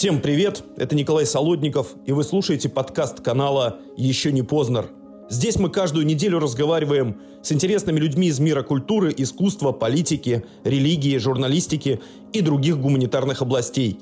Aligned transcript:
Всем 0.00 0.22
привет, 0.22 0.64
это 0.78 0.96
Николай 0.96 1.26
Солодников, 1.26 1.88
и 2.06 2.12
вы 2.12 2.24
слушаете 2.24 2.70
подкаст 2.70 3.20
канала 3.20 3.80
«Еще 3.98 4.32
не 4.32 4.40
Познер». 4.40 4.88
Здесь 5.28 5.56
мы 5.56 5.68
каждую 5.68 6.06
неделю 6.06 6.38
разговариваем 6.38 7.20
с 7.42 7.52
интересными 7.52 8.00
людьми 8.00 8.28
из 8.28 8.38
мира 8.40 8.62
культуры, 8.62 9.12
искусства, 9.14 9.72
политики, 9.72 10.42
религии, 10.64 11.18
журналистики 11.18 12.00
и 12.32 12.40
других 12.40 12.80
гуманитарных 12.80 13.42
областей. 13.42 13.98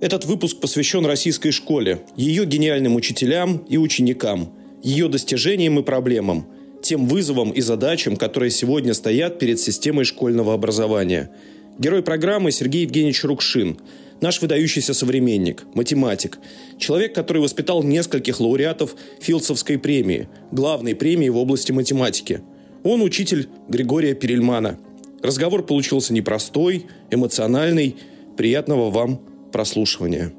Этот 0.00 0.24
выпуск 0.24 0.58
посвящен 0.58 1.06
российской 1.06 1.52
школе, 1.52 2.04
ее 2.16 2.44
гениальным 2.44 2.96
учителям 2.96 3.58
и 3.68 3.76
ученикам, 3.76 4.52
ее 4.82 5.06
достижениям 5.06 5.78
и 5.78 5.84
проблемам, 5.84 6.48
тем 6.82 7.06
вызовам 7.06 7.52
и 7.52 7.60
задачам, 7.60 8.16
которые 8.16 8.50
сегодня 8.50 8.92
стоят 8.92 9.38
перед 9.38 9.60
системой 9.60 10.04
школьного 10.04 10.52
образования. 10.52 11.30
Герой 11.78 12.02
программы 12.02 12.50
Сергей 12.50 12.82
Евгеньевич 12.82 13.22
Рукшин– 13.22 13.78
Наш 14.22 14.40
выдающийся 14.40 14.94
современник, 14.94 15.64
математик, 15.74 16.38
человек, 16.78 17.12
который 17.12 17.42
воспитал 17.42 17.82
нескольких 17.82 18.38
лауреатов 18.38 18.94
Филдсовской 19.20 19.80
премии, 19.80 20.28
главной 20.52 20.94
премии 20.94 21.28
в 21.28 21.36
области 21.36 21.72
математики. 21.72 22.40
Он 22.84 23.02
учитель 23.02 23.48
Григория 23.68 24.14
Перельмана. 24.14 24.78
Разговор 25.24 25.66
получился 25.66 26.14
непростой, 26.14 26.86
эмоциональный. 27.10 27.96
Приятного 28.36 28.90
вам 28.92 29.20
прослушивания. 29.52 30.32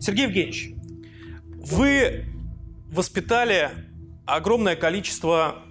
Сергей 0.00 0.24
Евгеньевич, 0.24 0.79
вы 1.70 2.26
воспитали 2.90 3.70
огромное 4.26 4.76
количество 4.76 5.62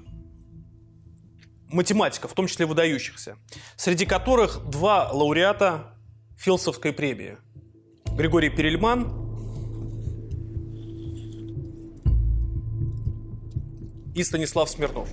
математиков, 1.67 2.31
в 2.31 2.33
том 2.33 2.47
числе 2.47 2.65
выдающихся, 2.65 3.37
среди 3.75 4.05
которых 4.05 4.69
два 4.69 5.11
лауреата 5.11 5.95
Филсовской 6.37 6.93
премии. 6.93 7.37
Григорий 8.15 8.49
Перельман 8.49 9.27
и 14.15 14.23
Станислав 14.23 14.69
Смирнов. 14.69 15.09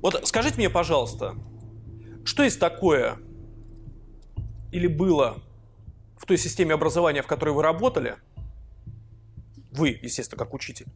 Вот 0.00 0.26
скажите 0.26 0.56
мне, 0.56 0.70
пожалуйста, 0.70 1.34
что 2.24 2.42
есть 2.42 2.58
такое 2.58 3.18
или 4.72 4.86
было 4.86 5.42
в 6.16 6.24
той 6.24 6.38
системе 6.38 6.74
образования, 6.74 7.22
в 7.22 7.26
которой 7.26 7.50
вы 7.50 7.62
работали– 7.62 8.16
вы, 9.72 9.98
естественно, 10.02 10.38
как 10.38 10.54
учитель, 10.54 10.86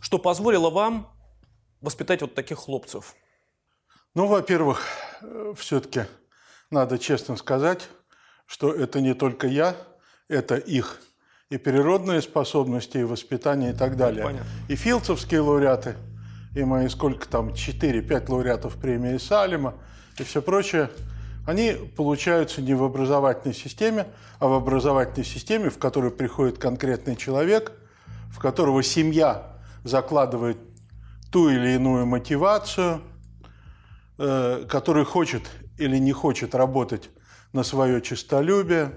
что 0.00 0.18
позволило 0.18 0.70
вам 0.70 1.12
воспитать 1.80 2.20
вот 2.22 2.34
таких 2.34 2.58
хлопцев? 2.58 3.14
Ну, 4.14 4.26
во-первых, 4.26 4.82
э, 5.20 5.54
все-таки 5.56 6.04
надо 6.70 6.98
честно 6.98 7.36
сказать, 7.36 7.88
что 8.46 8.72
это 8.72 9.00
не 9.00 9.14
только 9.14 9.46
я, 9.46 9.76
это 10.28 10.56
их 10.56 11.00
и 11.50 11.58
природные 11.58 12.22
способности, 12.22 12.98
и 12.98 13.04
воспитание, 13.04 13.72
и 13.72 13.74
так 13.76 13.96
далее. 13.96 14.24
Понятно. 14.24 14.48
И 14.68 14.74
филдсовские 14.74 15.40
лауреаты, 15.40 15.96
и 16.56 16.64
мои 16.64 16.88
сколько 16.88 17.28
там, 17.28 17.50
4-5 17.50 18.30
лауреатов 18.30 18.76
премии 18.80 19.18
Салима, 19.18 19.74
и 20.18 20.24
все 20.24 20.42
прочее, 20.42 20.90
они 21.46 21.74
получаются 21.96 22.60
не 22.60 22.74
в 22.74 22.82
образовательной 22.82 23.54
системе, 23.54 24.08
а 24.40 24.48
в 24.48 24.54
образовательной 24.54 25.24
системе, 25.24 25.70
в 25.70 25.78
которую 25.78 26.10
приходит 26.10 26.58
конкретный 26.58 27.14
человек– 27.14 27.72
в 28.30 28.38
которого 28.38 28.82
семья 28.82 29.56
закладывает 29.84 30.58
ту 31.30 31.48
или 31.48 31.74
иную 31.74 32.06
мотивацию, 32.06 33.02
э, 34.18 34.64
который 34.68 35.04
хочет 35.04 35.42
или 35.78 35.98
не 35.98 36.12
хочет 36.12 36.54
работать 36.54 37.10
на 37.52 37.62
свое 37.62 38.00
честолюбие. 38.02 38.94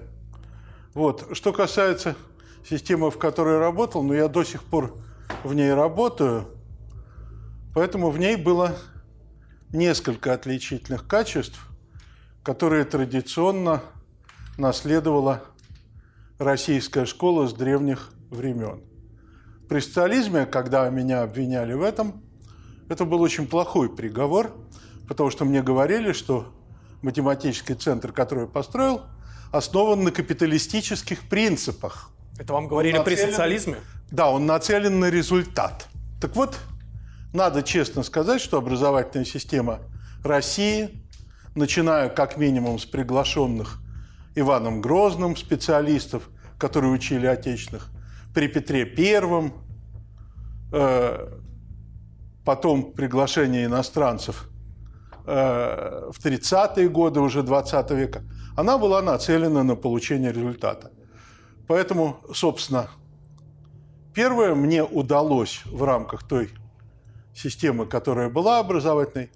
Вот. 0.94 1.28
Что 1.32 1.52
касается 1.52 2.16
системы, 2.68 3.10
в 3.10 3.18
которой 3.18 3.54
я 3.54 3.60
работал, 3.60 4.02
но 4.02 4.14
я 4.14 4.28
до 4.28 4.44
сих 4.44 4.64
пор 4.64 4.96
в 5.44 5.54
ней 5.54 5.72
работаю, 5.72 6.46
поэтому 7.74 8.10
в 8.10 8.18
ней 8.18 8.36
было 8.36 8.76
несколько 9.72 10.32
отличительных 10.32 11.06
качеств, 11.06 11.60
которые 12.42 12.84
традиционно 12.84 13.82
наследовала 14.58 15.42
российская 16.38 17.04
школа 17.04 17.46
с 17.46 17.52
древних 17.52 18.10
времен 18.30 18.89
при 19.70 19.78
социализме, 19.78 20.46
когда 20.46 20.90
меня 20.90 21.22
обвиняли 21.22 21.74
в 21.74 21.82
этом, 21.82 22.20
это 22.88 23.04
был 23.04 23.20
очень 23.20 23.46
плохой 23.46 23.88
приговор, 23.88 24.52
потому 25.06 25.30
что 25.30 25.44
мне 25.44 25.62
говорили, 25.62 26.10
что 26.10 26.52
математический 27.02 27.76
центр, 27.76 28.10
который 28.10 28.40
я 28.40 28.46
построил, 28.48 29.02
основан 29.52 30.02
на 30.02 30.10
капиталистических 30.10 31.28
принципах. 31.28 32.10
Это 32.36 32.52
вам 32.52 32.66
говорили 32.66 32.98
нацелен, 32.98 33.16
при 33.16 33.30
социализме? 33.30 33.76
Да, 34.10 34.28
он 34.32 34.44
нацелен 34.44 34.98
на 34.98 35.08
результат. 35.08 35.86
Так 36.20 36.34
вот, 36.34 36.58
надо 37.32 37.62
честно 37.62 38.02
сказать, 38.02 38.40
что 38.40 38.58
образовательная 38.58 39.24
система 39.24 39.78
России, 40.24 41.00
начиная 41.54 42.08
как 42.08 42.38
минимум 42.38 42.80
с 42.80 42.86
приглашенных 42.86 43.78
Иваном 44.34 44.80
Грозным 44.80 45.36
специалистов, 45.36 46.28
которые 46.58 46.90
учили 46.90 47.28
отечественных, 47.28 47.88
при 48.34 48.48
Петре 48.48 48.84
Первом, 48.84 49.52
э, 50.72 51.28
потом 52.44 52.92
приглашение 52.92 53.66
иностранцев 53.66 54.48
э, 55.26 56.10
в 56.12 56.24
30-е 56.24 56.88
годы 56.88 57.20
уже 57.20 57.42
20 57.42 57.90
века, 57.92 58.22
она 58.56 58.78
была 58.78 59.02
нацелена 59.02 59.62
на 59.62 59.76
получение 59.76 60.32
результата. 60.32 60.90
Поэтому, 61.66 62.16
собственно, 62.34 62.88
первое 64.14 64.54
мне 64.54 64.82
удалось 64.82 65.62
в 65.66 65.82
рамках 65.84 66.26
той 66.26 66.50
системы, 67.34 67.86
которая 67.86 68.28
была 68.28 68.58
образовательной, 68.58 69.30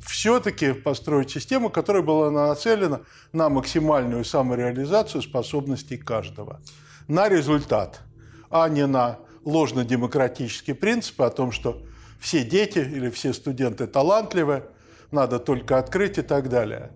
все-таки 0.00 0.72
построить 0.72 1.30
систему, 1.30 1.70
которая 1.70 2.02
была 2.02 2.30
нацелена 2.30 3.00
на 3.32 3.48
максимальную 3.48 4.24
самореализацию 4.24 5.22
способностей 5.22 5.96
каждого, 5.96 6.60
на 7.08 7.28
результат– 7.28 8.00
а 8.62 8.68
не 8.68 8.86
на 8.86 9.18
ложно-демократические 9.44 10.74
принципы 10.74 11.24
о 11.24 11.30
том, 11.30 11.52
что 11.52 11.82
все 12.20 12.44
дети 12.44 12.78
или 12.78 13.10
все 13.10 13.32
студенты 13.32 13.86
талантливы, 13.86 14.64
надо 15.10 15.38
только 15.38 15.78
открыть 15.78 16.18
и 16.18 16.22
так 16.22 16.48
далее. 16.48 16.90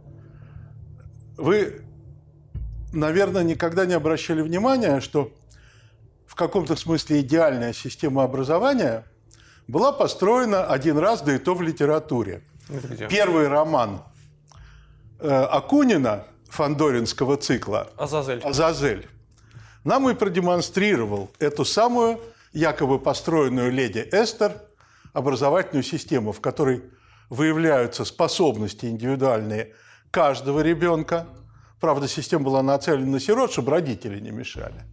Вы, 1.37 1.83
наверное, 2.93 3.43
никогда 3.43 3.87
не 3.87 3.95
обращали 3.95 4.43
внимания, 4.43 5.01
что 5.01 5.33
в 6.27 6.35
каком-то 6.35 6.77
смысле 6.77 7.21
идеальная 7.21 7.73
система 7.73 8.25
образования 8.25 9.05
была 9.69 9.93
построена 9.93 10.65
один 10.65 10.99
раз, 10.99 11.23
да 11.23 11.35
и 11.35 11.39
то 11.39 11.55
в 11.55 11.63
литературе. 11.63 12.43
Первый 13.09 13.49
роман 13.49 14.03
э, 15.19 15.29
Акунина 15.29 16.25
Фандоринского 16.49 17.37
цикла 17.37 17.91
«Азазель». 17.97 18.41
«Азазель» 18.43 19.09
нам 19.85 20.09
и 20.09 20.15
продемонстрировал 20.15 21.31
эту 21.39 21.65
самую 21.65 22.21
якобы 22.53 22.99
построенную 22.99 23.71
леди 23.71 24.07
Эстер 24.13 24.63
образовательную 25.13 25.83
систему, 25.83 26.33
в 26.33 26.41
которой 26.41 26.83
выявляются 27.29 28.05
способности 28.05 28.87
индивидуальные 28.87 29.75
каждого 30.11 30.61
ребенка. 30.61 31.27
Правда, 31.81 32.09
система 32.09 32.45
была 32.45 32.63
нацелена 32.63 33.07
на 33.07 33.21
сирот, 33.21 33.53
чтобы 33.53 33.71
родители 33.71 34.21
не 34.21 34.31
мешали. 34.31 34.85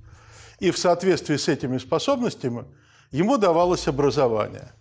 И 0.59 0.71
в 0.71 0.77
соответствии 0.77 1.35
с 1.35 1.47
этими 1.47 1.77
способностями 1.77 2.65
ему 3.11 3.37
давалось 3.37 3.87
образование. 3.87 4.71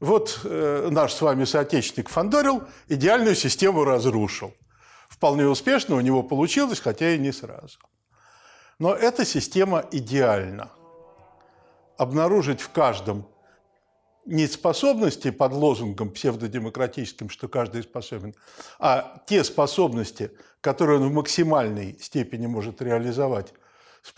Вот 0.00 0.40
э, 0.44 0.88
наш 0.90 1.12
с 1.12 1.20
вами 1.20 1.44
соотечественник 1.44 2.08
Фандорил 2.08 2.64
идеальную 2.88 3.34
систему 3.34 3.84
разрушил. 3.84 4.54
Вполне 5.08 5.46
успешно 5.46 5.96
у 5.96 6.00
него 6.00 6.22
получилось, 6.22 6.80
хотя 6.80 7.14
и 7.14 7.18
не 7.18 7.32
сразу. 7.32 7.78
Но 8.78 8.94
эта 8.94 9.24
система 9.24 9.86
идеальна. 9.90 10.70
Обнаружить 11.96 12.60
в 12.60 12.70
каждом 12.70 13.26
не 14.26 14.46
способности 14.46 15.30
под 15.30 15.52
лозунгом 15.52 16.10
псевдодемократическим, 16.10 17.30
что 17.30 17.48
каждый 17.48 17.84
способен, 17.84 18.34
а 18.78 19.22
те 19.26 19.44
способности, 19.44 20.30
которые 20.60 21.00
он 21.00 21.08
в 21.08 21.12
максимальной 21.12 21.98
степени 22.00 22.46
может 22.46 22.82
реализовать 22.82 23.54
с 24.02 24.12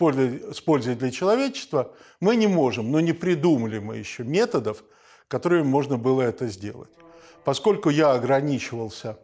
для 0.95 1.11
человечества, 1.11 1.93
мы 2.19 2.35
не 2.35 2.47
можем, 2.47 2.91
но 2.91 2.99
не 2.99 3.13
придумали 3.13 3.79
мы 3.79 3.97
еще 3.97 4.23
методов, 4.23 4.83
которыми 5.27 5.63
можно 5.63 5.97
было 5.97 6.23
это 6.23 6.47
сделать. 6.47 6.89
Поскольку 7.45 7.89
я 7.89 8.11
ограничивался 8.11 9.17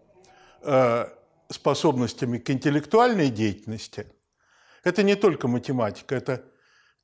э, 0.61 1.07
способностями 1.49 2.37
к 2.37 2.49
интеллектуальной 2.49 3.29
деятельности– 3.29 4.07
это 4.85 5.03
не 5.03 5.15
только 5.15 5.47
математика, 5.47 6.15
это 6.15 6.43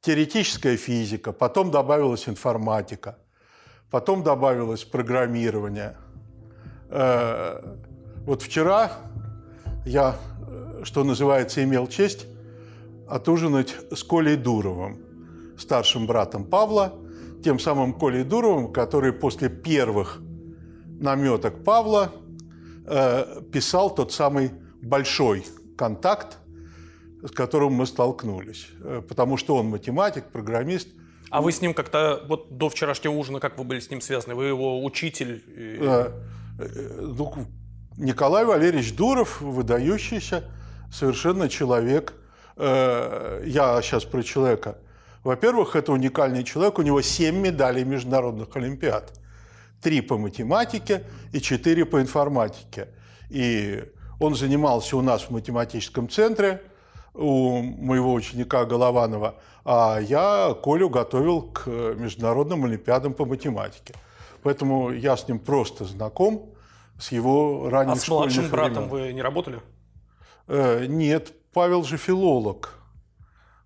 теоретическая 0.02 0.78
физика, 0.78 1.34
потом 1.34 1.72
добавилась 1.72 2.30
информатика, 2.30 3.18
потом 3.90 4.24
добавилось 4.24 4.84
программирование. 4.84 5.98
Э, 6.90 7.76
вот 8.26 8.44
вчера 8.44 8.92
я, 9.84 10.16
что 10.84 11.04
называется, 11.04 11.64
имел 11.64 11.88
честь 11.88 12.28
отужинать 13.10 13.76
с 13.92 14.04
Колей 14.04 14.36
Дуровым, 14.36 15.00
старшим 15.58 16.06
братом 16.06 16.46
Павла, 16.46 16.94
тем 17.44 17.58
самым 17.58 17.94
Колей 17.94 18.24
Дуровым, 18.24 18.72
который 18.72 19.12
после 19.12 19.50
первых 19.50 20.22
наметок 21.00 21.64
Павла 21.64 22.12
э, 22.86 23.42
писал 23.52 23.96
тот 23.96 24.14
самый 24.14 24.52
большой 24.84 25.46
контакт, 25.76 26.38
с 27.24 27.32
которым 27.32 27.74
мы 27.74 27.86
столкнулись. 27.86 28.68
Э, 28.82 29.02
потому 29.08 29.38
что 29.38 29.56
он 29.56 29.68
математик, 29.68 30.26
программист. 30.26 30.90
А 31.30 31.42
вы 31.42 31.52
с 31.52 31.62
ним 31.62 31.74
как-то, 31.74 32.24
вот 32.28 32.58
до 32.58 32.70
вчерашнего 32.70 33.14
ужина, 33.14 33.40
как 33.40 33.58
вы 33.58 33.64
были 33.64 33.80
с 33.80 33.90
ним 33.90 34.02
связаны? 34.02 34.36
Вы 34.36 34.46
его 34.46 34.84
учитель? 34.84 35.44
Э, 35.48 36.12
ну, 37.00 37.34
Николай 37.98 38.46
Валерьевич 38.46 38.96
Дуров, 38.96 39.42
выдающийся 39.42 40.44
совершенно 40.92 41.50
человек. 41.50 42.14
Я 42.58 43.80
сейчас 43.82 44.04
про 44.04 44.22
человека. 44.22 44.78
Во-первых, 45.24 45.76
это 45.76 45.92
уникальный 45.92 46.44
человек, 46.44 46.80
у 46.80 46.82
него 46.82 47.02
семь 47.02 47.38
медалей 47.38 47.84
международных 47.84 48.56
олимпиад. 48.56 49.14
Три 49.82 50.02
по 50.02 50.18
математике 50.18 51.04
и 51.32 51.40
четыре 51.40 51.86
по 51.86 52.02
информатике. 52.02 52.90
И 53.30 53.84
он 54.20 54.36
занимался 54.36 54.98
у 54.98 55.02
нас 55.02 55.24
в 55.24 55.30
математическом 55.32 56.10
центре, 56.10 56.62
у 57.14 57.62
моего 57.62 58.14
ученика 58.14 58.66
Голованова, 58.66 59.36
а 59.66 60.00
я 60.00 60.56
Колю 60.64 60.90
готовил 60.90 61.42
к 61.42 61.68
международным 61.68 62.66
олимпиадам 62.66 63.14
по 63.14 63.26
математике. 63.26 63.94
Поэтому 64.44 64.92
я 64.92 65.16
с 65.18 65.28
ним 65.28 65.40
просто 65.40 65.86
знаком, 65.86 66.50
с 67.00 67.12
его 67.12 67.70
ранних 67.70 67.94
А 67.94 67.96
с 67.98 68.08
младшим 68.08 68.50
братом 68.50 68.90
времен. 68.90 68.90
вы 68.90 69.14
не 69.14 69.22
работали? 69.22 69.60
Э, 70.48 70.86
нет, 70.88 71.34
Павел 71.54 71.84
же 71.84 71.98
филолог 71.98 72.76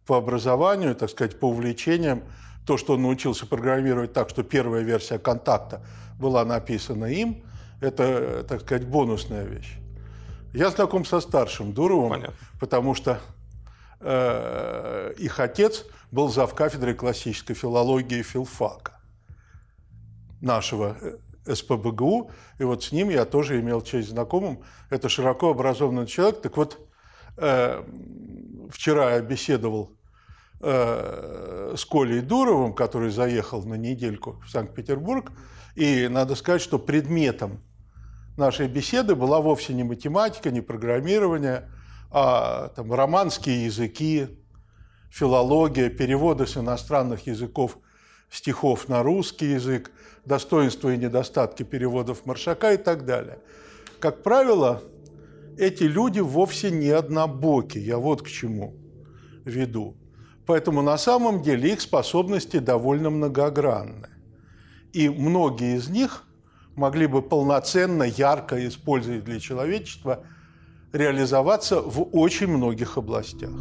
по 0.06 0.18
образованию, 0.18 0.96
так 0.96 1.10
сказать, 1.10 1.40
по 1.40 1.46
увлечениям. 1.46 2.24
То, 2.66 2.78
что 2.78 2.94
он 2.94 3.04
научился 3.04 3.46
программировать 3.46 4.14
так, 4.14 4.30
что 4.30 4.44
первая 4.44 4.82
версия 4.82 5.20
контакта 5.20 5.82
была 6.20 6.44
написана 6.46 7.06
им, 7.06 7.44
это, 7.80 8.44
так 8.48 8.62
сказать, 8.62 8.88
бонусная 8.88 9.46
вещь. 9.46 9.78
Я 10.54 10.70
знаком 10.70 11.06
со 11.06 11.20
старшим 11.20 11.74
Дуровым, 11.74 12.10
Понятно. 12.10 12.36
потому 12.60 12.96
что 12.96 13.20
их 14.02 15.40
отец 15.40 15.86
был 16.12 16.30
зав 16.30 16.54
кафедрой 16.56 16.94
классической 16.94 17.54
филологии 17.56 18.22
филфака 18.22 18.96
нашего 20.42 20.96
э, 21.02 21.54
СПБГУ, 21.54 22.32
и 22.60 22.64
вот 22.64 22.84
с 22.84 22.92
ним 22.92 23.10
я 23.10 23.26
тоже 23.26 23.60
имел 23.60 23.82
честь 23.82 24.10
знакомым. 24.10 24.64
Это 24.90 25.10
широко 25.10 25.50
образованный 25.50 26.08
человек. 26.08 26.42
Так 26.42 26.56
вот, 26.58 26.80
э, 27.38 27.84
вчера 28.70 29.16
я 29.16 29.22
беседовал 29.22 29.92
э, 30.62 31.76
с 31.78 31.86
Колей 31.86 32.22
Дуровым, 32.22 32.74
который 32.74 33.10
заехал 33.10 33.64
на 33.64 33.76
недельку 33.76 34.42
в 34.46 34.50
Санкт-Петербург, 34.50 35.32
и 35.76 36.08
надо 36.08 36.36
сказать, 36.36 36.62
что 36.62 36.80
предметом 36.80 37.62
нашей 38.38 38.68
беседы 38.68 39.16
была 39.16 39.42
вовсе 39.42 39.74
не 39.74 39.84
математика, 39.84 40.52
не 40.52 40.62
программирование, 40.62 41.70
а 42.12 42.70
там, 42.70 42.94
романские 42.94 43.66
языки, 43.66 44.28
филология, 45.10 45.90
переводы 45.90 46.48
с 46.48 46.58
иностранных 46.58 47.28
языков 47.28 47.78
стихов 48.30 48.90
на 48.90 49.04
русский 49.04 49.52
язык, 49.52 49.92
достоинства 50.26 50.94
и 50.94 50.98
недостатки 50.98 51.64
переводов 51.64 52.26
Маршака 52.26 52.74
и 52.74 52.78
так 52.78 53.06
далее. 53.06 53.40
Как 54.00 54.24
правило, 54.24 54.82
эти 55.58 55.84
люди 55.84 56.20
вовсе 56.20 56.72
не 56.72 56.90
однобоки, 56.90 57.78
я 57.78 57.98
вот 57.98 58.22
к 58.22 58.28
чему 58.28 58.76
веду. 59.46 59.96
Поэтому 60.46 60.82
на 60.82 60.98
самом 60.98 61.42
деле 61.42 61.74
их 61.74 61.82
способности 61.82 62.58
довольно 62.58 63.10
многогранны. 63.10 64.10
И 64.94 65.10
многие 65.10 65.78
из 65.78 65.90
них 65.90 66.24
могли 66.76 67.08
бы 67.08 67.22
полноценно, 67.22 68.04
ярко, 68.04 68.68
использовать 68.68 69.24
для 69.24 69.40
человечества, 69.40 70.26
реализоваться 70.96 71.82
в 71.82 72.04
очень 72.16 72.48
многих 72.48 72.98
областях. 72.98 73.52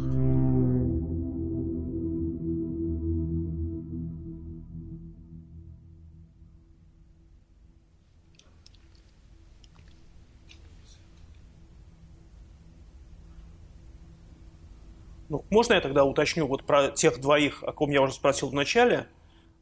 Ну, 15.27 15.43
можно 15.49 15.73
я 15.73 15.81
тогда 15.81 16.05
уточню 16.05 16.47
вот 16.47 16.63
про 16.65 16.89
тех 16.91 17.19
двоих, 17.19 17.63
о 17.63 17.73
ком 17.73 17.89
я 17.89 18.01
уже 18.01 18.13
спросил 18.13 18.49
в 18.49 18.53
начале, 18.53 19.07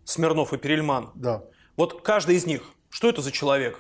Смирнов 0.04 0.54
и 0.54 0.58
Перельман? 0.58 1.12
Да. 1.16 1.44
Вот 1.78 2.02
каждый 2.02 2.36
из 2.36 2.46
них 2.46 2.62
что 2.94 3.10
это 3.10 3.24
за 3.24 3.32
человек? 3.32 3.80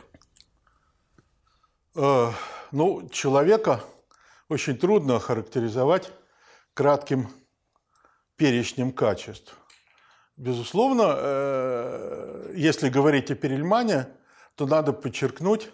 Ну, 2.73 3.07
человека 3.09 3.83
очень 4.49 4.75
трудно 4.77 5.19
характеризовать 5.19 6.11
кратким 6.73 7.29
перечнем 8.35 8.91
качеств. 8.91 9.55
Безусловно, 10.35 11.13
э, 11.15 12.53
если 12.55 12.89
говорить 12.89 13.31
о 13.31 13.35
Перельмане, 13.35 14.07
то 14.55 14.65
надо 14.65 14.91
подчеркнуть 14.91 15.69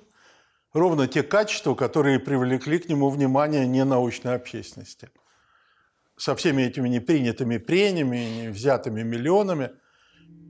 ровно 0.73 1.07
те 1.07 1.23
качества, 1.23 1.73
которые 1.73 2.19
привлекли 2.19 2.77
к 2.77 2.89
нему 2.89 3.09
внимание 3.09 3.65
ненаучной 3.65 4.35
общественности. 4.35 5.09
Со 6.17 6.35
всеми 6.35 6.63
этими 6.63 6.89
непринятыми 6.89 7.57
премиями, 7.57 8.41
не 8.41 8.47
взятыми 8.49 9.01
миллионами– 9.01 9.71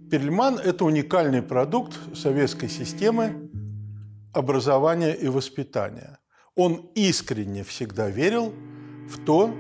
Перельман– 0.09 0.57
это 0.63 0.85
уникальный 0.85 1.43
продукт 1.43 1.93
советской 2.15 2.67
системы 2.67 3.51
образования 4.33 5.13
и 5.13 5.27
воспитания. 5.27 6.18
Он 6.61 6.89
искренне 6.93 7.63
всегда 7.63 8.09
верил 8.09 8.53
в 9.07 9.23
то, 9.23 9.55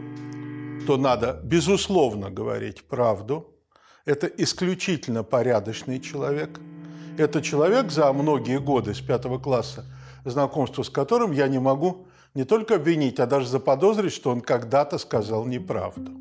что 0.83 0.97
надо, 0.97 1.39
безусловно, 1.45 2.29
говорить 2.29 2.83
правду. 2.83 3.55
Это 4.03 4.27
исключительно 4.27 5.23
порядочный 5.23 6.01
человек. 6.01 6.59
Это 7.17 7.41
человек 7.41 7.89
за 7.89 8.11
многие 8.11 8.59
годы 8.59 8.93
с 8.93 8.99
пятого 8.99 9.39
класса, 9.39 9.85
знакомство 10.25 10.83
с 10.83 10.89
которым 10.89 11.31
я 11.31 11.47
не 11.47 11.59
могу 11.59 12.07
не 12.33 12.43
только 12.43 12.75
обвинить, 12.75 13.21
а 13.21 13.27
даже 13.27 13.47
заподозрить, 13.47 14.11
что 14.11 14.31
он 14.31 14.41
когда-то 14.41 14.97
сказал 14.97 15.45
неправду. 15.45 16.11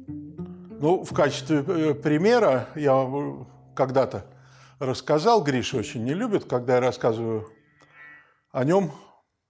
Ну, 0.80 1.02
в 1.02 1.12
качестве 1.12 1.64
э, 1.66 1.94
примера 1.94 2.68
я 2.76 3.04
когда-то 3.75 4.26
рассказал, 4.78 5.42
Гриша 5.42 5.78
очень 5.78 6.04
не 6.04 6.14
любит, 6.14 6.44
когда 6.44 6.75
я 6.75 6.80
рассказываю 6.80 7.50
о 8.52 8.62
нем, 8.62 8.92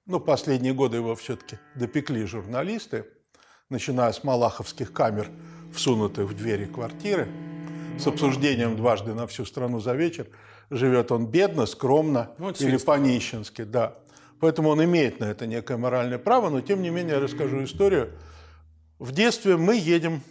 ну, 0.08 0.20
последние 0.20 0.72
годы 0.72 0.96
его 0.96 1.14
все-таки 1.14 1.58
допекли 1.74 2.24
журналисты, 2.24 3.04
начиная 3.68 4.10
с 4.10 4.24
малаховских 4.24 4.92
камер, 4.92 5.30
всунутых 5.72 6.30
в 6.30 6.34
двери 6.34 6.64
квартиры, 6.64 7.28
с 7.98 8.06
обсуждением 8.06 8.74
дважды 8.74 9.12
на 9.12 9.26
всю 9.26 9.44
страну 9.44 9.80
за 9.80 9.94
вечер. 9.94 10.28
Живет 10.70 11.12
он 11.12 11.26
бедно, 11.26 11.66
скромно 11.66 12.34
ну, 12.38 12.50
или 12.50 12.78
по-нищенски, 12.78 13.64
да. 13.64 13.98
Поэтому 14.40 14.70
он 14.70 14.82
имеет 14.82 15.20
на 15.20 15.26
это 15.26 15.46
некое 15.46 15.76
моральное 15.76 16.18
право, 16.18 16.48
но 16.48 16.62
тем 16.62 16.80
не 16.80 16.90
менее 16.90 17.16
я 17.16 17.20
расскажу 17.20 17.62
историю. 17.64 18.12
В 18.98 19.12
детстве 19.12 19.56
мы 19.58 19.76
едем 19.76 20.22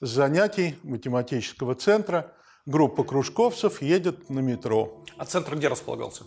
с 0.00 0.08
занятий 0.08 0.76
математического 0.84 1.74
центра 1.74 2.32
группа 2.64 3.02
кружковцев 3.02 3.82
едет 3.82 4.30
на 4.30 4.38
метро. 4.38 5.04
А 5.16 5.24
центр 5.24 5.56
где 5.56 5.66
располагался? 5.66 6.24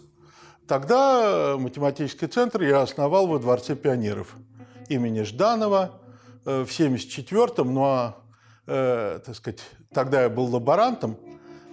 Тогда 0.68 1.58
математический 1.58 2.28
центр 2.28 2.62
я 2.62 2.82
основал 2.82 3.28
во 3.28 3.40
Дворце 3.40 3.76
пионеров 3.76 4.36
имени 4.90 5.24
Жданова 5.24 6.00
э, 6.46 6.64
в 6.64 6.70
1974-м. 6.70 7.74
Ну 7.74 7.84
а, 7.86 8.18
э, 8.68 9.20
так 9.26 9.36
сказать, 9.36 9.62
тогда 9.94 10.24
я 10.24 10.30
был 10.30 10.46
лаборантом, 10.46 11.18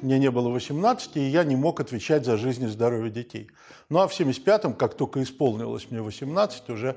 мне 0.01 0.19
не 0.19 0.31
было 0.31 0.49
18, 0.49 1.17
и 1.17 1.21
я 1.21 1.45
не 1.45 1.57
мог 1.57 1.81
отвечать 1.81 2.25
за 2.25 2.37
жизнь 2.37 2.65
и 2.65 2.69
здоровье 2.69 3.11
детей. 3.11 3.51
Ну 3.89 3.99
а 3.99 4.09
в 4.09 4.19
1975-м, 4.19 4.75
как 4.75 4.95
только 4.95 5.23
исполнилось 5.23 5.91
мне 5.91 6.01
18, 6.01 6.71
уже 6.71 6.97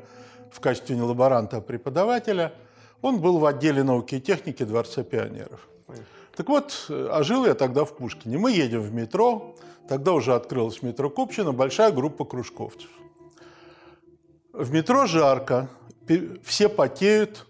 в 0.52 0.60
качестве 0.60 0.96
не 0.96 1.02
лаборанта, 1.02 1.58
а 1.58 1.62
преподавателя, 1.62 2.54
он 3.02 3.20
был 3.20 3.40
в 3.40 3.46
отделе 3.46 3.84
науки 3.84 4.16
и 4.16 4.22
техники 4.22 4.64
Дворца 4.64 5.04
пионеров. 5.04 5.68
Так 6.36 6.48
вот, 6.48 6.86
а 6.90 7.24
жил 7.24 7.46
я 7.46 7.56
тогда 7.56 7.84
в 7.84 7.96
Пушкине. 7.96 8.38
Мы 8.38 8.52
едем 8.52 8.82
в 8.82 8.94
метро, 8.94 9.56
тогда 9.92 10.14
уже 10.14 10.36
открылось 10.36 10.82
метро 10.84 11.10
Купчино, 11.10 11.52
большая 11.52 11.92
группа 11.92 12.24
кружковцев. 12.24 12.90
В 14.54 14.72
метро 14.72 15.06
жарко, 15.06 15.68
все 16.46 16.70
потеют, 16.70 17.46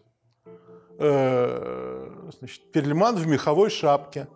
э, 0.98 2.32
значит, 2.40 2.72
Перельман 2.72 3.16
в 3.16 3.28
меховой 3.28 3.70
шапке 3.70 4.28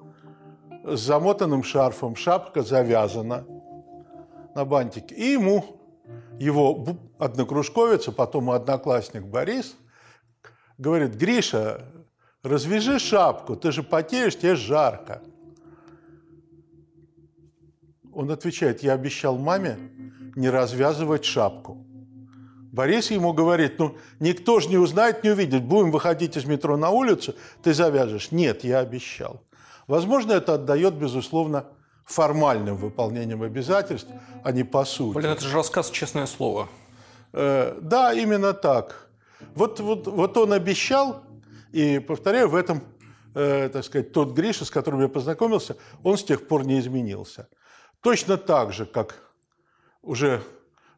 с 0.83 0.99
замотанным 0.99 1.63
шарфом. 1.63 2.15
Шапка 2.15 2.61
завязана 2.61 3.43
на 4.53 4.65
бантике. 4.65 5.15
И 5.15 5.31
ему 5.31 5.65
его 6.39 6.85
однокружковец, 7.17 8.07
а 8.07 8.11
потом 8.11 8.51
одноклассник 8.51 9.23
Борис 9.23 9.75
говорит, 10.77 11.15
Гриша, 11.15 11.81
развяжи 12.43 12.99
шапку, 12.99 13.55
ты 13.55 13.71
же 13.71 13.81
потеешь, 13.81 14.37
тебе 14.37 14.55
жарко. 14.55 15.23
Он 18.15 18.31
отвечает, 18.31 18.81
я 18.81 18.93
обещал 18.93 19.37
маме 19.37 19.77
не 20.35 20.49
развязывать 20.49 21.25
шапку. 21.25 21.85
Борис 22.71 23.11
ему 23.11 23.33
говорит, 23.33 23.77
ну, 23.77 23.97
никто 24.19 24.59
же 24.59 24.69
не 24.69 24.77
узнает, 24.77 25.23
не 25.23 25.29
увидит. 25.29 25.63
Будем 25.63 25.91
выходить 25.91 26.35
из 26.37 26.45
метро 26.45 26.77
на 26.77 26.89
улицу, 26.89 27.35
ты 27.61 27.73
завяжешь. 27.73 28.31
Нет, 28.31 28.63
я 28.63 28.79
обещал. 28.79 29.41
Возможно, 29.87 30.33
это 30.33 30.55
отдает, 30.55 30.93
безусловно, 30.95 31.65
формальным 32.05 32.77
выполнением 32.77 33.43
обязательств, 33.43 34.09
а 34.43 34.51
не 34.51 34.63
по 34.63 34.85
сути. 34.85 35.15
Блин, 35.15 35.31
это 35.31 35.43
же 35.43 35.55
рассказ 35.55 35.89
«Честное 35.89 36.25
слово». 36.25 36.69
Э, 37.33 37.77
да, 37.81 38.13
именно 38.13 38.53
так. 38.53 39.09
Вот, 39.55 39.79
вот, 39.79 40.07
вот 40.07 40.37
он 40.37 40.53
обещал, 40.53 41.23
и, 41.71 41.99
повторяю, 41.99 42.49
в 42.49 42.55
этом, 42.55 42.81
э, 43.33 43.69
так 43.69 43.83
сказать, 43.83 44.11
тот 44.11 44.33
Гриша, 44.33 44.65
с 44.65 44.69
которым 44.69 45.01
я 45.01 45.07
познакомился, 45.07 45.75
он 46.03 46.17
с 46.17 46.23
тех 46.23 46.47
пор 46.47 46.65
не 46.65 46.79
изменился. 46.79 47.47
Точно 48.05 48.37
так 48.37 48.71
же, 48.71 48.85
как 48.85 49.15
уже 50.03 50.43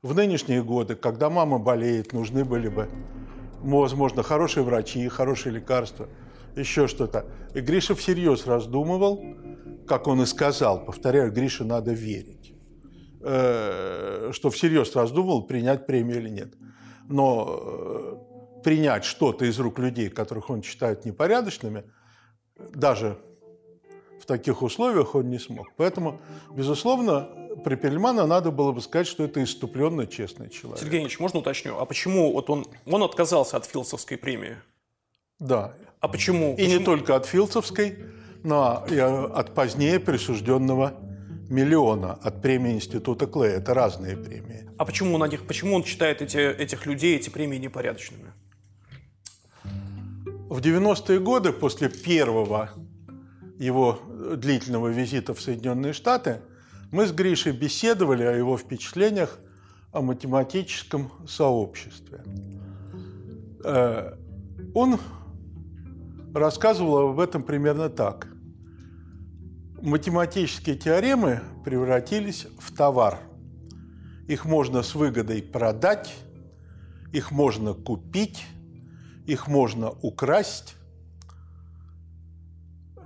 в 0.02 0.14
нынешние 0.14 0.62
годы, 0.62 0.98
когда 0.98 1.30
мама 1.30 1.58
болеет, 1.58 2.12
нужны 2.12 2.44
были 2.44 2.68
бы, 2.68 2.90
возможно, 3.62 4.24
хорошие 4.24 4.64
врачи, 4.64 5.08
хорошие 5.08 5.54
лекарства, 5.54 6.10
еще 6.58 6.88
что-то. 6.88 7.26
И 7.56 7.62
Гриша 7.62 7.96
всерьез 7.96 8.46
раздумывал, 8.46 9.24
как 9.88 10.08
он 10.08 10.22
и 10.22 10.26
сказал, 10.26 10.84
повторяю, 10.84 11.32
Грише 11.32 11.64
надо 11.64 11.94
верить, 11.94 12.54
э, 13.22 14.32
что 14.34 14.50
всерьез 14.50 14.94
раздумывал, 14.94 15.48
принять 15.48 15.88
премию 15.88 16.18
или 16.18 16.30
нет. 16.30 16.56
Но 17.08 18.20
э, 18.60 18.62
принять 18.66 19.06
что-то 19.06 19.46
из 19.46 19.58
рук 19.60 19.80
людей, 19.80 20.10
которых 20.10 20.50
он 20.50 20.62
считает 20.62 21.06
непорядочными, 21.06 21.86
даже 22.58 23.18
таких 24.28 24.62
условиях 24.62 25.16
он 25.16 25.30
не 25.30 25.40
смог. 25.40 25.68
Поэтому, 25.78 26.20
безусловно, 26.52 27.30
при 27.64 27.76
Перельмана 27.76 28.28
надо 28.28 28.52
было 28.52 28.72
бы 28.72 28.82
сказать, 28.82 29.08
что 29.08 29.24
это 29.24 29.44
иступленно 29.44 30.06
честный 30.06 30.50
человек. 30.50 30.80
Сергей 30.80 31.02
Ильич, 31.02 31.20
можно 31.20 31.40
уточню? 31.40 31.78
А 31.80 31.86
почему 31.86 32.32
вот 32.32 32.50
он, 32.50 32.66
он 32.86 33.04
отказался 33.04 33.58
от 33.58 33.66
Филдсовской 33.66 34.18
премии? 34.18 34.58
Да. 35.40 35.74
А 36.00 36.08
почему? 36.08 36.54
И 36.54 36.58
почему? 36.58 36.80
не 36.80 36.86
только 36.86 37.16
от 37.16 37.26
Филдсовской, 37.26 37.98
но 38.44 38.86
и 38.90 38.98
от 38.98 39.56
позднее 39.56 40.00
присужденного 40.00 40.94
миллиона 41.50 42.14
от 42.14 42.42
премии 42.42 42.74
Института 42.74 43.26
Клея. 43.26 43.58
Это 43.58 43.74
разные 43.74 44.18
премии. 44.18 44.70
А 44.78 44.86
почему 44.86 45.16
он, 45.16 45.30
них, 45.30 45.48
почему 45.48 45.76
он 45.76 45.84
считает 45.84 46.22
эти, 46.22 46.38
этих 46.38 46.86
людей, 46.86 47.16
эти 47.16 47.30
премии 47.30 47.58
непорядочными? 47.58 48.34
В 50.50 50.60
90-е 50.60 51.20
годы, 51.20 51.52
после 51.52 51.90
первого 51.90 52.72
его 53.58 54.00
длительного 54.36 54.88
визита 54.90 55.34
в 55.34 55.42
Соединенные 55.42 55.94
Штаты, 55.94 56.42
мы 56.92 57.06
с 57.08 57.12
Гришей 57.12 57.52
беседовали 57.52 58.24
о 58.24 58.32
его 58.32 58.58
впечатлениях 58.58 59.40
о 59.92 60.02
математическом 60.02 61.12
сообществе. 61.28 62.24
Э, 63.64 64.16
он 64.74 65.00
рассказывал 66.34 67.10
об 67.10 67.20
этом 67.20 67.44
примерно 67.44 67.90
так. 67.90 68.28
Математические 69.82 70.76
теоремы 70.76 71.42
превратились 71.64 72.48
в 72.60 72.76
товар. 72.76 73.20
Их 74.28 74.46
можно 74.46 74.84
с 74.84 74.96
выгодой 74.96 75.42
продать, 75.42 76.14
их 77.14 77.32
можно 77.32 77.74
купить, 77.74 78.46
их 79.26 79.48
можно 79.48 79.92
украсть, 80.02 80.76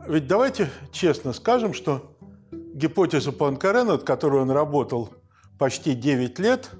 ведь 0.07 0.27
давайте 0.27 0.69
честно 0.91 1.33
скажем, 1.33 1.73
что 1.73 2.15
гипотеза 2.51 3.31
Пуанкаре, 3.31 3.83
над 3.83 4.03
которой 4.03 4.41
он 4.41 4.51
работал 4.51 5.09
почти 5.57 5.93
9 5.93 6.39
лет, 6.39 6.71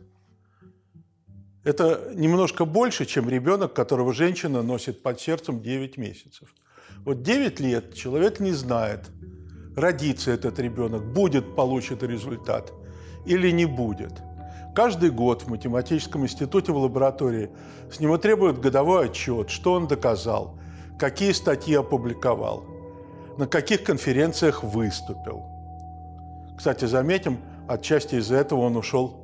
это 1.64 2.12
немножко 2.16 2.66
больше, 2.66 3.06
чем 3.06 3.30
ребенок, 3.30 3.74
которого 3.74 4.14
женщина 4.14 4.64
носит 4.64 5.04
под 5.04 5.22
сердцем 5.22 5.62
9 5.62 5.98
месяцев. 5.98 6.54
Вот 7.06 7.22
9 7.22 7.60
лет 7.60 7.94
человек 7.94 8.40
не 8.40 8.52
знает, 8.52 9.10
родится 9.76 10.32
этот 10.32 10.58
ребенок, 10.60 11.06
будет 11.14 11.56
получен 11.56 12.00
результат 12.00 12.74
или 13.26 13.52
не 13.52 13.66
будет. 13.66 14.14
Каждый 14.74 15.12
год 15.12 15.44
в 15.44 15.50
математическом 15.50 16.24
институте 16.24 16.72
в 16.72 16.78
лаборатории 16.78 17.52
с 17.92 18.00
него 18.00 18.18
требуют 18.18 18.60
годовой 18.60 19.06
отчет, 19.06 19.50
что 19.50 19.74
он 19.74 19.88
доказал, 19.88 20.60
какие 20.98 21.34
статьи 21.34 21.76
опубликовал 21.76 22.71
на 23.38 23.48
каких 23.48 23.84
конференциях 23.84 24.64
выступил. 24.64 25.46
Кстати, 26.58 26.86
заметим, 26.86 27.40
отчасти 27.68 28.16
из-за 28.16 28.36
этого 28.36 28.62
он 28.62 28.78
ушел 28.78 29.22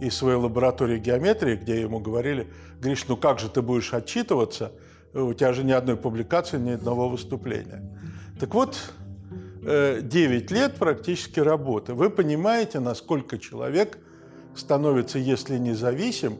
из 0.00 0.16
своей 0.16 0.38
лаборатории 0.38 0.98
геометрии, 0.98 1.56
где 1.56 1.80
ему 1.80 2.00
говорили, 2.00 2.48
Гриш, 2.80 3.06
ну 3.06 3.16
как 3.16 3.38
же 3.38 3.48
ты 3.48 3.60
будешь 3.60 3.92
отчитываться, 3.92 4.72
у 5.12 5.32
тебя 5.34 5.52
же 5.52 5.64
ни 5.64 5.72
одной 5.72 5.96
публикации, 5.96 6.58
ни 6.58 6.70
одного 6.70 7.08
выступления. 7.08 7.82
Так 8.38 8.54
вот, 8.54 8.78
9 9.62 9.66
э, 9.66 10.54
лет 10.54 10.76
практически 10.76 11.40
работы. 11.40 11.92
Вы 11.92 12.08
понимаете, 12.08 12.80
насколько 12.80 13.38
человек 13.38 13.98
становится, 14.54 15.18
если 15.18 15.58
независим, 15.58 16.38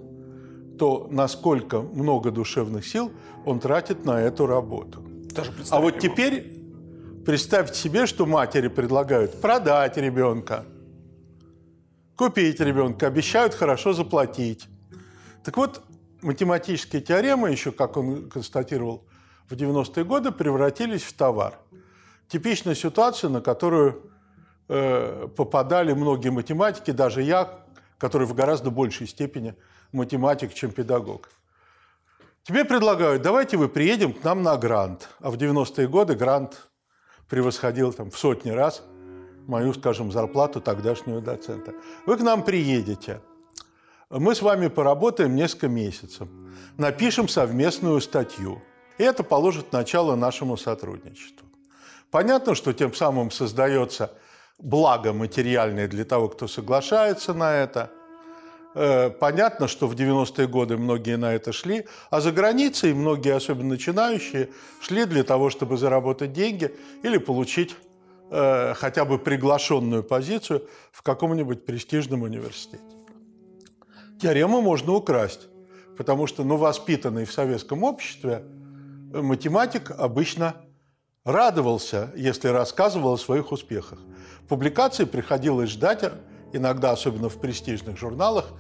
то 0.79 1.09
насколько 1.11 1.83
много 1.83 2.31
душевных 2.31 2.87
сил 2.87 3.13
он 3.45 3.61
тратит 3.61 4.07
на 4.07 4.19
эту 4.21 4.47
работу. 4.47 5.03
Даже 5.35 5.53
а 5.69 5.81
вот 5.81 5.99
теперь 5.99 6.60
Представьте 7.31 7.79
себе, 7.79 8.07
что 8.07 8.27
матери 8.27 8.67
предлагают 8.67 9.41
продать 9.41 9.97
ребенка, 9.97 10.65
купить 12.17 12.59
ребенка, 12.59 13.07
обещают 13.07 13.55
хорошо 13.55 13.93
заплатить. 13.93 14.67
Так 15.45 15.57
вот, 15.57 15.81
математические 16.23 17.01
теоремы, 17.01 17.53
еще, 17.53 17.71
как 17.71 17.97
он 17.97 18.29
констатировал, 18.29 19.07
в 19.49 19.53
90-е 19.53 20.05
годы 20.05 20.33
превратились 20.33 21.05
в 21.05 21.13
товар. 21.13 21.55
Типичная 22.27 22.75
ситуация, 22.75 23.31
на 23.31 23.41
которую 23.41 24.11
э, 24.69 25.29
попадали 25.37 25.93
многие 25.93 26.31
математики, 26.31 26.91
даже 26.91 27.23
я, 27.23 27.61
который 27.99 28.27
в 28.27 28.35
гораздо 28.35 28.73
большей 28.73 29.07
степени 29.07 29.55
математик, 29.93 30.53
чем 30.53 30.73
педагог. 30.73 31.31
Тебе 32.43 32.65
предлагают, 32.65 33.23
давайте 33.23 33.57
вы 33.57 33.69
приедем 33.69 34.15
к 34.15 34.25
нам 34.25 34.43
на 34.43 34.57
грант. 34.57 35.09
А 35.21 35.31
в 35.31 35.37
90-е 35.37 35.87
годы 35.87 36.17
грант 36.17 36.70
превосходил 37.31 37.93
там, 37.93 38.11
в 38.11 38.19
сотни 38.19 38.51
раз 38.51 38.83
мою, 39.47 39.73
скажем, 39.73 40.13
зарплату 40.13 40.61
тогдашнего 40.61 41.21
доцента. 41.21 41.73
Вы 42.07 42.17
к 42.17 42.21
нам 42.21 42.45
приедете, 42.45 43.21
мы 44.11 44.35
с 44.35 44.43
вами 44.43 44.69
поработаем 44.69 45.35
несколько 45.35 45.69
месяцев, 45.69 46.29
напишем 46.77 47.29
совместную 47.29 48.01
статью, 48.01 48.61
и 48.99 49.05
это 49.05 49.23
положит 49.23 49.73
начало 49.73 50.17
нашему 50.17 50.57
сотрудничеству. 50.57 51.47
Понятно, 52.11 52.55
что 52.55 52.73
тем 52.73 52.93
самым 52.93 53.31
создается 53.31 54.13
благо 54.59 55.13
материальное 55.13 55.89
для 55.89 56.05
того, 56.05 56.29
кто 56.29 56.49
соглашается 56.49 57.33
на 57.33 57.55
это– 57.55 57.91
понятно, 58.75 59.67
что 59.67 59.89
в 59.89 59.95
90-е 59.95 60.47
годы 60.47 60.77
многие 60.77 61.17
на 61.17 61.35
это 61.35 61.53
шли, 61.53 61.87
а 62.11 62.21
за 62.21 62.31
границей 62.31 62.95
многие, 62.95 63.35
особенно 63.35 63.71
начинающие, 63.71 64.51
шли 64.81 65.05
для 65.07 65.25
того, 65.25 65.51
чтобы 65.51 65.77
заработать 65.77 66.33
деньги 66.33 66.75
или 67.03 67.19
получить 67.19 67.75
э, 68.31 68.75
хотя 68.75 69.05
бы 69.05 69.19
приглашенную 69.19 70.03
позицию 70.03 70.69
в 70.93 71.03
каком-нибудь 71.03 71.67
престижном 71.67 72.23
университете. 72.23 72.83
Теорему 74.21 74.61
можно 74.61 74.93
украсть, 74.93 75.49
потому 75.97 76.27
что, 76.27 76.45
ну, 76.45 76.57
воспитанный 76.57 77.25
в 77.25 77.33
советском 77.33 77.83
обществе, 77.83 78.45
э, 79.13 79.21
математик 79.21 79.91
обычно 79.91 80.55
радовался, 81.25 82.13
если 82.17 82.49
рассказывал 82.49 83.15
о 83.15 83.19
своих 83.19 83.53
успехах. 83.53 83.99
Публикации 84.49 85.05
приходилось 85.05 85.71
ждать 85.71 86.05
иногда, 86.53 86.93
особенно 86.93 87.29
в 87.29 87.39
престижных 87.41 87.99
журналах, 87.99 88.53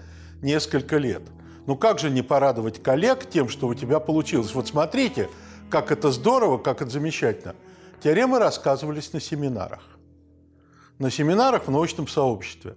несколько 0.42 0.96
лет. 0.98 1.22
Ну 1.66 1.76
как 1.76 1.98
же 1.98 2.10
не 2.10 2.22
порадовать 2.22 2.82
коллег 2.82 3.28
тем, 3.28 3.48
что 3.48 3.68
у 3.68 3.74
тебя 3.74 4.00
получилось? 4.00 4.54
Вот 4.54 4.68
смотрите, 4.68 5.28
как 5.70 5.92
это 5.92 6.10
здорово, 6.10 6.58
как 6.58 6.82
это 6.82 6.90
замечательно. 6.90 7.54
Теоремы 8.02 8.38
рассказывались 8.38 9.12
на 9.12 9.20
семинарах. 9.20 9.82
На 10.98 11.10
семинарах 11.10 11.66
в 11.66 11.70
научном 11.70 12.08
сообществе. 12.08 12.76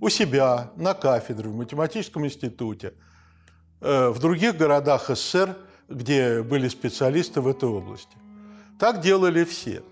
У 0.00 0.08
себя, 0.08 0.72
на 0.76 0.94
кафедре, 0.94 1.48
в 1.48 1.56
математическом 1.56 2.26
институте. 2.26 2.94
Э, 3.80 4.08
в 4.08 4.18
других 4.18 4.56
городах 4.56 5.08
СССР 5.08 5.56
где 5.88 6.42
были 6.42 6.68
специалисты 6.68 7.40
в 7.40 7.48
этой 7.48 7.68
области. 7.68 8.16
Так 8.78 9.00
делали 9.00 9.44
все. 9.44 9.82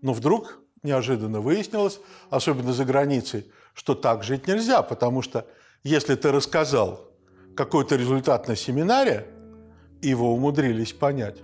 Но 0.00 0.12
вдруг 0.12 0.60
неожиданно 0.82 1.40
выяснилось, 1.40 2.00
особенно 2.30 2.72
за 2.72 2.84
границей, 2.84 3.46
что 3.74 3.94
так 3.94 4.24
жить 4.24 4.46
нельзя, 4.46 4.82
потому 4.82 5.22
что 5.22 5.46
если 5.84 6.14
ты 6.14 6.32
рассказал 6.32 7.08
какой-то 7.56 7.96
результат 7.96 8.48
на 8.48 8.56
семинаре, 8.56 9.26
его 10.00 10.34
умудрились 10.34 10.92
понять, 10.92 11.38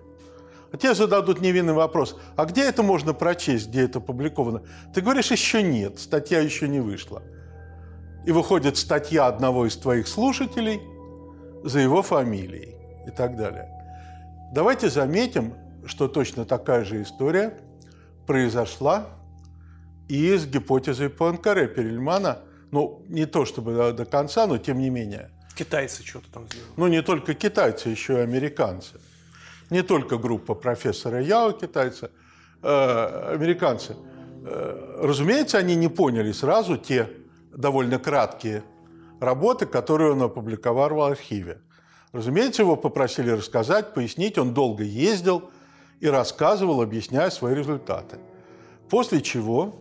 а 0.73 0.77
тебе 0.77 0.95
зададут 0.95 1.41
невинный 1.41 1.73
вопрос, 1.73 2.17
а 2.37 2.45
где 2.45 2.65
это 2.65 2.83
можно 2.83 3.15
прочесть, 3.15 3.69
где 3.69 3.83
это 3.83 3.99
опубликовано? 3.99 4.63
Ты 4.93 5.01
говоришь, 5.01 5.31
еще 5.31 5.63
нет, 5.63 5.99
статья 5.99 6.41
еще 6.41 6.69
не 6.69 6.81
вышла. 6.81 7.23
И 8.27 8.33
выходит 8.33 8.77
статья 8.77 9.27
одного 9.27 9.67
из 9.67 9.77
твоих 9.77 10.07
слушателей 10.07 10.83
за 11.65 11.79
его 11.79 12.03
фамилией 12.03 12.77
и 13.07 13.11
так 13.11 13.37
далее. 13.37 13.71
Давайте 14.53 14.91
заметим, 14.91 15.55
что 15.87 16.09
точно 16.09 16.45
такая 16.45 16.85
же 16.85 17.03
история 17.03 17.59
произошла 18.27 19.07
и 20.09 20.37
с 20.37 20.47
гипотезой 20.47 21.11
Пуанкаре 21.11 21.69
Перельмана, 21.69 22.39
ну, 22.71 23.03
не 23.09 23.27
то 23.27 23.45
чтобы 23.45 23.75
до, 23.75 23.93
до 23.93 24.05
конца, 24.05 24.47
но 24.47 24.59
тем 24.59 24.79
не 24.79 24.91
менее. 24.91 25.31
Китайцы 25.55 26.05
что-то 26.05 26.31
там 26.33 26.47
сделали. 26.47 26.73
Ну, 26.77 26.87
не 26.89 27.03
только 27.03 27.35
китайцы, 27.35 27.89
еще 27.89 28.15
и 28.15 28.19
американцы. 28.19 29.01
Не 29.71 29.83
только 29.83 30.17
группа 30.17 30.55
профессора 30.55 31.21
Яо 31.21 31.53
китайцы, 31.53 32.11
э, 32.63 33.33
американцы. 33.35 33.97
Э, 34.45 35.01
разумеется, 35.03 35.59
они 35.59 35.75
не 35.75 35.89
поняли 35.89 36.33
сразу 36.33 36.77
те 36.77 37.11
довольно 37.53 37.99
краткие 37.99 38.63
работы, 39.21 39.67
которые 39.67 40.13
он 40.13 40.23
опубликовал 40.23 40.91
в 40.91 41.03
архиве. 41.03 41.61
Разумеется, 42.13 42.63
его 42.63 42.77
попросили 42.77 43.31
рассказать, 43.31 43.93
пояснить. 43.93 44.39
Он 44.39 44.55
долго 44.55 44.85
ездил 44.85 45.51
и 46.01 46.07
рассказывал, 46.07 46.81
объясняя 46.81 47.31
свои 47.31 47.55
результаты. 47.55 48.19
После 48.89 49.21
чего 49.21 49.75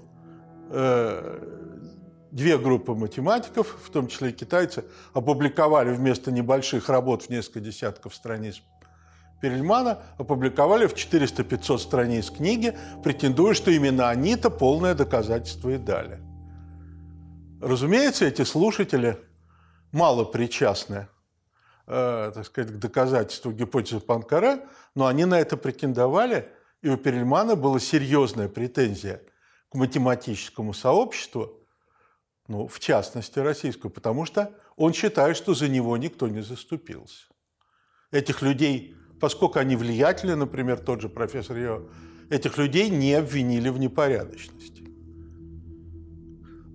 две 0.69 2.57
группы 2.57 2.93
математиков, 2.93 3.77
в 3.83 3.89
том 3.89 4.07
числе 4.07 4.29
и 4.29 4.33
китайцы, 4.33 4.83
опубликовали 5.13 5.91
вместо 5.91 6.31
небольших 6.31 6.89
работ 6.89 7.23
в 7.23 7.29
несколько 7.29 7.59
десятков 7.59 8.13
страниц 8.13 8.61
Перельмана, 9.41 9.99
опубликовали 10.17 10.87
в 10.87 10.93
400-500 10.95 11.77
страниц 11.77 12.31
книги, 12.31 12.75
претендуя, 13.03 13.53
что 13.53 13.69
именно 13.71 14.09
они-то 14.09 14.49
полное 14.49 14.95
доказательство 14.95 15.69
и 15.69 15.77
дали. 15.77 16.19
Разумеется, 17.61 18.25
эти 18.25 18.43
слушатели 18.43 19.17
мало 19.91 20.23
причастны 20.23 21.07
э, 21.87 22.31
так 22.33 22.45
сказать, 22.45 22.71
к 22.71 22.77
доказательству 22.77 23.51
гипотезы 23.51 23.99
Панкара, 23.99 24.61
но 24.95 25.07
они 25.07 25.25
на 25.25 25.39
это 25.39 25.57
претендовали, 25.57 26.49
и 26.81 26.89
у 26.89 26.97
Перельмана 26.97 27.55
была 27.55 27.79
серьезная 27.79 28.47
претензия 28.49 29.21
математическому 29.77 30.73
сообществу, 30.73 31.63
ну, 32.47 32.67
в 32.67 32.79
частности, 32.79 33.39
российскому, 33.39 33.91
потому 33.91 34.25
что 34.25 34.53
он 34.75 34.93
считает, 34.93 35.37
что 35.37 35.53
за 35.53 35.67
него 35.67 35.97
никто 35.97 36.27
не 36.27 36.41
заступился. 36.41 37.25
Этих 38.11 38.41
людей, 38.41 38.95
поскольку 39.19 39.59
они 39.59 39.75
влиятельны, 39.75 40.35
например, 40.35 40.79
тот 40.79 41.01
же 41.01 41.09
профессор 41.09 41.57
Йо, 41.57 41.89
этих 42.29 42.57
людей 42.57 42.89
не 42.89 43.13
обвинили 43.13 43.69
в 43.69 43.79
непорядочности. 43.79 44.83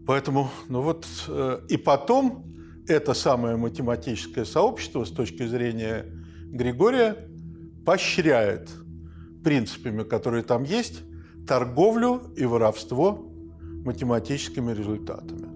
Поэтому, 0.06 0.50
ну 0.68 0.82
вот, 0.82 1.06
э, 1.28 1.60
и 1.68 1.76
потом 1.76 2.44
это 2.88 3.14
самое 3.14 3.56
математическое 3.56 4.44
сообщество 4.44 5.04
с 5.04 5.10
точки 5.10 5.46
зрения 5.46 6.06
Григория 6.46 7.28
поощряет 7.86 8.68
принципами, 9.44 10.02
которые 10.02 10.42
там 10.42 10.64
есть, 10.64 11.02
торговлю 11.46 12.22
и 12.36 12.44
воровство 12.44 13.26
математическими 13.84 14.72
результатами. 14.72 15.52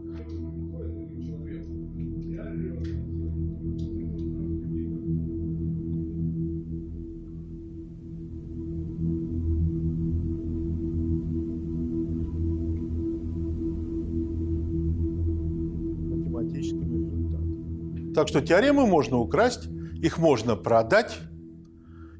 Так 18.17 18.29
что 18.29 18.41
теоремы 18.41 18.87
можно 18.87 19.19
украсть, 19.19 19.69
их 20.03 20.17
можно 20.17 20.57
продать, 20.57 21.19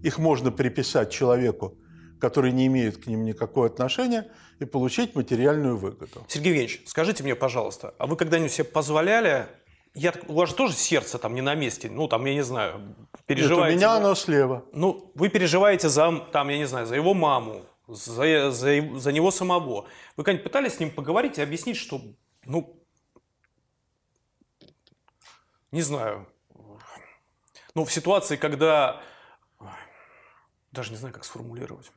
их 0.03 0.19
можно 0.19 0.53
приписать 0.53 1.11
человеку, 1.11 1.79
который 2.21 2.53
не 2.53 2.67
имеет 2.67 2.99
к 2.99 3.07
ним 3.07 3.25
никакого 3.25 3.67
отношения, 3.67 4.31
и 4.59 4.65
получить 4.65 5.15
материальную 5.15 5.77
выгоду. 5.77 6.25
Сергей 6.29 6.49
Евгеньевич, 6.49 6.83
скажите 6.87 7.23
мне, 7.23 7.35
пожалуйста, 7.35 7.95
а 7.99 8.07
вы 8.07 8.17
когда-нибудь 8.17 8.53
себе 8.53 8.65
позволяли 8.65 9.49
я, 9.97 10.13
у 10.29 10.35
вас 10.35 10.51
же 10.51 10.55
тоже 10.55 10.75
сердце 10.75 11.19
там 11.19 11.35
не 11.35 11.41
на 11.41 11.55
месте, 11.55 11.89
ну 11.89 12.07
там, 12.07 12.25
я 12.27 12.35
не 12.35 12.43
знаю, 12.43 12.95
переживаете. 13.25 13.77
Нет, 13.77 13.85
у 13.85 13.91
меня 13.91 13.97
оно 13.97 14.15
слева. 14.15 14.65
Ну, 14.73 15.11
вы 15.15 15.31
переживаете 15.31 15.89
за, 15.89 16.19
там, 16.33 16.51
я 16.51 16.59
не 16.59 16.67
знаю, 16.67 16.87
за 16.87 16.97
его 16.97 17.15
маму, 17.15 17.65
за, 17.89 18.51
за, 18.51 18.99
за 18.99 19.13
него 19.13 19.31
самого. 19.31 19.87
Вы 20.17 20.25
когда-нибудь 20.25 20.45
пытались 20.45 20.75
с 20.75 20.81
ним 20.81 20.91
поговорить 20.91 21.39
и 21.39 21.43
объяснить, 21.43 21.79
что, 21.79 22.03
ну, 22.45 22.79
не 25.73 25.81
знаю, 25.81 26.29
ну, 27.75 27.85
в 27.85 27.93
ситуации, 27.93 28.37
когда... 28.37 29.01
Даже 30.73 30.91
не 30.91 30.97
знаю, 30.99 31.15
как 31.15 31.25
сформулировать. 31.25 31.91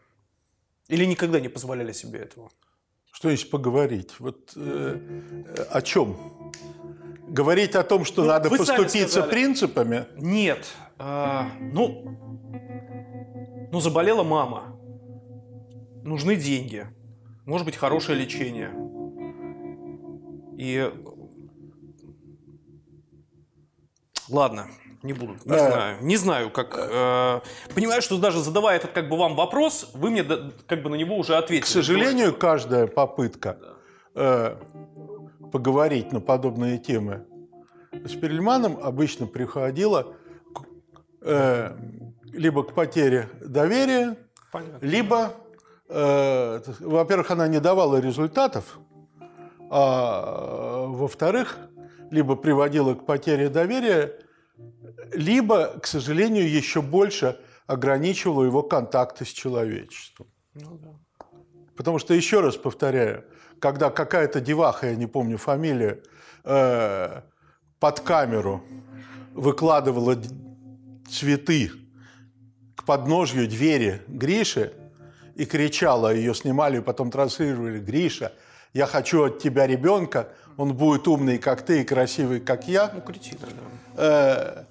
Или 0.90 1.06
никогда 1.06 1.40
не 1.40 1.48
позволяли 1.48 1.94
себе 1.94 2.20
этого? 2.20 2.52
Что 3.12 3.30
есть 3.30 3.50
поговорить? 3.50 4.20
Вот 4.20 4.54
э, 4.56 5.00
э 5.56 5.64
о 5.72 5.82
чем? 5.82 6.52
Говорить 7.28 7.76
о 7.76 7.84
том, 7.84 8.06
что 8.06 8.24
ну, 8.24 8.28
надо 8.30 8.50
поступиться 8.50 9.24
принципами? 9.24 10.08
Нет. 10.18 10.66
А, 10.98 11.52
ну, 11.60 12.18
ну, 13.72 13.80
заболела 13.80 14.24
мама. 14.24 14.80
Нужны 16.04 16.36
деньги. 16.36 16.88
Может 17.46 17.66
быть, 17.66 17.76
хорошее 17.76 18.20
лечение. 18.20 18.72
И 20.58 20.92
Ладно, 24.30 24.68
не 25.04 25.14
буду. 25.14 25.36
Не 25.46 25.56
а... 25.56 25.72
знаю. 25.72 25.98
Не 26.02 26.18
знаю, 26.18 26.50
как. 26.50 26.76
Э, 26.78 27.42
понимаю, 27.74 28.02
что 28.02 28.18
даже 28.18 28.40
задавая 28.42 28.78
этот 28.78 28.92
как 28.92 29.10
бы 29.10 29.18
вам 29.18 29.36
вопрос, 29.36 29.92
вы 29.94 30.10
мне 30.10 30.24
как 30.24 30.84
бы 30.84 30.90
на 30.90 30.96
него 30.96 31.18
уже 31.18 31.36
ответили. 31.36 31.66
К 31.66 31.68
сожалению, 31.68 32.36
каждая 32.36 32.88
попытка 32.88 33.58
э, 34.16 34.56
поговорить 35.52 36.12
на 36.12 36.20
подобные 36.20 36.78
темы 36.78 37.26
с 37.92 38.16
Перельманом 38.16 38.80
обычно 38.82 39.28
приходила 39.28 40.16
к, 40.54 40.64
э, 41.22 41.76
либо 42.32 42.64
к 42.64 42.74
потере 42.74 43.30
доверия, 43.42 44.18
Понятно. 44.52 44.86
либо, 44.86 45.34
э, 45.88 46.62
во-первых, 46.80 47.32
она 47.32 47.48
не 47.48 47.60
давала 47.60 47.98
результатов, 47.98 48.80
а 49.70 50.86
во-вторых, 50.88 51.58
либо 52.12 52.36
приводило 52.36 52.96
к 52.96 53.06
потере 53.06 53.50
доверия, 53.50 54.20
либо, 55.14 55.80
к 55.80 55.88
сожалению, 55.88 56.50
еще 56.50 56.82
больше 56.82 57.40
ограничивало 57.68 58.44
его 58.44 58.64
контакты 58.64 59.26
с 59.26 59.30
человечеством. 59.30 60.28
Ну, 60.54 60.78
да. 60.78 60.90
Потому 61.76 62.00
что, 62.00 62.14
еще 62.14 62.42
раз 62.42 62.58
повторяю, 62.58 63.24
когда 63.60 63.90
какая-то 63.90 64.42
деваха, 64.42 64.88
я 64.88 64.96
не 64.96 65.08
помню 65.08 65.38
фамилию, 65.38 66.04
э, 66.44 67.22
под 67.80 68.00
камеру 68.02 68.64
выкладывала 69.34 70.18
цветы 71.10 71.72
к 72.76 72.84
подножью 72.84 73.48
двери 73.48 74.02
Гриши 74.08 74.74
и 75.36 75.46
кричала, 75.46 76.14
ее 76.14 76.34
снимали, 76.36 76.80
потом 76.80 77.12
транслировали, 77.12 77.80
Гриша, 77.80 78.34
я 78.74 78.86
хочу 78.86 79.24
от 79.24 79.40
тебя 79.40 79.66
ребенка, 79.68 80.30
он 80.58 80.76
будет 80.76 81.08
умный, 81.08 81.38
как 81.38 81.66
ты, 81.66 81.82
и 81.82 81.86
красивый, 81.86 82.40
как 82.42 82.68
я. 82.68 82.92
Ну, 82.94 83.02
кретина, 83.02 83.48
да. 83.48 83.79
Э, 84.02 84.64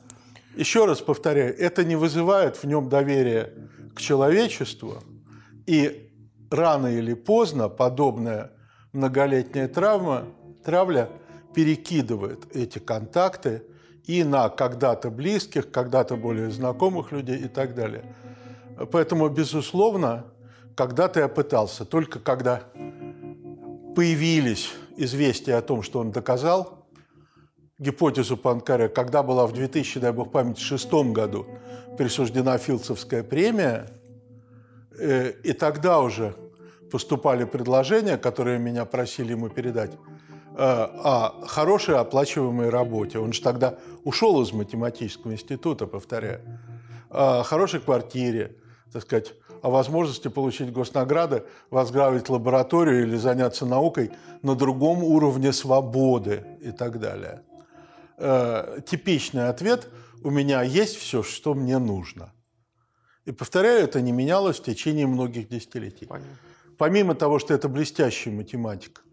еще 0.57 0.87
раз 0.87 1.03
повторяю, 1.03 1.55
это 1.59 1.85
не 1.85 1.97
вызывает 1.97 2.57
в 2.57 2.65
нем 2.65 2.89
доверия 2.89 3.53
к 3.95 4.01
человечеству, 4.01 5.03
и 5.67 6.11
рано 6.51 6.87
или 6.87 7.13
поздно 7.13 7.69
подобная 7.69 8.53
многолетняя 8.95 9.69
травма, 9.69 10.25
травля 10.65 11.11
перекидывает 11.55 12.57
эти 12.57 12.79
контакты 12.79 13.63
и 14.07 14.25
на 14.25 14.49
когда-то 14.49 15.11
близких, 15.11 15.71
когда-то 15.71 16.17
более 16.17 16.51
знакомых 16.51 17.13
людей 17.13 17.37
и 17.37 17.49
так 17.49 17.75
далее. 17.75 18.05
Поэтому, 18.91 19.29
безусловно, 19.29 20.25
когда-то 20.75 21.21
я 21.21 21.29
пытался, 21.29 21.85
только 21.85 22.19
когда 22.19 22.63
появились 23.95 24.71
известия 24.97 25.59
о 25.59 25.63
том, 25.63 25.83
что 25.83 25.99
он 26.01 26.13
доказал, 26.13 26.78
гипотезу 27.79 28.37
Панкаря, 28.37 28.89
когда 28.89 29.23
была 29.23 29.47
в 29.47 29.53
2000, 29.53 30.01
дай 30.01 30.13
бог 30.13 30.33
памяти, 30.33 30.61
шестом 30.61 31.13
году 31.13 31.47
присуждена 31.97 32.59
Филдсовская 32.59 33.23
премия, 33.23 33.89
э, 34.99 35.33
и 35.43 35.53
тогда 35.53 36.01
уже 36.01 36.35
поступали 36.91 37.45
предложения, 37.45 38.17
которые 38.17 38.59
меня 38.59 38.85
просили 38.85 39.33
ему 39.33 39.49
передать, 39.49 39.93
э, 39.93 39.97
о 40.57 41.47
хорошей 41.47 41.97
оплачиваемой 41.97 42.69
работе. 42.69 43.19
Он 43.19 43.33
же 43.33 43.43
тогда 43.43 43.79
ушел 44.05 44.41
из 44.43 44.53
математического 44.53 45.33
института, 45.33 45.87
повторяю, 45.87 46.41
о 47.11 47.43
хорошей 47.43 47.81
квартире, 47.81 48.57
так 48.93 49.03
сказать, 49.03 49.35
о 49.63 49.71
возможности 49.71 50.29
получить 50.29 50.73
госнаграды, 50.73 51.45
возглавить 51.71 52.29
лабораторию 52.29 53.03
или 53.03 53.17
заняться 53.17 53.67
наукой 53.67 54.11
на 54.43 54.55
другом 54.55 55.03
уровне 55.03 55.53
свободы 55.53 56.45
и 56.61 56.71
так 56.71 57.01
далее. 57.01 57.43
Э, 58.19 58.81
типичный 58.87 59.49
ответ– 59.49 59.89
у 60.23 60.31
меня 60.31 60.63
есть 60.63 60.97
все, 60.97 61.23
что 61.23 61.55
мне 61.55 61.79
нужно. 61.79 62.33
И 63.25 63.33
повторяю, 63.33 63.85
это 63.85 64.01
не 64.01 64.13
менялось 64.13 64.59
в 64.59 64.65
течение 64.65 65.07
многих 65.07 65.49
десятилетий. 65.49 66.07
Понятно. 66.07 66.39
Помимо 66.77 67.15
того, 67.15 67.39
что 67.39 67.55
это 67.55 67.69
блестящий 67.69 68.31
математик, 68.31 69.05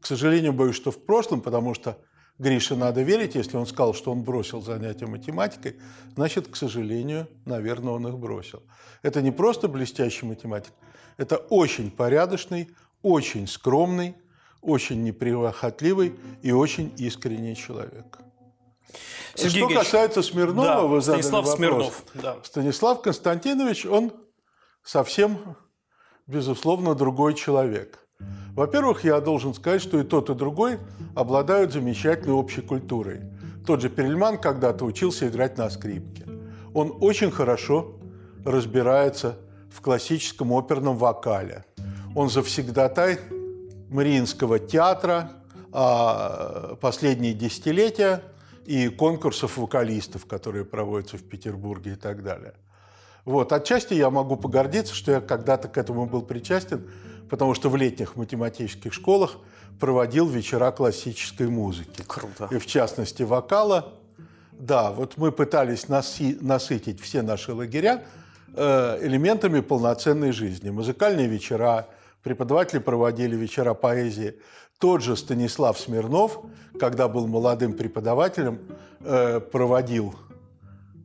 к 0.00 0.06
сожалению, 0.06 0.52
боюсь, 0.52 0.76
что 0.76 0.90
в 0.90 1.04
прошлом, 1.04 1.40
потому 1.40 1.74
что 1.74 1.98
Грише 2.38 2.74
надо 2.74 3.02
верить, 3.02 3.34
если 3.34 3.56
он 3.56 3.66
сказал, 3.66 3.94
что 3.94 4.10
он 4.10 4.22
бросил 4.22 4.62
занятия 4.62 5.06
математикой, 5.06 5.76
значит, 6.14 6.48
к 6.48 6.56
сожалению, 6.56 7.28
наверное, 7.44 7.92
он 7.92 8.08
их 8.08 8.18
бросил. 8.18 8.62
Это 9.02 9.22
не 9.22 9.30
просто 9.30 9.68
блестящий 9.68 10.24
математик, 10.24 10.72
это 11.18 11.36
очень 11.36 11.90
порядочный, 11.90 12.70
очень 13.02 13.46
скромный, 13.46 14.16
очень 14.62 15.02
неприхотливый 15.02 16.14
и 16.42 16.52
очень 16.52 16.94
искренний 16.96 17.56
человек. 17.56 18.18
Сергей 19.34 19.62
Что 19.62 19.66
Ильич, 19.66 19.78
касается 19.78 20.22
Смирнова, 20.22 20.66
да, 20.66 20.82
вы 20.82 21.00
задали 21.00 21.22
Станислав 21.22 21.44
вопрос. 21.46 21.56
Смирнов. 21.56 22.04
Да. 22.14 22.36
Станислав 22.42 23.02
Константинович, 23.02 23.86
он 23.86 24.12
совсем, 24.82 25.56
безусловно, 26.26 26.94
другой 26.94 27.34
человек. 27.34 27.98
Во-первых, 28.54 29.04
я 29.04 29.20
должен 29.20 29.54
сказать, 29.54 29.82
что 29.82 29.98
и 29.98 30.04
тот, 30.04 30.30
и 30.30 30.34
другой 30.34 30.78
обладают 31.16 31.72
замечательной 31.72 32.34
общей 32.34 32.60
культурой. 32.60 33.22
Тот 33.66 33.80
же 33.80 33.88
Перельман 33.88 34.38
когда-то 34.38 34.84
учился 34.84 35.28
играть 35.28 35.56
на 35.56 35.70
скрипке. 35.70 36.26
Он 36.74 36.96
очень 37.00 37.30
хорошо 37.30 37.98
разбирается 38.44 39.38
в 39.70 39.80
классическом 39.80 40.52
оперном 40.52 40.96
вокале. 40.98 41.64
Он 42.14 42.28
завсегдатай 42.28 43.18
Мариинского 43.92 44.58
театра, 44.58 45.32
а 45.72 46.76
последние 46.80 47.34
десятилетия 47.34 48.22
и 48.66 48.88
конкурсов 48.88 49.56
вокалистов, 49.56 50.26
которые 50.26 50.64
проводятся 50.64 51.16
в 51.16 51.22
Петербурге 51.22 51.92
и 51.92 51.96
так 51.96 52.22
далее. 52.22 52.54
Вот. 53.24 53.52
Отчасти 53.52 53.94
я 53.94 54.10
могу 54.10 54.36
погордиться, 54.36 54.94
что 54.94 55.12
я 55.12 55.20
когда-то 55.20 55.68
к 55.68 55.78
этому 55.78 56.06
был 56.06 56.22
причастен, 56.22 56.90
потому 57.30 57.54
что 57.54 57.70
в 57.70 57.76
летних 57.76 58.16
математических 58.16 58.92
школах 58.92 59.36
проводил 59.80 60.28
вечера 60.28 60.70
классической 60.70 61.48
музыки. 61.48 62.02
Круто. 62.06 62.48
И 62.50 62.58
в 62.58 62.66
частности 62.66 63.22
вокала. 63.22 63.94
Да, 64.52 64.92
вот 64.92 65.16
мы 65.16 65.32
пытались 65.32 65.86
наси- 65.86 66.38
насытить 66.40 67.00
все 67.00 67.22
наши 67.22 67.52
лагеря 67.52 68.04
э, 68.54 68.98
элементами 69.02 69.60
полноценной 69.60 70.30
жизни. 70.32 70.70
Музыкальные 70.70 71.26
вечера, 71.26 71.88
преподаватели 72.22 72.78
проводили 72.78 73.36
вечера 73.36 73.74
поэзии. 73.74 74.36
Тот 74.78 75.02
же 75.02 75.16
Станислав 75.16 75.78
Смирнов, 75.78 76.40
когда 76.78 77.08
был 77.08 77.26
молодым 77.26 77.74
преподавателем, 77.74 78.60
э, 79.00 79.40
проводил 79.40 80.14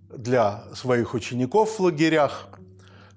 для 0.09 0.63
своих 0.73 1.13
учеников 1.13 1.77
в 1.77 1.79
лагерях 1.79 2.47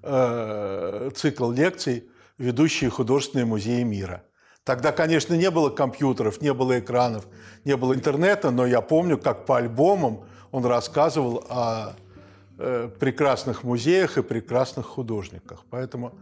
э, 0.03 1.11
цикл 1.15 1.51
лекций 1.51 2.05
«Ведущие 2.37 2.89
художественные 2.89 3.45
музеи 3.45 3.83
мира». 3.83 4.23
Тогда, 4.63 4.91
конечно, 4.91 5.33
не 5.33 5.49
было 5.49 5.69
компьютеров, 5.71 6.41
не 6.41 6.53
было 6.53 6.79
экранов, 6.79 7.27
не 7.65 7.75
было 7.75 7.95
интернета, 7.95 8.51
но 8.51 8.65
я 8.65 8.81
помню, 8.81 9.17
как 9.17 9.45
по 9.45 9.57
альбомам 9.57 10.25
он 10.51 10.65
рассказывал 10.65 11.43
о 11.49 11.95
э, 12.59 12.89
прекрасных 12.99 13.63
музеях 13.63 14.17
и 14.17 14.21
прекрасных 14.21 14.85
художниках. 14.85 15.65
Поэтому 15.71 16.13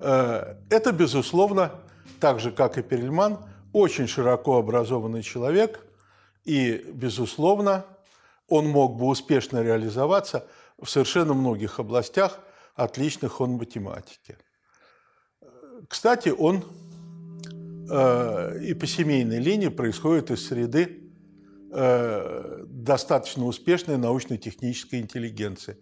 это, 0.00 0.92
безусловно, 0.92 1.72
так 2.20 2.40
же, 2.40 2.50
как 2.50 2.78
и 2.78 2.82
Перельман, 2.82 3.38
очень 3.72 4.06
широко 4.06 4.58
образованный 4.58 5.22
человек, 5.22 5.86
и, 6.44 6.84
безусловно, 6.92 7.84
он 8.48 8.66
мог 8.68 8.96
бы 8.96 9.06
успешно 9.06 9.62
реализоваться 9.62 10.46
в 10.78 10.88
совершенно 10.88 11.34
многих 11.34 11.78
областях, 11.78 12.40
отличных 12.74 13.40
он 13.40 13.52
математики. 13.52 14.36
Кстати, 15.88 16.30
он 16.30 16.64
э, 17.90 18.60
и 18.62 18.74
по 18.74 18.86
семейной 18.86 19.38
линии 19.38 19.68
происходит 19.68 20.30
из 20.30 20.46
среды 20.46 21.10
э, 21.72 22.64
достаточно 22.66 23.44
успешной 23.44 23.98
научно-технической 23.98 25.00
интеллигенции. 25.00 25.76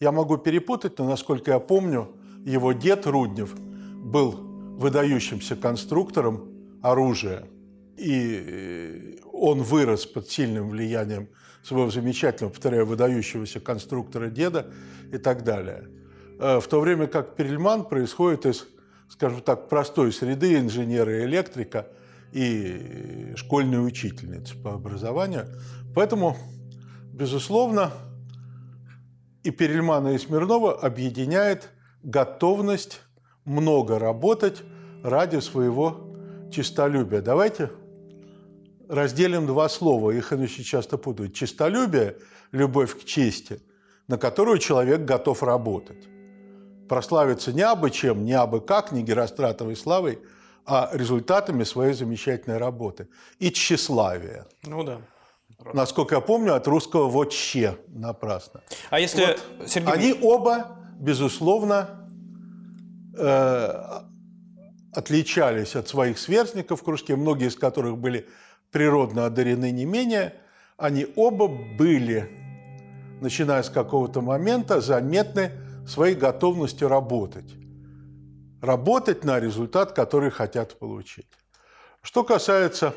Я 0.00 0.12
могу 0.12 0.38
перепутать, 0.38 0.98
но, 0.98 1.08
насколько 1.08 1.50
я 1.50 1.58
помню, 1.58 2.16
его 2.44 2.72
дед 2.72 3.06
Руднев 3.06 3.54
был 3.58 4.32
выдающимся 4.78 5.56
конструктором 5.56 6.48
оружия. 6.82 7.46
И 7.96 8.44
э, 8.46 9.16
он 9.32 9.62
вырос 9.62 10.04
под 10.04 10.28
сильным 10.28 10.68
влиянием 10.68 11.28
своего 11.62 11.90
замечательного, 11.90 12.52
повторяю, 12.52 12.86
выдающегося 12.86 13.60
конструктора 13.60 14.28
деда 14.28 14.70
и 15.12 15.18
так 15.18 15.44
далее. 15.44 15.88
Э, 16.38 16.60
в 16.60 16.66
то 16.66 16.80
время 16.80 17.06
как 17.06 17.36
Перельман 17.36 17.84
происходит 17.84 18.46
из, 18.46 18.66
скажем 19.08 19.40
так, 19.40 19.68
простой 19.68 20.12
среды 20.12 20.58
инженера 20.58 21.20
и 21.20 21.24
электрика 21.24 21.86
и 22.32 23.32
школьной 23.36 23.86
учительницы 23.86 24.56
по 24.60 24.74
образованию. 24.74 25.46
Поэтому, 25.94 26.36
безусловно, 27.12 27.92
и 29.44 29.50
Перельмана, 29.50 30.08
и 30.08 30.18
Смирнова 30.18 30.80
объединяет 30.80 31.70
готовность 32.04 33.00
много 33.44 33.98
работать 33.98 34.62
ради 35.02 35.40
своего 35.40 36.16
чистолюбия. 36.52 37.20
Давайте 37.20 37.70
разделим 38.88 39.46
два 39.46 39.68
слова, 39.68 40.10
их 40.10 40.32
они 40.32 40.44
очень 40.44 40.64
часто 40.64 40.98
путают. 40.98 41.34
Чистолюбие– 41.34 42.16
любовь 42.52 43.00
к 43.00 43.04
чести, 43.04 43.60
на 44.06 44.18
которую 44.18 44.58
человек 44.58 45.00
готов 45.00 45.42
работать. 45.42 46.06
Прославиться 46.88 47.52
не 47.52 47.62
абы 47.62 47.90
чем, 47.90 48.24
не 48.24 48.34
абы 48.34 48.60
как, 48.60 48.92
не 48.92 49.02
Геростратовой 49.02 49.74
славой, 49.74 50.18
а 50.66 50.90
результатами 50.92 51.64
своей 51.64 51.94
замечательной 51.94 52.58
работы. 52.58 53.08
И 53.38 53.50
тщеславие. 53.50 54.46
Ну 54.62 54.84
да. 54.84 55.00
Насколько 55.72 56.16
я 56.16 56.20
помню, 56.20 56.54
от 56.54 56.66
русского 56.66 57.08
«вотще» 57.08 57.76
напрасно. 57.88 58.60
А 58.90 59.00
если... 59.00 59.38
Вот 59.58 59.70
Сергей... 59.70 59.92
Они 59.92 60.18
оба, 60.20 60.78
безусловно, 60.98 61.88
э, 63.16 64.00
отличались 64.92 65.76
от 65.76 65.88
своих 65.88 66.18
сверстников 66.18 66.80
в 66.80 66.84
кружке, 66.84 67.16
многие 67.16 67.48
из 67.48 67.56
которых 67.56 67.98
были 67.98 68.26
природно 68.70 69.26
одарены 69.26 69.70
не 69.70 69.84
менее, 69.84 70.34
они 70.76 71.06
оба 71.16 71.48
были, 71.48 72.28
начиная 73.20 73.62
с 73.62 73.70
какого-то 73.70 74.20
момента, 74.20 74.80
заметны 74.80 75.52
своей 75.86 76.14
готовностью 76.14 76.88
работать. 76.88 77.54
Работать 78.60 79.24
на 79.24 79.38
результат, 79.38 79.92
который 79.92 80.30
хотят 80.30 80.78
получить. 80.78 81.28
Что 82.02 82.24
касается 82.24 82.94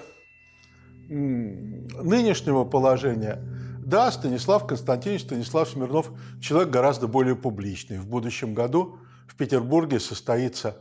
нынешнего 1.09 2.63
положения, 2.63 3.41
да, 3.87 4.11
Станислав 4.11 4.67
Константинович, 4.67 5.21
Станислав 5.21 5.69
Смирнов– 5.69 6.11
человек 6.41 6.71
гораздо 6.71 7.07
более 7.07 7.37
публичный. 7.37 7.99
В 7.99 8.05
будущем 8.05 8.53
году 8.53 8.99
в 9.29 9.37
Петербурге 9.37 10.01
состоится 10.01 10.75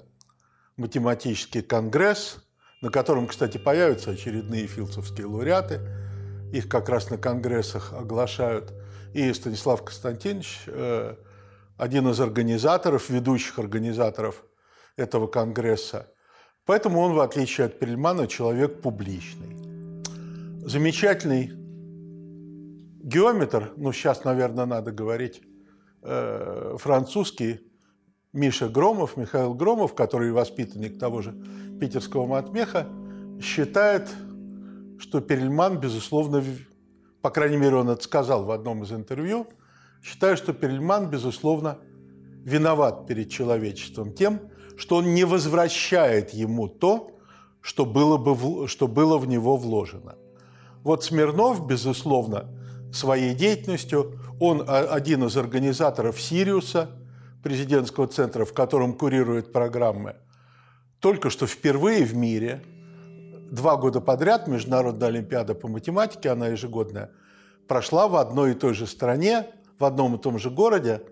математический 0.77 1.62
конгресс, 1.62 2.38
на 2.83 2.90
котором, 2.90 3.29
кстати, 3.29 3.59
появятся 3.59 4.11
очередные 4.11 4.66
филдсовские 4.66 5.29
лауреаты. 5.29 5.83
Их 6.53 6.69
как 6.69 6.88
раз 6.88 7.09
на 7.09 7.16
конгрессах 7.16 7.92
оглашают. 7.92 8.73
И 9.14 9.33
Станислав 9.33 9.85
Константинович, 9.85 10.62
э, 10.66 11.14
один 11.77 12.09
из 12.09 12.19
организаторов, 12.19 13.09
ведущих 13.09 13.61
организаторов 13.61 14.42
этого 14.97 15.29
конгресса. 15.29 16.12
Поэтому 16.64 16.99
он, 16.99 17.12
в 17.12 17.21
отличие 17.21 17.66
от 17.66 17.79
Перельмана, 17.79 18.27
человек 18.27 18.83
публичный. 18.83 19.55
Замечательный 20.66 21.65
геометр, 23.07 23.73
ну 23.77 23.92
сейчас, 23.92 24.25
наверное, 24.25 24.66
надо 24.66 24.92
говорить 24.92 25.40
э, 26.03 26.77
французский, 26.79 27.61
Миша 28.33 28.69
Громов, 28.69 29.16
Михаил 29.16 29.55
Громов, 29.55 29.95
который 29.95 30.31
воспитанник 30.31 30.99
того 30.99 31.23
же 31.23 31.35
питерского 31.81 32.27
матмеха, 32.27 32.87
считает 33.40 34.11
что 34.99 35.21
Перельман, 35.21 35.79
безусловно, 35.79 36.42
по 37.23 37.31
крайней 37.31 37.57
мере, 37.57 37.77
он 37.77 37.90
это 37.90 38.03
сказал 38.03 38.45
в 38.45 38.51
одном 38.51 38.83
из 38.83 38.92
интервью, 38.92 39.47
считаю, 40.03 40.37
что 40.37 40.53
Перельман, 40.53 41.11
безусловно, 41.11 41.79
виноват 42.45 43.07
перед 43.07 43.31
человечеством 43.31 44.12
тем, 44.12 44.40
что 44.77 44.97
он 44.97 45.14
не 45.14 45.25
возвращает 45.25 46.31
ему 46.31 46.69
то, 46.69 47.12
что 47.61 47.85
было, 47.85 48.16
бы, 48.16 48.69
что 48.69 48.87
было 48.87 49.19
в 49.19 49.27
него 49.27 49.57
вложено. 49.57 50.16
Вот 50.83 51.03
Смирнов, 51.03 51.66
безусловно, 51.66 52.49
своей 52.92 53.35
деятельностью, 53.35 54.18
он 54.40 54.64
один 54.66 55.25
из 55.25 55.37
организаторов 55.37 56.20
«Сириуса», 56.20 56.90
президентского 57.46 58.09
центра, 58.09 58.44
в 58.44 58.53
котором 58.53 58.92
курирует 58.92 59.53
программы, 59.53 60.16
только 60.99 61.31
что 61.31 61.46
впервые 61.46 62.05
в 62.05 62.12
мире, 62.12 62.61
два 63.53 63.77
года 63.77 64.01
подряд 64.01 64.49
Международная 64.49 65.07
Олимпиада 65.07 65.55
по 65.55 65.68
математике, 65.68 66.31
она 66.31 66.49
ежегодная, 66.49 67.12
прошла 67.68 68.09
в 68.09 68.16
одной 68.16 68.51
и 68.51 68.55
той 68.55 68.75
же 68.75 68.88
стране, 68.88 69.46
в 69.79 69.85
одном 69.85 70.16
и 70.16 70.18
том 70.18 70.40
же 70.40 70.51
городе 70.51 71.03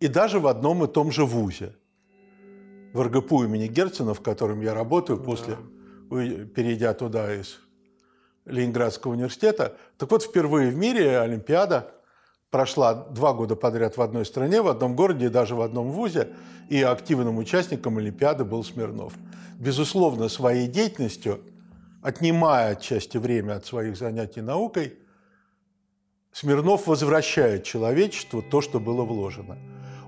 и 0.00 0.08
даже 0.08 0.40
в 0.40 0.48
одном 0.48 0.82
и 0.82 0.88
том 0.88 1.12
же 1.12 1.24
вузе. 1.24 1.76
В 2.92 3.02
РГПУ 3.02 3.44
имени 3.44 3.68
Герцена, 3.68 4.12
в 4.12 4.20
котором 4.20 4.62
я 4.62 4.74
работаю 4.74 5.18
да. 5.18 5.24
после, 5.24 5.56
перейдя 6.08 6.94
туда 6.94 7.32
из 7.32 7.60
Ленинградского 8.46 9.12
университета. 9.12 9.76
Так 9.98 10.10
вот, 10.10 10.22
впервые 10.22 10.70
в 10.70 10.76
мире 10.76 11.18
Олимпиада 11.20 11.92
прошла 12.50 12.94
два 12.94 13.32
года 13.32 13.56
подряд 13.56 13.96
в 13.96 14.02
одной 14.02 14.24
стране, 14.24 14.62
в 14.62 14.68
одном 14.68 14.96
городе 14.96 15.26
и 15.26 15.28
даже 15.30 15.54
в 15.54 15.60
одном 15.60 15.90
вузе, 15.90 16.30
и 16.68 16.82
активным 16.82 17.38
участником 17.38 17.98
Олимпиады 17.98 18.44
был 18.44 18.64
Смирнов. 18.64 19.14
Безусловно, 19.58 20.28
своей 20.28 20.66
деятельностью, 20.66 21.40
отнимая 22.02 22.72
отчасти 22.72 23.18
время 23.18 23.54
от 23.56 23.66
своих 23.66 23.96
занятий 23.96 24.40
наукой, 24.40 24.98
Смирнов 26.32 26.86
возвращает 26.86 27.64
человечеству 27.64 28.42
то, 28.42 28.60
что 28.60 28.78
было 28.78 29.02
вложено. 29.02 29.58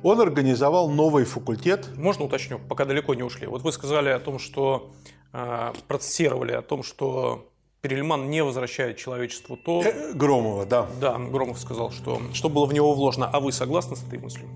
Он 0.02 0.20
организовал 0.20 0.88
новый 0.88 1.24
факультет. 1.24 1.88
Можно 1.96 2.24
уточню, 2.24 2.58
пока 2.58 2.84
далеко 2.84 3.14
не 3.14 3.22
ушли. 3.22 3.46
Вот 3.46 3.62
вы 3.62 3.72
сказали 3.72 4.08
о 4.08 4.18
том, 4.18 4.38
что 4.38 4.90
э, 5.32 5.72
процессировали 5.86 6.52
о 6.52 6.62
том, 6.62 6.82
что 6.82 7.51
Перельман 7.82 8.30
не 8.30 8.44
возвращает 8.44 8.96
человечеству 8.96 9.56
то... 9.56 9.82
Э, 9.82 10.12
Громова, 10.14 10.64
да. 10.64 10.88
Да, 11.00 11.18
Громов 11.18 11.58
сказал, 11.58 11.90
что, 11.90 12.22
что 12.32 12.48
было 12.48 12.64
в 12.64 12.72
него 12.72 12.94
вложено. 12.94 13.28
А 13.28 13.40
вы 13.40 13.50
согласны 13.50 13.96
с 13.96 14.04
этой 14.04 14.20
мыслью? 14.20 14.48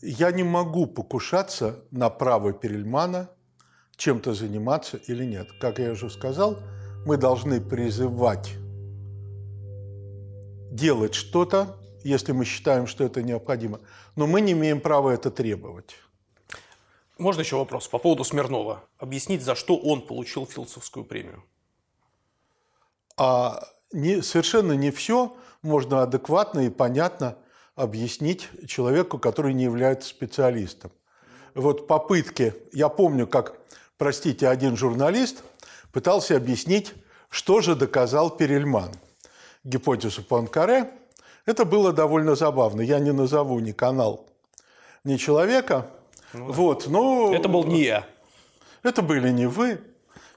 Я 0.00 0.32
не 0.32 0.42
могу 0.42 0.86
покушаться 0.86 1.84
на 1.90 2.08
право 2.08 2.54
Перельмана 2.54 3.28
чем-то 3.96 4.32
заниматься 4.32 4.96
или 4.96 5.26
нет. 5.26 5.48
Как 5.60 5.78
я 5.78 5.92
уже 5.92 6.08
сказал, 6.08 6.60
мы 7.04 7.18
должны 7.18 7.60
призывать 7.60 8.54
делать 10.72 11.12
что-то, 11.12 11.76
если 12.02 12.32
мы 12.32 12.46
считаем, 12.46 12.86
что 12.86 13.04
это 13.04 13.22
необходимо. 13.22 13.80
Но 14.16 14.26
мы 14.26 14.40
не 14.40 14.52
имеем 14.52 14.80
права 14.80 15.10
это 15.10 15.30
требовать. 15.30 15.96
Можно 17.18 17.42
еще 17.42 17.56
вопрос 17.56 17.86
по 17.86 17.98
поводу 17.98 18.24
Смирнова? 18.24 18.82
Объяснить, 18.98 19.42
за 19.42 19.54
что 19.54 19.76
он 19.76 20.02
получил 20.02 20.46
Филдсовскую 20.46 21.04
премию? 21.04 21.44
А 23.16 23.62
не, 23.92 24.20
совершенно 24.20 24.72
не 24.72 24.90
все 24.90 25.36
можно 25.62 26.02
адекватно 26.02 26.66
и 26.66 26.70
понятно 26.70 27.38
объяснить 27.76 28.48
человеку, 28.66 29.18
который 29.18 29.54
не 29.54 29.64
является 29.64 30.08
специалистом. 30.08 30.90
Вот 31.54 31.86
попытки, 31.86 32.52
я 32.72 32.88
помню, 32.88 33.28
как, 33.28 33.58
простите, 33.96 34.48
один 34.48 34.76
журналист 34.76 35.44
пытался 35.92 36.36
объяснить, 36.36 36.94
что 37.28 37.60
же 37.60 37.76
доказал 37.76 38.30
Перельман. 38.30 38.90
Гипотезу 39.62 40.24
Панкаре. 40.24 40.90
Это 41.46 41.64
было 41.64 41.92
довольно 41.92 42.34
забавно. 42.34 42.80
Я 42.80 42.98
не 42.98 43.12
назову 43.12 43.60
ни 43.60 43.70
канал, 43.70 44.26
ни 45.04 45.16
человека– 45.16 45.88
ну, 46.34 46.52
вот, 46.52 46.86
но... 46.88 47.34
Это 47.34 47.48
был 47.48 47.64
не 47.64 47.84
я. 47.84 48.06
Это 48.82 49.02
были 49.02 49.30
не 49.30 49.46
вы. 49.46 49.80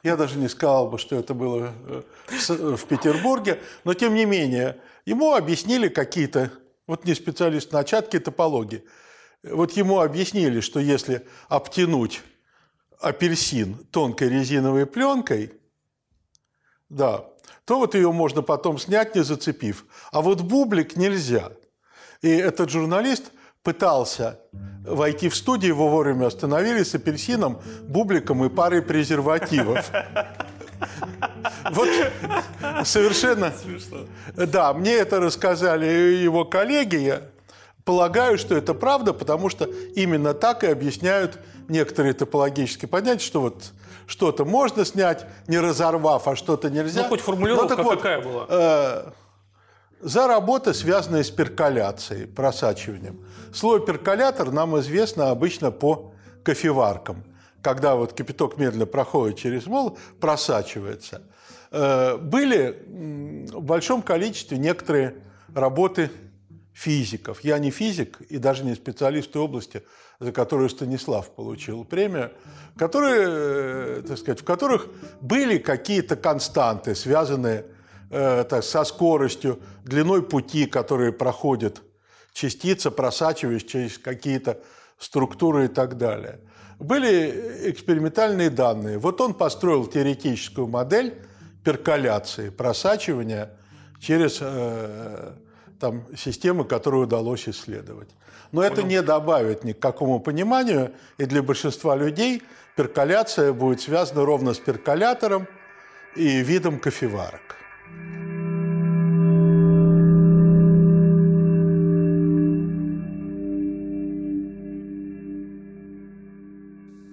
Я 0.03 0.15
даже 0.15 0.37
не 0.37 0.47
сказал 0.47 0.89
бы, 0.89 0.97
что 0.99 1.15
это 1.15 1.33
было 1.33 1.73
э, 1.87 2.01
в 2.75 2.85
Петербурге. 2.85 3.59
Но, 3.83 3.93
тем 3.93 4.13
не 4.13 4.25
менее, 4.25 4.79
ему 5.05 5.33
объяснили 5.33 5.89
какие-то, 5.89 6.51
вот 6.85 7.05
не 7.05 7.13
специалист 7.13 7.71
начатки 7.71 8.19
топологии, 8.19 8.83
вот 9.43 9.73
ему 9.73 9.99
объяснили, 9.99 10.61
что 10.61 10.79
если 10.79 11.25
обтянуть 11.49 12.21
апельсин 12.99 13.75
тонкой 13.91 14.29
резиновой 14.29 14.85
пленкой, 14.85 15.53
да, 16.89 17.25
то 17.65 17.79
вот 17.79 17.95
ее 17.95 18.11
можно 18.11 18.41
потом 18.41 18.79
снять, 18.79 19.15
не 19.15 19.23
зацепив. 19.23 19.85
А 20.11 20.21
вот 20.21 20.41
бублик 20.41 20.95
нельзя. 20.95 21.51
И 22.21 22.29
этот 22.29 22.69
журналист 22.69 23.31
пытался 23.67 24.39
войти 24.85 25.27
в 25.27 25.35
студию, 25.35 25.73
его 25.73 25.89
вовремя 25.89 26.27
остановили 26.27 26.83
с 26.83 26.95
апельсином, 26.95 27.59
бубликом 27.81 28.45
и 28.45 28.49
парой 28.49 28.81
презервативов. 28.81 29.91
Вот 31.71 31.89
совершенно... 32.85 33.51
Да, 34.35 34.73
мне 34.73 34.93
это 34.93 35.19
рассказали 35.19 35.85
его 35.85 36.45
коллеги. 36.45 36.95
Я 36.95 37.21
полагаю, 37.83 38.37
что 38.37 38.55
это 38.55 38.73
правда, 38.73 39.11
потому 39.11 39.49
что 39.49 39.65
именно 39.95 40.33
так 40.33 40.63
и 40.63 40.67
объясняют 40.67 41.39
некоторые 41.67 42.13
топологические 42.13 42.87
понятия, 42.87 43.25
что 43.25 43.41
вот 43.41 43.73
что-то 44.05 44.45
можно 44.45 44.85
снять, 44.85 45.25
не 45.47 45.59
разорвав, 45.59 46.27
а 46.27 46.35
что-то 46.35 46.69
нельзя. 46.69 47.01
Ну, 47.01 47.09
хоть 47.09 47.21
формулировка 47.21 47.75
ну, 47.75 47.83
вот, 47.83 47.97
какая 47.97 48.21
была? 48.21 48.45
За 49.99 50.27
работы, 50.27 50.73
связанные 50.73 51.23
с 51.23 51.31
перколяцией, 51.31 52.27
просачиванием. 52.27 53.25
Слово 53.51 53.79
перколятор 53.79 54.51
нам 54.51 54.79
известно 54.79 55.31
обычно 55.31 55.71
по 55.71 56.13
кофеваркам. 56.43 57.23
Когда 57.63 57.95
вот 57.95 58.13
кипяток 58.13 58.57
медленно 58.57 58.85
проходит 58.85 59.37
через 59.37 59.65
мол, 59.65 59.97
просачивается. 60.19 61.23
Э, 61.71 62.17
были 62.17 62.83
в 63.51 63.61
большом 63.61 64.03
количестве 64.03 64.59
некоторые 64.59 65.15
работы 65.53 66.11
физиков. 66.73 67.43
Я 67.43 67.57
не 67.57 67.71
физик 67.71 68.21
и 68.21 68.37
даже 68.37 68.63
не 68.63 68.75
специалист 68.75 69.33
в 69.33 69.39
области, 69.39 69.83
за 70.19 70.31
которую 70.31 70.69
Станислав 70.69 71.31
получил 71.31 71.83
премию, 71.83 72.31
которые, 72.77 73.25
э, 73.27 74.03
так 74.07 74.17
сказать, 74.19 74.41
в 74.41 74.43
которых 74.43 74.87
были 75.21 75.57
какие-то 75.57 76.15
константы, 76.15 76.93
связанные 76.93 77.65
э, 78.09 78.45
так, 78.49 78.63
со 78.63 78.83
скоростью, 78.83 79.59
длиной 79.83 80.23
пути, 80.23 80.65
которые 80.65 81.11
проходит 81.11 81.81
частица, 82.33 82.91
просачиваясь 82.91 83.63
через 83.63 83.97
какие-то 83.97 84.59
структуры 84.99 85.65
и 85.65 85.67
так 85.67 85.97
далее. 85.97 86.39
Были 86.79 87.71
экспериментальные 87.71 88.49
данные. 88.49 88.99
Вот 88.99 89.19
он 89.21 89.33
построил 89.33 89.87
теоретическую 89.87 90.67
модель 90.67 91.15
перколяции, 91.63 92.49
просачивания 92.49 93.49
через 93.99 94.37
э, 94.41 95.33
там, 95.79 96.05
системы, 96.15 96.65
которые 96.65 97.03
удалось 97.03 97.49
исследовать. 97.49 98.09
Но 98.51 98.61
Понял. 98.61 98.73
это 98.73 98.83
не 98.83 99.01
добавит 99.01 99.63
ни 99.63 99.73
к 99.73 99.79
какому 99.79 100.19
пониманию, 100.19 100.93
и 101.17 101.25
для 101.25 101.43
большинства 101.43 101.95
людей 101.95 102.43
перколяция 102.75 103.51
будет 103.51 103.81
связана 103.81 104.23
ровно 104.23 104.53
с 104.53 104.59
перколятором 104.59 105.47
и 106.15 106.41
видом 106.43 106.79
кофеварок. 106.79 107.57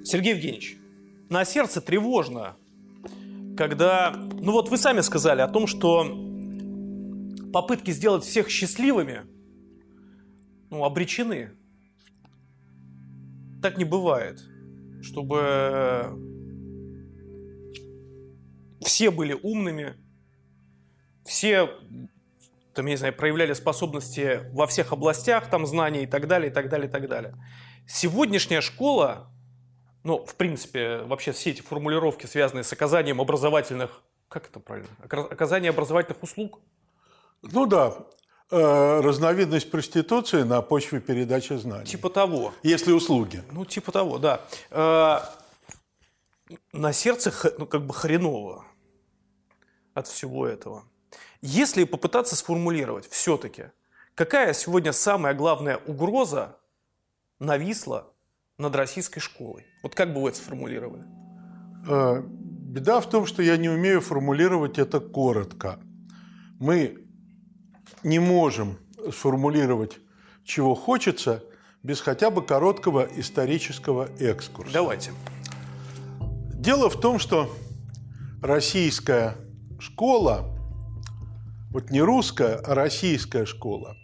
Сергей 0.05 0.35
Евгеньевич, 0.35 0.77
на 1.29 1.45
сердце 1.45 1.81
тревожно, 1.81 2.57
когда, 3.57 4.13
ну 4.13 4.53
вот 4.53 4.69
вы 4.69 4.77
сами 4.77 5.01
сказали 5.01 5.41
о 5.41 5.49
том, 5.49 5.67
что 5.67 6.05
попытки 7.53 7.91
сделать 7.91 8.23
всех 8.23 8.49
счастливыми, 8.49 9.23
ну, 10.71 10.85
обречены. 10.85 11.51
Так 13.63 13.79
не 13.79 13.85
бывает, 13.85 14.41
чтобы 15.03 16.09
все 18.83 19.11
были 19.11 19.33
умными, 19.43 19.95
все, 21.25 21.71
там, 22.75 22.87
я 22.87 22.93
не 22.93 22.97
знаю, 22.97 23.15
проявляли 23.15 23.53
способности 23.53 24.43
во 24.53 24.67
всех 24.67 24.93
областях, 24.93 25.49
там, 25.51 25.67
знаний 25.67 26.05
и 26.05 26.07
так 26.07 26.27
далее, 26.27 26.51
и 26.51 26.55
так 26.55 26.69
далее, 26.69 26.89
и 26.89 26.91
так 26.91 27.09
далее. 27.09 27.35
Сегодняшняя 27.87 28.61
школа 28.61 29.31
ну, 30.05 30.25
в 30.25 30.35
принципе, 30.37 30.99
вообще 30.99 31.33
все 31.33 31.51
эти 31.51 31.63
формулировки, 31.63 32.27
связанные 32.27 32.63
с 32.63 32.73
оказанием 32.73 33.21
образовательных, 33.21 34.03
как 34.29 34.47
это 34.47 34.61
правильно, 34.61 34.91
оказание 35.03 35.71
образовательных 35.71 36.23
услуг? 36.23 36.61
Ну 37.41 37.65
да, 37.67 37.95
э, 38.51 39.01
разновидность 39.01 39.71
проституции 39.71 40.43
на 40.43 40.61
почве 40.61 41.01
передачи 41.01 41.55
знаний. 41.55 41.87
Типа 41.87 42.11
того. 42.11 42.53
Если 42.63 42.93
услуги. 42.93 43.43
Ну, 43.51 43.65
типа 43.65 43.93
того, 43.93 44.19
да. 44.19 44.43
Э, 44.71 45.21
на 46.73 46.93
сердце 46.93 47.33
ну, 47.59 47.67
как 47.67 47.87
бы 47.87 47.95
хреново 47.95 48.67
от 49.95 50.07
всего 50.07 50.47
этого. 50.47 50.85
Если 51.47 51.85
попытаться 51.85 52.37
сформулировать 52.37 53.07
все-таки, 53.11 53.65
какая 54.15 54.55
сегодня 54.55 54.95
самая 54.95 55.35
главная 55.35 55.77
угроза 55.77 56.57
нависла 57.39 58.11
над 58.57 58.75
российской 58.75 59.21
школой? 59.21 59.67
Вот 59.83 59.95
как 59.95 60.15
бы 60.15 60.23
вы 60.23 60.31
это 60.31 60.39
сформулировали? 60.39 61.05
Э, 61.87 62.23
беда 62.25 62.99
в 63.03 63.11
том, 63.11 63.27
что 63.27 63.43
я 63.43 63.59
не 63.59 63.69
умею 63.69 64.01
формулировать 64.01 64.79
это 64.79 65.01
коротко. 65.01 65.79
Мы 66.61 67.05
не 68.03 68.21
можем 68.21 68.79
сформулировать, 69.13 69.99
чего 70.45 70.75
хочется, 70.75 71.45
без 71.83 72.01
хотя 72.01 72.31
бы 72.31 72.41
короткого 72.41 73.07
исторического 73.17 74.09
экскурса. 74.19 74.73
Давайте. 74.73 75.13
Дело 76.55 76.89
в 76.89 76.99
том, 76.99 77.19
что 77.19 77.55
российская 78.41 79.37
школа, 79.79 80.54
вот 81.75 81.91
не 81.91 82.01
русская, 82.01 82.55
а 82.65 82.75
российская 82.75 83.47
школа, 83.47 83.97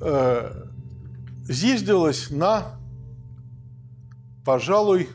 э, 0.00 0.62
зиздилась 1.48 2.30
на, 2.30 2.78
пожалуй, 4.44 5.08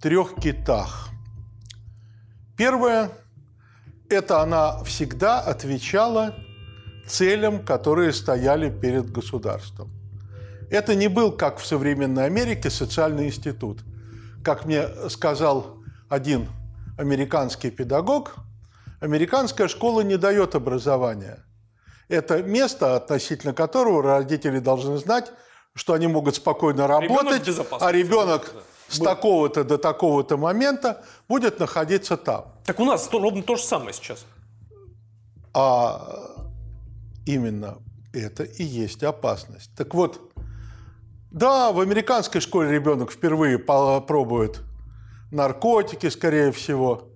трех 0.00 0.36
китах. 0.36 1.08
Первое– 2.56 3.10
это 4.08 4.42
она 4.42 4.84
всегда 4.84 5.40
отвечала 5.40 6.36
целям, 7.08 7.64
которые 7.64 8.12
стояли 8.12 8.70
перед 8.70 9.10
государством. 9.10 9.90
Это 10.70 10.94
не 10.94 11.08
был, 11.08 11.32
как 11.32 11.58
в 11.58 11.66
современной 11.66 12.26
Америке, 12.26 12.70
социальный 12.70 13.26
институт. 13.26 13.80
Как 14.44 14.66
мне 14.66 14.86
сказал 15.08 15.78
один 16.08 16.46
американский 16.96 17.72
педагог, 17.72 18.36
американская 19.00 19.68
школа 19.68 20.02
не 20.02 20.16
дает 20.16 20.54
образования. 20.54 21.44
Это 22.08 22.42
место, 22.42 22.96
относительно 22.96 23.52
которого 23.52 24.02
родители 24.02 24.58
должны 24.58 24.98
знать, 24.98 25.32
что 25.74 25.92
они 25.94 26.06
могут 26.06 26.36
спокойно 26.36 26.86
работать, 26.86 27.46
ребенок 27.46 27.66
а 27.80 27.92
ребенок 27.92 28.54
с 28.88 28.98
такого-то 28.98 29.64
до 29.64 29.78
такого-то 29.78 30.36
момента 30.36 31.04
будет 31.28 31.60
находиться 31.60 32.16
там. 32.16 32.54
Так 32.64 32.80
у 32.80 32.84
нас 32.84 33.08
ровно 33.12 33.42
то 33.42 33.56
же 33.56 33.62
самое 33.62 33.92
сейчас. 33.92 34.26
А 35.54 36.36
именно 37.26 37.78
это 38.12 38.42
и 38.42 38.64
есть 38.64 39.04
опасность. 39.04 39.70
Так 39.76 39.94
вот, 39.94 40.20
да, 41.30 41.70
в 41.70 41.78
американской 41.78 42.40
школе 42.40 42.72
ребенок 42.72 43.12
впервые 43.12 43.58
пробует 43.58 44.62
наркотики, 45.30 46.08
скорее 46.08 46.50
всего, 46.50 47.09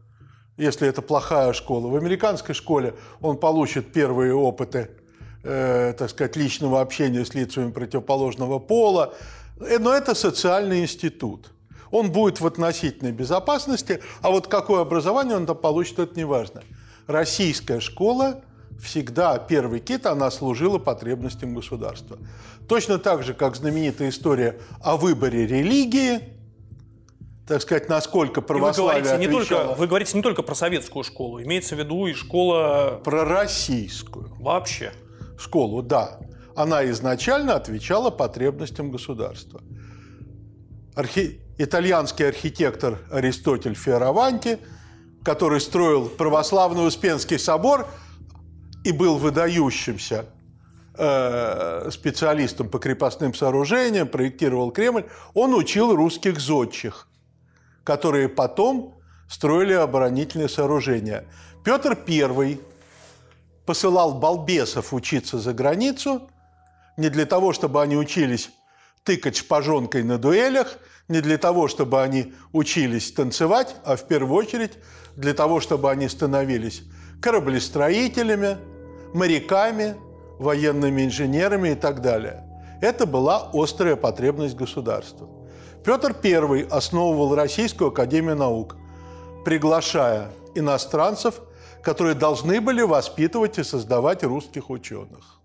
если 0.56 0.88
это 0.88 1.02
плохая 1.02 1.52
школа. 1.52 1.88
В 1.88 1.96
американской 1.96 2.54
школе 2.54 2.94
он 3.20 3.36
получит 3.36 3.92
первые 3.92 4.34
опыты, 4.34 4.90
э, 5.42 5.94
так 5.98 6.10
сказать, 6.10 6.36
личного 6.36 6.80
общения 6.80 7.24
с 7.24 7.34
лицами 7.34 7.70
противоположного 7.70 8.58
пола. 8.58 9.14
Э, 9.60 9.78
но 9.78 9.92
это 9.92 10.14
социальный 10.14 10.82
институт. 10.82 11.50
Он 11.90 12.10
будет 12.10 12.40
в 12.40 12.46
относительной 12.46 13.12
безопасности, 13.12 14.00
а 14.20 14.30
вот 14.30 14.48
какое 14.48 14.82
образование 14.82 15.36
он 15.36 15.46
там 15.46 15.56
получит, 15.56 15.98
это 15.98 16.16
не 16.16 16.24
важно. 16.24 16.62
Российская 17.06 17.80
школа 17.80 18.40
всегда, 18.80 19.38
первый 19.38 19.80
кит, 19.80 20.06
она 20.06 20.30
служила 20.30 20.78
потребностям 20.78 21.54
государства. 21.54 22.18
Точно 22.68 22.98
так 22.98 23.22
же, 23.22 23.34
как 23.34 23.56
знаменитая 23.56 24.08
история 24.08 24.58
о 24.80 24.96
выборе 24.96 25.46
религии, 25.46 26.33
так 27.46 27.60
сказать, 27.60 27.88
насколько 27.88 28.40
православие 28.40 29.02
вы 29.02 29.08
говорите, 29.08 29.26
не 29.26 29.32
только, 29.32 29.74
вы 29.74 29.86
говорите 29.86 30.16
не 30.16 30.22
только 30.22 30.42
про 30.42 30.54
советскую 30.54 31.04
школу, 31.04 31.42
имеется 31.42 31.76
в 31.76 31.78
виду 31.78 32.06
и 32.06 32.14
школа... 32.14 33.00
Про 33.04 33.24
российскую. 33.24 34.34
Вообще. 34.38 34.92
Школу, 35.38 35.82
да. 35.82 36.18
Она 36.56 36.88
изначально 36.90 37.54
отвечала 37.54 38.10
потребностям 38.10 38.90
государства. 38.90 39.60
Архи... 40.94 41.40
Итальянский 41.56 42.26
архитектор 42.26 42.98
Аристотель 43.12 43.74
Фиораванти, 43.74 44.58
который 45.22 45.60
строил 45.60 46.08
православный 46.08 46.86
Успенский 46.86 47.38
собор 47.38 47.86
и 48.84 48.90
был 48.90 49.18
выдающимся 49.18 50.26
э, 50.96 51.90
специалистом 51.92 52.68
по 52.68 52.78
крепостным 52.78 53.34
сооружениям, 53.34 54.08
проектировал 54.08 54.72
Кремль, 54.72 55.04
он 55.32 55.54
учил 55.54 55.94
русских 55.94 56.40
зодчих, 56.40 57.06
которые 57.84 58.28
потом 58.28 58.94
строили 59.28 59.74
оборонительные 59.74 60.48
сооружения. 60.48 61.26
Петр 61.64 61.98
I 62.08 62.58
посылал 63.66 64.14
балбесов 64.14 64.92
учиться 64.92 65.38
за 65.38 65.52
границу 65.52 66.28
не 66.96 67.08
для 67.08 67.26
того, 67.26 67.52
чтобы 67.52 67.82
они 67.82 67.96
учились 67.96 68.50
тыкать 69.02 69.36
шпажонкой 69.36 70.02
на 70.02 70.18
дуэлях, 70.18 70.78
не 71.08 71.20
для 71.20 71.36
того, 71.38 71.68
чтобы 71.68 72.02
они 72.02 72.32
учились 72.52 73.12
танцевать, 73.12 73.76
а 73.84 73.96
в 73.96 74.06
первую 74.06 74.36
очередь 74.38 74.72
для 75.16 75.34
того, 75.34 75.60
чтобы 75.60 75.90
они 75.90 76.08
становились 76.08 76.82
кораблестроителями, 77.20 78.58
моряками, 79.12 79.96
военными 80.38 81.04
инженерами 81.04 81.70
и 81.70 81.74
так 81.74 82.00
далее. 82.00 82.44
Это 82.80 83.06
была 83.06 83.50
острая 83.52 83.96
потребность 83.96 84.56
государства. 84.56 85.28
Петр 85.84 86.16
I 86.24 86.66
основывал 86.70 87.34
Российскую 87.34 87.90
Академию 87.90 88.36
Наук, 88.36 88.76
приглашая 89.44 90.32
иностранцев, 90.54 91.42
которые 91.82 92.14
должны 92.14 92.62
были 92.62 92.80
воспитывать 92.80 93.58
и 93.58 93.62
создавать 93.62 94.24
русских 94.24 94.70
ученых. 94.70 95.40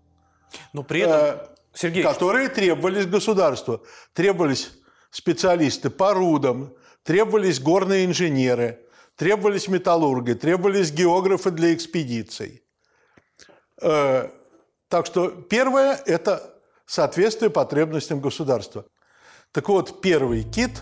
Но 0.72 0.82
при 0.82 1.02
этом, 1.02 1.20
э, 1.20 1.46
Сергей... 1.74 2.02
Которые 2.02 2.48
требовались 2.48 3.04
государству. 3.04 3.84
Требовались 4.14 4.72
специалисты 5.10 5.90
по 5.90 6.14
рудам, 6.14 6.72
требовались 7.02 7.60
горные 7.60 8.06
инженеры, 8.06 8.80
требовались 9.16 9.68
металлурги, 9.68 10.32
требовались 10.32 10.90
географы 10.90 11.50
для 11.50 11.74
экспедиций. 11.74 12.64
Э, 13.82 14.30
так 14.88 15.04
что 15.04 15.28
первое– 15.28 16.00
это 16.06 16.58
соответствие 16.86 17.50
потребностям 17.50 18.20
государства. 18.20 18.86
Так 19.52 19.68
вот, 19.68 20.00
первый 20.00 20.44
кит 20.44 20.80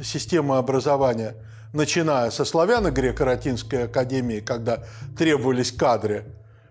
системы 0.00 0.56
образования, 0.58 1.34
начиная 1.72 2.30
со 2.30 2.44
славяно-греко-латинской 2.44 3.86
академии, 3.86 4.38
когда 4.38 4.84
требовались 5.16 5.72
кадры, 5.72 6.24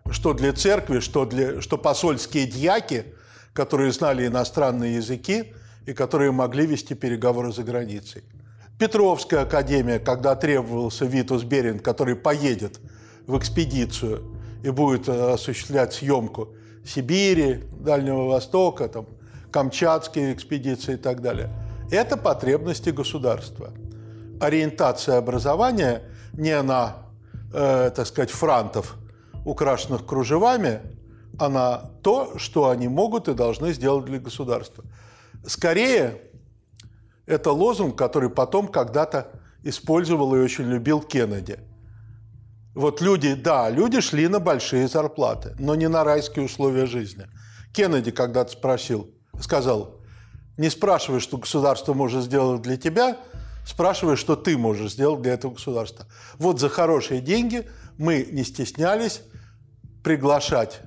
что 0.10 0.34
для 0.34 0.54
церкви, 0.54 1.02
что, 1.02 1.26
для, 1.26 1.60
что 1.60 1.78
посольские 1.78 2.48
дьяки, 2.48 3.08
которые 3.52 3.92
знали 3.92 4.26
иностранные 4.26 4.96
языки 4.96 5.54
и 5.86 5.92
которые 5.92 6.32
могли 6.32 6.66
вести 6.66 6.94
переговоры 6.94 7.52
за 7.52 7.63
границей. 7.63 8.24
Петровская 8.80 9.42
академия, 9.42 10.00
когда 10.00 10.34
требовался 10.34 11.04
Витус 11.04 11.44
Берин, 11.44 11.80
который 11.80 12.16
поедет 12.16 12.80
в 13.26 13.38
экспедицию 13.38 14.34
и 14.63 14.70
будет 14.70 15.10
э, 15.10 15.34
осуществлять 15.34 15.94
съемку 15.94 16.56
Сибири, 16.86 17.66
Дальнего 17.82 18.28
Востока, 18.28 18.88
там, 18.88 19.08
Камчатские 19.58 20.34
экспедиции 20.34 20.93
и 20.93 20.98
так 20.98 21.24
далее. 21.24 21.50
Это 21.89 22.15
потребности 22.15 22.91
государства. 22.91 23.72
Ориентация 24.39 25.17
образования 25.17 26.04
не 26.34 26.62
на, 26.62 26.98
э, 27.52 27.89
так 27.89 28.06
сказать, 28.06 28.30
франтов, 28.30 28.98
украшенных 29.46 30.06
кружевами, 30.06 30.82
а 31.39 31.50
на 31.50 31.78
то, 32.04 32.38
что 32.38 32.70
они 32.70 32.88
могут 32.88 33.30
и 33.30 33.34
должны 33.34 33.74
сделать 33.74 34.06
для 34.06 34.20
государства. 34.20 34.84
Скорее, 35.43 36.22
это 37.26 37.52
лозунг, 37.52 37.98
который 37.98 38.30
потом 38.30 38.67
когда-то 38.67 39.32
использовал 39.63 40.36
и 40.36 40.39
очень 40.39 40.65
любил 40.65 41.02
Кеннеди. 41.02 41.58
Вот 42.76 43.02
люди, 43.02 43.34
да, 43.34 43.72
люди 43.72 44.02
шли 44.02 44.27
на 44.27 44.40
большие 44.40 44.88
зарплаты, 44.88 45.56
но 45.58 45.73
не 45.73 45.90
на 45.90 46.04
райские 46.04 46.46
условия 46.46 46.86
жизни. 46.86 47.25
Кеннеди 47.73 48.12
когда-то 48.12 48.52
спросил, 48.52 49.17
сказал, 49.40 49.98
не 50.58 50.69
спрашивай, 50.69 51.19
что 51.19 51.38
государство 51.38 51.94
может 51.94 52.23
сделать 52.23 52.62
для 52.62 52.77
тебя, 52.77 53.17
спрашивай, 53.65 54.15
что 54.15 54.35
ты 54.35 54.58
можешь 54.58 54.94
сделать 54.94 55.21
для 55.21 55.33
этого 55.33 55.54
государства. 55.54 56.08
Вот 56.40 56.60
за 56.60 56.69
хорошие 56.69 57.21
деньги 57.21 57.67
мы 57.98 58.27
не 58.31 58.44
стеснялись 58.44 59.21
приглашать 60.04 60.81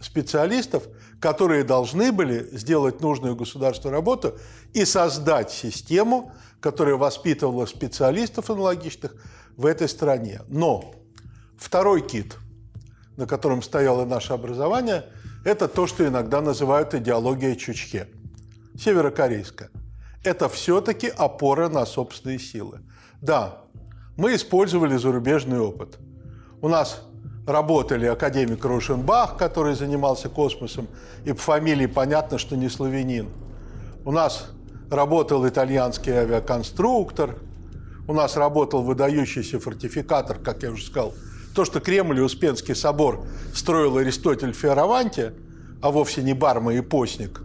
специалистов, 0.00 0.84
которые 1.20 1.64
должны 1.64 2.12
были 2.12 2.48
сделать 2.56 3.00
нужную 3.00 3.36
государству 3.36 3.90
работу 3.90 4.38
и 4.72 4.84
создать 4.84 5.50
систему, 5.50 6.32
которая 6.60 6.96
воспитывала 6.96 7.66
специалистов 7.66 8.50
аналогичных 8.50 9.14
в 9.56 9.66
этой 9.66 9.88
стране. 9.88 10.40
Но 10.48 10.94
второй 11.56 12.00
кит, 12.00 12.36
на 13.16 13.26
котором 13.26 13.62
стояло 13.62 14.04
наше 14.04 14.32
образование– 14.32 15.04
это 15.48 15.66
то, 15.66 15.86
что 15.86 16.06
иногда 16.06 16.40
называют 16.42 16.94
идеология 16.94 17.54
Чучхе, 17.54 18.08
северокорейская. 18.78 19.70
это 20.22 20.48
все-таки 20.48 21.08
опора 21.08 21.68
на 21.68 21.86
собственные 21.86 22.38
силы. 22.38 22.80
Да, 23.22 23.62
мы 24.16 24.34
использовали 24.34 24.96
зарубежный 24.96 25.58
опыт. 25.58 25.98
У 26.60 26.68
нас 26.68 27.02
работали 27.46 28.06
академик 28.06 28.62
Рушенбах, 28.64 29.38
который 29.38 29.74
занимался 29.74 30.28
космосом, 30.28 30.86
и 31.24 31.32
по 31.32 31.40
фамилии 31.40 31.86
понятно, 31.86 32.36
что 32.36 32.54
не 32.56 32.68
славянин. 32.68 33.28
У 34.04 34.12
нас 34.12 34.50
работал 34.90 35.48
итальянский 35.48 36.12
авиаконструктор, 36.12 37.36
у 38.06 38.12
нас 38.12 38.36
работал 38.36 38.82
выдающийся 38.82 39.60
фортификатор, 39.60 40.38
как 40.38 40.62
я 40.62 40.72
уже 40.72 40.84
сказал. 40.84 41.14
То, 41.58 41.64
что 41.64 41.80
Кремль 41.80 42.18
и 42.18 42.22
Успенский 42.22 42.74
собор 42.76 43.26
строил 43.52 43.96
Аристотель 43.96 44.52
Фиараванти, 44.52 45.32
а 45.82 45.90
вовсе 45.90 46.22
не 46.22 46.32
Барма 46.32 46.74
и 46.74 46.80
Постник, 46.80 47.40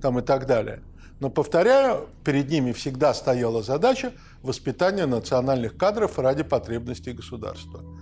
там 0.00 0.18
и 0.18 0.22
так 0.22 0.46
далее. 0.46 0.82
Но, 1.20 1.28
повторяю, 1.28 2.08
перед 2.24 2.48
ними 2.48 2.72
всегда 2.72 3.12
стояла 3.12 3.62
задача 3.62 4.12
воспитания 4.42 5.06
национальных 5.06 5.76
кадров 5.76 6.18
ради 6.18 6.42
потребностей 6.42 7.12
государства– 7.12 7.82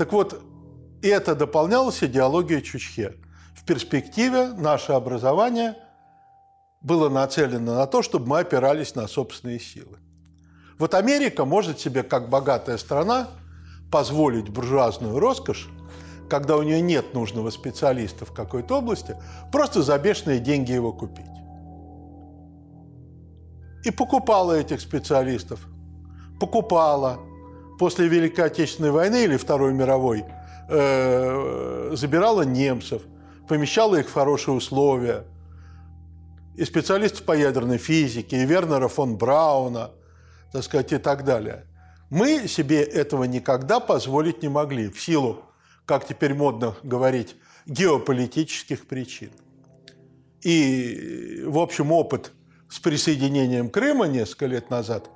так 0.00 0.14
вот, 0.14 0.42
это 1.02 1.34
дополнялось 1.34 2.02
идеологией 2.02 2.62
Чучхе. 2.62 3.16
В 3.54 3.64
перспективе 3.64 4.46
наше 4.46 4.92
образование 4.92 5.76
было 6.80 7.10
нацелено 7.10 7.74
на 7.74 7.86
то, 7.86 8.00
чтобы 8.00 8.26
мы 8.26 8.38
опирались 8.38 8.94
на 8.94 9.06
собственные 9.08 9.60
силы. 9.60 9.98
Вот 10.78 10.94
Америка 10.94 11.44
может 11.44 11.80
себе, 11.80 12.02
как 12.02 12.30
богатая 12.30 12.78
страна, 12.78 13.28
позволить 13.90 14.48
буржуазную 14.48 15.18
роскошь, 15.18 15.68
когда 16.28 16.56
у 16.56 16.62
нее 16.62 16.80
нет 16.80 17.12
нужного 17.12 17.50
специалиста 17.50 18.24
в 18.24 18.32
какой-то 18.32 18.78
области, 18.78 19.16
просто 19.50 19.82
за 19.82 19.98
бешеные 19.98 20.38
деньги 20.38 20.72
его 20.72 20.92
купить. 20.92 21.26
И 23.84 23.90
покупала 23.90 24.52
этих 24.52 24.80
специалистов. 24.80 25.66
Покупала, 26.38 27.18
после 27.78 28.08
Великой 28.08 28.46
Отечественной 28.46 28.90
войны 28.90 29.24
или 29.24 29.36
Второй 29.36 29.72
мировой 29.72 30.24
э, 30.68 31.90
забирала 31.94 32.42
немцев, 32.42 33.02
помещала 33.48 33.96
их 33.96 34.08
в 34.08 34.12
хорошие 34.12 34.54
условия. 34.54 35.24
И 36.56 36.64
специалистов 36.64 37.24
по 37.24 37.32
ядерной 37.32 37.78
физике, 37.78 38.42
и 38.42 38.46
Вернера 38.46 38.88
фон 38.88 39.16
Брауна, 39.16 39.92
так 40.52 40.62
сказать, 40.62 40.92
и 40.92 40.98
так 40.98 41.24
далее. 41.24 41.64
Мы 42.10 42.48
себе 42.48 42.82
этого 42.82 43.24
никогда 43.24 43.78
позволить 43.78 44.42
не 44.42 44.48
могли 44.48 44.90
в 44.90 45.00
силу, 45.00 45.44
как 45.86 46.06
теперь 46.06 46.34
модно 46.34 46.74
говорить, 46.82 47.36
геополитических 47.66 48.86
причин. 48.86 49.30
И, 50.42 51.42
в 51.46 51.58
общем, 51.58 51.92
опыт 51.92 52.32
с 52.68 52.80
присоединением 52.80 53.70
Крыма 53.70 54.06
несколько 54.06 54.46
лет 54.46 54.70
назад 54.70 55.08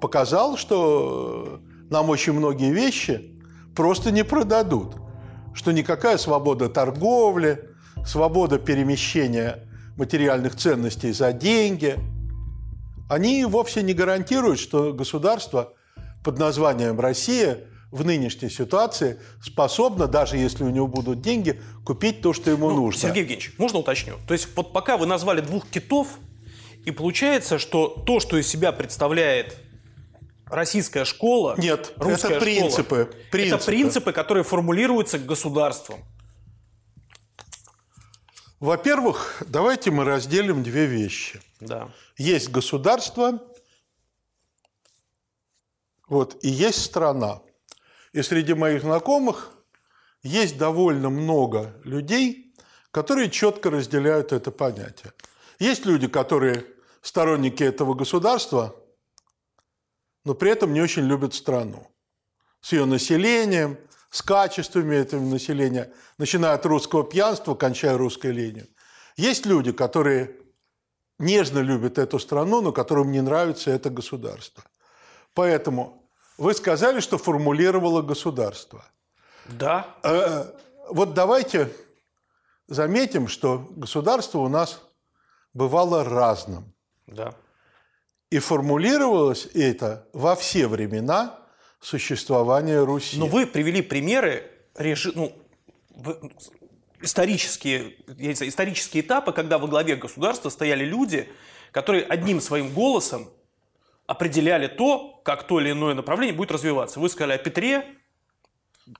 показал, 0.00 0.56
что 0.56 1.60
нам 1.90 2.10
очень 2.10 2.32
многие 2.32 2.72
вещи 2.72 3.32
просто 3.74 4.12
не 4.12 4.22
продадут. 4.22 4.94
Что 5.52 5.72
никакая 5.72 6.18
свобода 6.18 6.68
торговли, 6.68 7.70
свобода 8.04 8.58
перемещения 8.58 9.66
материальных 9.96 10.54
ценностей 10.54 11.12
за 11.12 11.32
деньги, 11.32 11.96
они 13.08 13.44
вовсе 13.46 13.82
не 13.82 13.94
гарантируют, 13.94 14.58
что 14.58 14.92
государство 14.92 15.72
под 16.26 16.40
названием 16.40 16.98
«Россия» 16.98 17.60
в 17.92 18.04
нынешней 18.04 18.50
ситуации 18.50 19.20
способно, 19.40 20.08
даже 20.08 20.36
если 20.36 20.64
у 20.64 20.70
него 20.70 20.88
будут 20.88 21.20
деньги, 21.20 21.62
купить 21.84 22.20
то, 22.20 22.32
что 22.32 22.50
ему 22.50 22.68
ну, 22.68 22.74
нужно. 22.74 23.00
Сергей 23.00 23.20
Евгеньевич, 23.20 23.52
можно 23.58 23.78
уточню? 23.78 24.16
То 24.26 24.34
есть 24.34 24.48
вот 24.56 24.72
пока 24.72 24.96
вы 24.96 25.06
назвали 25.06 25.40
двух 25.40 25.68
китов, 25.68 26.08
и 26.84 26.90
получается, 26.90 27.60
что 27.60 27.86
то, 27.86 28.18
что 28.18 28.36
из 28.38 28.48
себя 28.48 28.72
представляет 28.72 29.56
российская 30.46 31.04
школа, 31.04 31.54
Нет, 31.58 31.92
русская 31.96 32.34
это 32.34 32.40
принципы, 32.40 32.82
школа, 32.82 33.30
принципы. 33.30 33.56
Это 33.56 33.64
принципы, 33.64 34.12
которые 34.12 34.42
формулируются 34.42 35.20
государством. 35.20 36.00
Во-первых, 38.58 39.44
давайте 39.46 39.92
мы 39.92 40.02
разделим 40.02 40.64
две 40.64 40.86
вещи. 40.86 41.40
Да. 41.60 41.88
Есть 42.18 42.50
государство, 42.50 43.40
вот, 46.08 46.36
и 46.42 46.48
есть 46.48 46.82
страна. 46.82 47.40
И 48.12 48.22
среди 48.22 48.54
моих 48.54 48.82
знакомых 48.82 49.52
есть 50.22 50.58
довольно 50.58 51.10
много 51.10 51.74
людей, 51.84 52.54
которые 52.90 53.30
четко 53.30 53.70
разделяют 53.70 54.32
это 54.32 54.50
понятие. 54.50 55.12
Есть 55.58 55.84
люди, 55.86 56.08
которые 56.08 56.64
сторонники 57.02 57.62
этого 57.62 57.94
государства– 57.94 58.74
но 60.26 60.34
при 60.34 60.50
этом 60.50 60.72
не 60.72 60.82
очень 60.82 61.04
любят 61.04 61.34
страну. 61.34 61.86
С 62.60 62.72
ее 62.72 62.84
населением, 62.84 63.78
с 64.10 64.22
качествами 64.22 64.96
этого 64.96 65.20
населения, 65.20 65.92
начиная 66.18 66.54
от 66.54 66.66
русского 66.66 67.04
пьянства, 67.04 67.54
кончая 67.54 67.96
русской 67.96 68.32
ленью. 68.32 68.66
Есть 69.16 69.46
люди, 69.46 69.70
которые 69.70 70.36
нежно 71.20 71.60
любят 71.60 71.96
эту 71.98 72.18
страну, 72.18 72.60
но 72.60 72.72
которым 72.72 73.12
не 73.12 73.20
нравится 73.20 73.70
это 73.70 73.88
государство. 73.88 74.64
Поэтому 75.36 76.10
вы 76.38 76.54
сказали, 76.54 77.00
что 77.00 77.18
формулировало 77.18 78.00
государство. 78.00 78.82
Да. 79.44 79.86
Э, 80.02 80.46
вот 80.88 81.12
давайте 81.12 81.70
заметим, 82.68 83.28
что 83.28 83.68
государство 83.76 84.38
у 84.38 84.48
нас 84.48 84.80
бывало 85.52 86.04
разным. 86.04 86.72
Да. 87.06 87.34
И 88.30 88.38
формулировалось 88.38 89.46
это 89.52 90.08
во 90.14 90.36
все 90.36 90.68
времена 90.68 91.38
существования 91.80 92.82
Руси. 92.82 93.18
Но 93.18 93.26
вы 93.26 93.46
привели 93.46 93.82
примеры 93.82 94.50
режи... 94.74 95.12
ну, 95.14 95.32
исторические, 97.02 97.94
исторические 98.48 99.02
этапы, 99.02 99.32
когда 99.32 99.58
во 99.58 99.68
главе 99.68 99.96
государства 99.96 100.48
стояли 100.48 100.86
люди, 100.86 101.28
которые 101.72 102.04
одним 102.04 102.40
своим 102.40 102.72
голосом 102.72 103.28
определяли 104.06 104.66
то, 104.66 105.20
как 105.24 105.46
то 105.46 105.60
или 105.60 105.72
иное 105.72 105.94
направление 105.94 106.36
будет 106.36 106.52
развиваться. 106.52 107.00
Вы 107.00 107.08
сказали 107.08 107.32
о 107.32 107.38
Петре, 107.38 107.84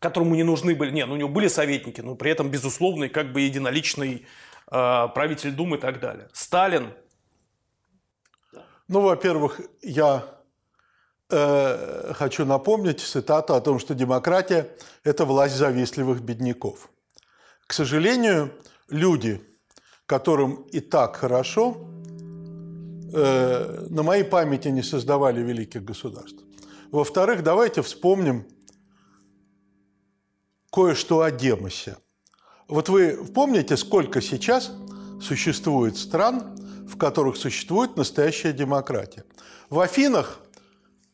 которому 0.00 0.34
не 0.34 0.42
нужны 0.42 0.74
были, 0.74 0.90
нет, 0.90 1.06
ну, 1.08 1.14
у 1.14 1.16
него 1.16 1.28
были 1.28 1.48
советники, 1.48 2.00
но 2.00 2.14
при 2.16 2.30
этом 2.30 2.50
безусловный 2.50 3.08
как 3.08 3.32
бы 3.32 3.40
единоличный 3.40 4.26
э, 4.70 5.08
правитель 5.14 5.52
Думы 5.52 5.76
и 5.76 5.80
так 5.80 6.00
далее. 6.00 6.28
Сталин 6.32 6.92
ну, 8.88 9.00
во-первых, 9.00 9.60
я 9.82 10.24
э, 11.28 12.12
хочу 12.14 12.44
напомнить 12.44 13.00
цитату 13.00 13.54
о 13.54 13.60
том, 13.60 13.80
что 13.80 13.94
демократия– 13.94 14.70
это 15.04 15.24
власть 15.24 15.56
завистливых 15.56 16.20
бедняков. 16.20 16.88
К 17.66 17.72
сожалению, 17.72 18.52
люди, 18.88 19.42
которым 20.06 20.62
и 20.70 20.78
так 20.78 21.16
хорошо, 21.16 21.76
э, 23.12 23.86
на 23.90 24.02
моей 24.02 24.24
памяти 24.24 24.68
не 24.68 24.82
создавали 24.82 25.40
великих 25.40 25.84
государств. 25.84 26.42
Во-вторых, 26.90 27.42
давайте 27.42 27.82
вспомним 27.82 28.46
кое-что 30.70 31.20
о 31.20 31.30
Демосе. 31.30 31.96
Вот 32.68 32.88
вы 32.88 33.24
помните, 33.34 33.76
сколько 33.76 34.20
сейчас 34.20 34.72
существует 35.20 35.96
стран, 35.96 36.56
в 36.86 36.96
которых 36.96 37.36
существует 37.36 37.96
настоящая 37.96 38.52
демократия. 38.52 39.24
В 39.70 39.80
Афинах 39.80 40.40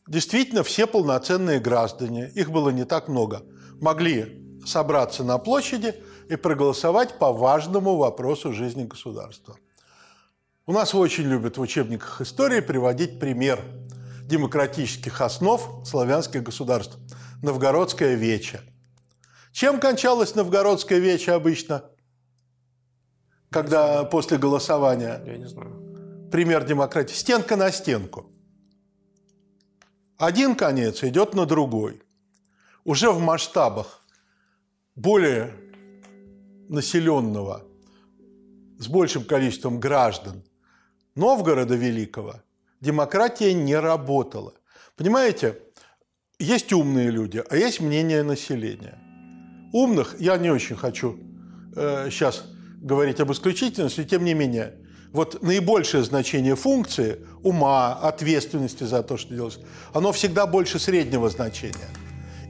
действительно 0.07 0.63
все 0.63 0.87
полноценные 0.87 1.59
граждане, 1.59 2.29
их 2.35 2.51
было 2.51 2.69
не 2.69 2.85
так 2.85 3.07
много, 3.07 3.43
могли 3.79 4.41
собраться 4.65 5.23
на 5.23 5.37
площади 5.37 5.95
и 6.29 6.35
проголосовать 6.35 7.17
по 7.19 7.31
важному 7.33 7.95
вопросу 7.95 8.53
жизни 8.53 8.83
государства. 8.83 9.57
У 10.65 10.71
нас 10.71 10.95
очень 10.95 11.25
любят 11.25 11.57
в 11.57 11.61
учебниках 11.61 12.21
истории 12.21 12.61
приводить 12.61 13.19
пример 13.19 13.61
демократических 14.25 15.19
основ 15.21 15.85
славянских 15.85 16.43
государств. 16.43 16.97
Новгородская 17.41 18.15
веча. 18.15 18.61
Чем 19.51 19.79
кончалась 19.79 20.35
Новгородская 20.35 20.99
веча 20.99 21.35
обычно? 21.35 21.83
когда 23.53 24.03
после 24.03 24.37
голосования... 24.37 25.21
Я 25.25 25.37
не 25.37 25.47
знаю. 25.47 26.29
Пример 26.31 26.65
демократии. 26.65 27.13
Стенка 27.13 27.55
на 27.55 27.71
стенку. 27.71 28.25
Один 30.17 30.55
конец 30.55 31.03
идет 31.03 31.35
на 31.35 31.45
другой. 31.45 32.01
Уже 32.83 33.11
в 33.11 33.19
масштабах 33.19 34.03
более 34.95 35.53
населенного, 36.67 37.63
с 38.79 38.87
большим 38.87 39.23
количеством 39.23 39.79
граждан 39.79 40.43
Новгорода 41.15 41.75
Великого 41.75 42.35
демократия 42.81 43.53
не 43.53 43.75
работала. 43.75 44.53
Понимаете, 44.97 45.59
есть 46.39 46.73
умные 46.73 47.09
люди, 47.09 47.43
а 47.49 47.55
есть 47.55 47.79
мнение 47.79 48.23
населения. 48.23 48.99
Умных 49.71 50.15
я 50.19 50.37
не 50.37 50.49
очень 50.49 50.75
хочу 50.75 51.17
э, 51.75 52.09
сейчас 52.11 52.45
говорить 52.81 53.19
об 53.19 53.31
исключительности, 53.31 54.03
тем 54.03 54.25
не 54.25 54.33
менее, 54.33 54.75
вот 55.11 55.41
наибольшее 55.41 56.03
значение 56.03 56.55
функции, 56.55 57.19
ума, 57.43 57.93
ответственности 57.93 58.83
за 58.83 59.03
то, 59.03 59.15
что 59.15 59.33
делаешь, 59.33 59.59
оно 59.93 60.11
всегда 60.11 60.45
больше 60.47 60.79
среднего 60.79 61.29
значения. 61.29 61.89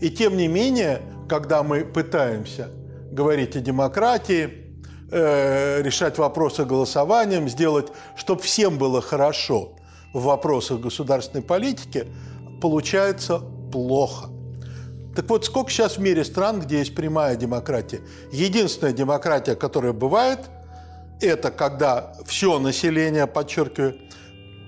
И 0.01 0.09
тем 0.09 0.37
не 0.37 0.47
менее, 0.47 1.01
когда 1.29 1.61
мы 1.63 1.85
пытаемся 1.85 2.69
говорить 3.11 3.55
о 3.55 3.59
демократии, 3.59 4.62
э, 5.13 5.81
решать 5.81 6.17
вопросы 6.17 6.65
голосованием, 6.65 7.47
сделать, 7.47 7.87
чтобы 8.15 8.41
всем 8.41 8.77
было 8.77 9.01
хорошо 9.01 9.73
в 10.13 10.23
вопросах 10.23 10.79
государственной 10.79 11.43
политики, 11.43 12.07
получается 12.61 13.39
плохо. 13.71 14.29
Так 15.15 15.29
вот, 15.29 15.45
сколько 15.45 15.69
сейчас 15.69 15.97
в 15.97 16.01
мире 16.01 16.23
стран, 16.23 16.59
где 16.59 16.79
есть 16.79 16.95
прямая 16.95 17.35
демократия? 17.35 18.01
Единственная 18.31 18.93
демократия, 18.93 19.55
которая 19.55 19.93
бывает, 19.93 20.39
это 21.21 21.51
когда 21.51 22.13
все 22.25 22.57
население, 22.57 23.27
подчеркиваю, 23.27 23.95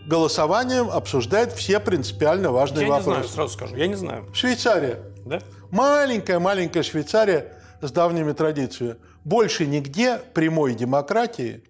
голосованием 0.05 0.89
обсуждает 0.91 1.51
все 1.53 1.79
принципиально 1.79 2.51
важные 2.51 2.85
я 2.85 2.91
вопросы. 2.91 3.09
Я 3.09 3.15
не 3.15 3.21
знаю, 3.23 3.33
сразу 3.33 3.53
скажу, 3.53 3.75
я 3.75 3.87
не 3.87 3.95
знаю. 3.95 4.25
Швейцария. 4.33 4.99
Да? 5.25 5.39
Маленькая-маленькая 5.71 6.83
Швейцария 6.83 7.53
с 7.81 7.91
давними 7.91 8.31
традициями. 8.33 8.97
Больше 9.25 9.65
нигде 9.65 10.19
прямой 10.35 10.75
демократии 10.75 11.63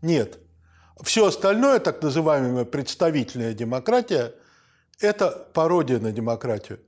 нет. 0.00 0.38
Все 1.02 1.26
остальное, 1.26 1.78
так 1.78 2.02
называемая 2.02 2.64
представительная 2.64 3.52
демократия, 3.52 4.32
это 4.98 5.30
пародия 5.52 5.98
на 5.98 6.10
демократию. 6.10 6.80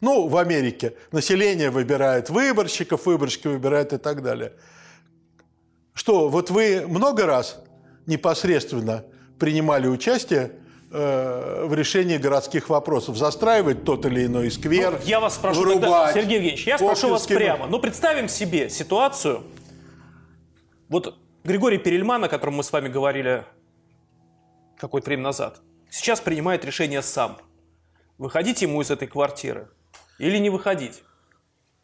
Ну, 0.00 0.28
в 0.28 0.36
Америке 0.36 0.94
население 1.10 1.70
выбирает 1.70 2.30
выборщиков, 2.30 3.06
выборщики 3.06 3.48
выбирают 3.48 3.92
и 3.92 3.98
так 3.98 4.22
далее. 4.22 4.52
Что, 5.94 6.28
вот 6.28 6.50
вы 6.50 6.84
много 6.86 7.26
раз 7.26 7.58
непосредственно 8.06 9.04
принимали 9.40 9.88
участие 9.88 10.52
э, 10.92 11.64
в 11.66 11.74
решении 11.74 12.18
городских 12.18 12.68
вопросов, 12.68 13.16
застраивать 13.16 13.84
тот 13.84 14.06
или 14.06 14.26
иной 14.26 14.52
сквер, 14.52 14.92
ну, 14.92 14.98
Я 15.04 15.18
вас 15.18 15.34
спрошу, 15.34 15.60
вырубать, 15.60 15.82
тогда, 15.82 16.12
Сергей 16.12 16.36
Евгеньевич, 16.36 16.66
я 16.68 16.78
спрошу 16.78 17.10
вас 17.10 17.26
прямо. 17.26 17.66
Ну, 17.66 17.80
представим 17.80 18.28
себе 18.28 18.70
ситуацию. 18.70 19.42
Вот 20.92 21.14
Григорий 21.42 21.78
Перельман, 21.78 22.22
о 22.22 22.28
котором 22.28 22.56
мы 22.56 22.62
с 22.62 22.70
вами 22.70 22.90
говорили 22.90 23.46
какое-то 24.76 25.06
время 25.06 25.22
назад, 25.22 25.62
сейчас 25.90 26.20
принимает 26.20 26.66
решение 26.66 27.00
сам. 27.00 27.38
Выходить 28.18 28.60
ему 28.60 28.82
из 28.82 28.90
этой 28.90 29.08
квартиры 29.08 29.70
или 30.18 30.36
не 30.36 30.50
выходить? 30.50 31.02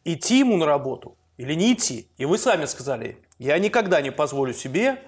Идти 0.04 0.40
ему 0.40 0.58
на 0.58 0.66
работу 0.66 1.16
или 1.38 1.54
не 1.54 1.72
идти? 1.72 2.10
И 2.18 2.26
вы 2.26 2.36
сами 2.36 2.66
сказали, 2.66 3.24
я 3.38 3.58
никогда 3.58 4.02
не 4.02 4.12
позволю 4.12 4.52
себе 4.52 5.02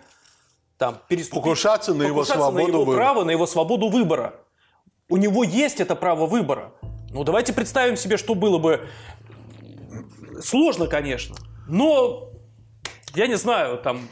там 0.78 0.96
переступить... 1.06 1.42
Покушаться 1.42 1.92
на 1.92 2.04
его 2.04 2.20
покушаться 2.20 2.38
свободу 2.38 2.56
на 2.56 2.68
его 2.68 2.78
выбора. 2.86 2.96
право, 2.96 3.24
на 3.24 3.30
его 3.32 3.46
свободу 3.46 3.90
выбора. 3.90 4.34
У 5.10 5.18
него 5.18 5.44
есть 5.44 5.78
это 5.78 5.94
право 5.94 6.24
выбора. 6.24 6.72
Ну, 7.10 7.22
давайте 7.22 7.52
представим 7.52 7.98
себе, 7.98 8.16
что 8.16 8.34
было 8.34 8.56
бы... 8.56 8.88
Сложно, 10.42 10.86
конечно, 10.86 11.36
но 11.68 12.29
я 13.14 13.26
не 13.26 13.36
знаю, 13.36 13.78
там... 13.78 14.08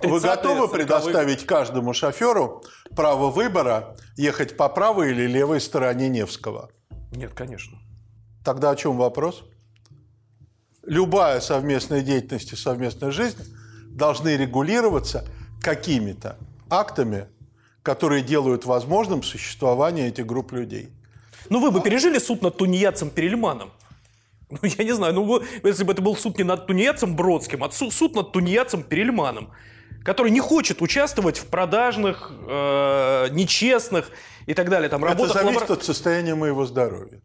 Вы 0.00 0.18
30-е, 0.18 0.20
готовы 0.20 0.66
40-е? 0.66 0.72
предоставить 0.72 1.46
каждому 1.46 1.92
шоферу 1.92 2.62
право 2.94 3.30
выбора 3.30 3.96
ехать 4.16 4.56
по 4.56 4.68
правой 4.68 5.10
или 5.10 5.26
левой 5.26 5.60
стороне 5.60 6.08
Невского? 6.08 6.70
Нет, 7.12 7.34
конечно. 7.34 7.78
Тогда 8.44 8.70
о 8.70 8.76
чем 8.76 8.96
вопрос? 8.96 9.44
Любая 10.84 11.40
совместная 11.40 12.02
деятельность 12.02 12.52
и 12.52 12.56
совместная 12.56 13.10
жизнь 13.10 13.42
должны 13.88 14.36
регулироваться 14.36 15.26
какими-то 15.60 16.38
актами, 16.70 17.26
которые 17.82 18.22
делают 18.22 18.64
возможным 18.64 19.22
существование 19.22 20.08
этих 20.08 20.26
групп 20.26 20.52
людей. 20.52 20.90
Ну, 21.50 21.60
вы 21.60 21.70
бы 21.70 21.80
пережили 21.80 22.18
суд 22.18 22.42
над 22.42 22.56
тунеядцем 22.56 23.10
Перельманом? 23.10 23.72
Ну, 24.50 24.58
я 24.62 24.84
не 24.84 24.92
знаю, 24.92 25.12
ну, 25.14 25.42
если 25.62 25.84
бы 25.84 25.92
это 25.92 26.00
был 26.02 26.16
суд 26.16 26.38
не 26.38 26.44
над 26.44 26.66
тунеядцем 26.66 27.14
Бродским, 27.16 27.62
а 27.64 27.70
су- 27.70 27.90
суд 27.90 28.14
над 28.14 28.32
тунеядцем 28.32 28.82
Перельманом, 28.82 29.50
который 30.04 30.30
не 30.30 30.40
хочет 30.40 30.80
участвовать 30.82 31.36
в 31.38 31.46
продажных, 31.46 32.32
э, 32.48 33.28
нечестных 33.30 34.10
и 34.46 34.54
так 34.54 34.70
далее, 34.70 34.88
там, 34.88 35.04
Это 35.04 35.26
зависит 35.28 35.44
лабора- 35.44 35.72
от 35.72 35.84
состояния 35.84 36.34
моего 36.34 36.64
здоровья. 36.64 37.20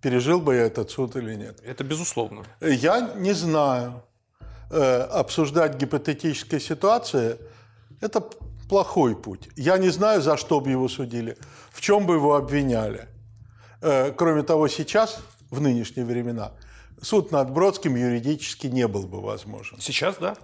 Пережил 0.00 0.40
бы 0.40 0.54
я 0.54 0.66
этот 0.66 0.90
суд 0.90 1.16
или 1.16 1.34
нет. 1.34 1.60
Это 1.64 1.82
безусловно. 1.82 2.44
Я 2.60 3.14
не 3.16 3.32
знаю. 3.34 4.02
Э, 4.70 5.00
Обсуждать 5.20 5.76
гипотетические 5.80 6.60
ситуации– 6.60 7.38
это 8.00 8.20
плохой 8.68 9.16
путь. 9.16 9.48
Я 9.56 9.78
не 9.78 9.88
знаю, 9.90 10.22
за 10.22 10.36
что 10.36 10.60
бы 10.60 10.70
его 10.70 10.88
судили, 10.88 11.36
в 11.72 11.80
чем 11.80 12.06
бы 12.06 12.14
его 12.14 12.36
обвиняли. 12.36 13.08
Э, 13.82 14.12
Кроме 14.12 14.42
того, 14.42 14.68
сейчас, 14.68 15.18
в 15.50 15.60
нынешние 15.60 16.04
времена, 16.04 16.52
суд 17.00 17.32
над 17.32 17.50
Бродским 17.50 17.96
юридически 17.96 18.66
не 18.66 18.86
был 18.88 19.06
бы 19.06 19.20
возможен. 19.20 19.78
Сейчас, 19.80 20.16
да. 20.16 20.36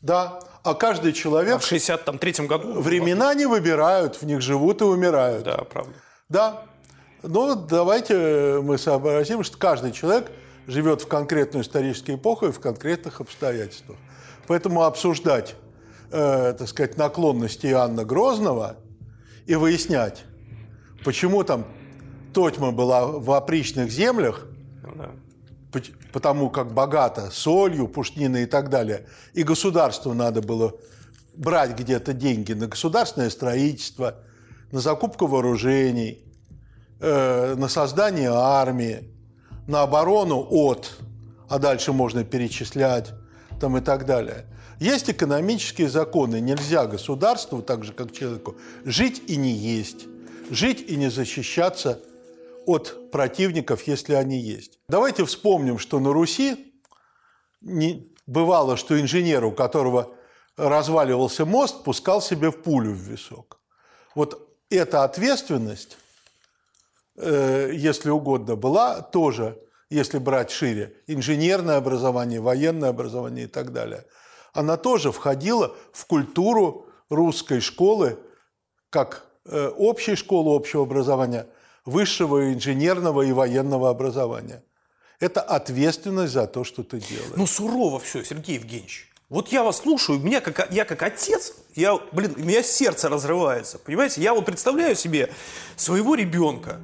Да, 0.00 0.40
а 0.62 0.74
каждый 0.74 1.10
А 1.10 1.14
человек... 1.14 1.60
в 1.60 1.72
63-м 1.72 2.46
году... 2.46 2.80
Времена 2.80 3.34
не 3.34 3.46
выбирают, 3.46 4.16
в 4.16 4.22
них 4.24 4.40
живут 4.40 4.80
и 4.80 4.84
умирают. 4.84 5.44
Да, 5.44 5.58
правда. 5.58 5.92
Да. 6.28 6.62
Но 7.22 7.56
давайте 7.56 8.60
мы 8.62 8.78
сообразим, 8.78 9.42
что 9.42 9.58
каждый 9.58 9.90
человек 9.90 10.30
живет 10.68 11.02
в 11.02 11.08
конкретную 11.08 11.64
историческую 11.64 12.16
эпоху 12.16 12.46
и 12.46 12.52
в 12.52 12.60
конкретных 12.60 13.20
обстоятельствах. 13.20 13.98
Поэтому 14.46 14.84
обсуждать, 14.84 15.56
э, 16.12 16.54
так 16.56 16.68
сказать, 16.68 16.96
наклонности 16.96 17.66
Иоанна 17.66 18.04
Грозного 18.04 18.76
и 19.46 19.56
выяснять, 19.56 20.24
почему 21.04 21.42
там 21.42 21.66
Тотьма 22.32 22.70
была 22.70 23.06
в 23.06 23.32
опричных 23.32 23.90
землях, 23.90 24.44
Ну 24.44 24.47
потому 26.12 26.50
как 26.50 26.72
богато 26.72 27.30
солью, 27.30 27.88
пушниной 27.88 28.44
и 28.44 28.46
так 28.46 28.70
далее, 28.70 29.06
и 29.34 29.42
государству 29.42 30.14
надо 30.14 30.40
было 30.40 30.74
брать 31.34 31.78
где-то 31.78 32.12
деньги 32.12 32.52
на 32.52 32.66
государственное 32.66 33.30
строительство, 33.30 34.16
на 34.72 34.80
закупку 34.80 35.26
вооружений, 35.26 36.24
э, 37.00 37.54
на 37.54 37.68
создание 37.68 38.30
армии, 38.32 39.10
на 39.66 39.82
оборону 39.82 40.46
от, 40.50 40.98
а 41.48 41.58
дальше 41.58 41.92
можно 41.92 42.24
перечислять 42.24 43.12
там 43.60 43.76
и 43.76 43.80
так 43.80 44.06
далее. 44.06 44.46
Есть 44.80 45.10
экономические 45.10 45.88
законы. 45.88 46.40
Нельзя 46.40 46.86
государству, 46.86 47.62
так 47.62 47.84
же 47.84 47.92
как 47.92 48.12
человеку, 48.12 48.56
жить 48.84 49.22
и 49.26 49.36
не 49.36 49.52
есть, 49.52 50.06
жить 50.50 50.84
и 50.88 50.96
не 50.96 51.10
защищаться 51.10 52.00
от 52.68 53.10
противников, 53.10 53.84
если 53.86 54.12
они 54.12 54.38
есть. 54.38 54.78
Давайте 54.90 55.24
вспомним, 55.24 55.78
что 55.78 55.98
на 56.00 56.12
Руси 56.12 56.74
не, 57.62 58.14
бывало, 58.26 58.76
что 58.76 59.00
инженер, 59.00 59.46
у 59.46 59.52
которого 59.52 60.14
разваливался 60.58 61.46
мост, 61.46 61.82
пускал 61.82 62.20
себе 62.20 62.50
в 62.50 62.62
пулю 62.62 62.92
в 62.92 62.98
висок. 62.98 63.58
Вот 64.14 64.54
эта 64.68 65.04
ответственность, 65.04 65.96
э, 67.16 67.70
если 67.72 68.10
угодно, 68.10 68.54
была 68.54 69.00
тоже, 69.00 69.58
если 69.88 70.18
брать 70.18 70.50
шире, 70.50 70.94
инженерное 71.06 71.78
образование, 71.78 72.40
военное 72.40 72.90
образование 72.90 73.44
и 73.44 73.48
так 73.48 73.72
далее. 73.72 74.04
Она 74.52 74.76
тоже 74.76 75.10
входила 75.10 75.74
в 75.92 76.04
культуру 76.04 76.86
русской 77.08 77.60
школы, 77.60 78.18
как 78.90 79.24
э, 79.46 79.68
общей 79.68 80.16
школы 80.16 80.54
общего 80.54 80.82
образования, 80.82 81.46
высшего 81.88 82.52
инженерного 82.52 83.22
и 83.22 83.32
военного 83.32 83.90
образования. 83.90 84.62
Это 85.20 85.40
ответственность 85.40 86.32
за 86.32 86.46
то, 86.46 86.62
что 86.62 86.82
ты 86.82 87.00
делаешь. 87.00 87.32
Ну, 87.36 87.46
сурово 87.46 87.98
все, 87.98 88.22
Сергей 88.22 88.56
Евгеньевич. 88.56 89.10
Вот 89.28 89.48
я 89.48 89.62
вас 89.62 89.78
слушаю, 89.78 90.18
меня 90.20 90.40
как, 90.40 90.72
я 90.72 90.84
как 90.84 91.02
отец, 91.02 91.54
я, 91.74 91.98
блин, 92.12 92.34
у 92.36 92.40
меня 92.40 92.62
сердце 92.62 93.08
разрывается, 93.08 93.78
понимаете? 93.78 94.22
Я 94.22 94.32
вот 94.32 94.46
представляю 94.46 94.94
себе 94.94 95.30
своего 95.76 96.14
ребенка, 96.14 96.80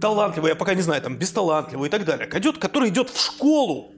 талантливый, 0.00 0.50
я 0.50 0.56
пока 0.56 0.74
не 0.74 0.82
знаю, 0.82 1.00
там, 1.00 1.16
бесталантливый 1.16 1.88
и 1.88 1.90
так 1.90 2.04
далее, 2.04 2.28
идет, 2.28 2.58
который 2.58 2.90
идет 2.90 3.08
в 3.08 3.18
школу, 3.18 3.92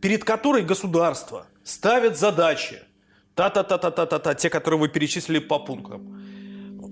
перед 0.00 0.24
которой 0.24 0.62
государство 0.62 1.46
ставит 1.64 2.18
задачи, 2.18 2.78
та-та-та-та-та-та, 3.34 4.34
те, 4.34 4.48
которые 4.48 4.80
вы 4.80 4.88
перечислили 4.88 5.38
по 5.38 5.58
пунктам. 5.58 6.22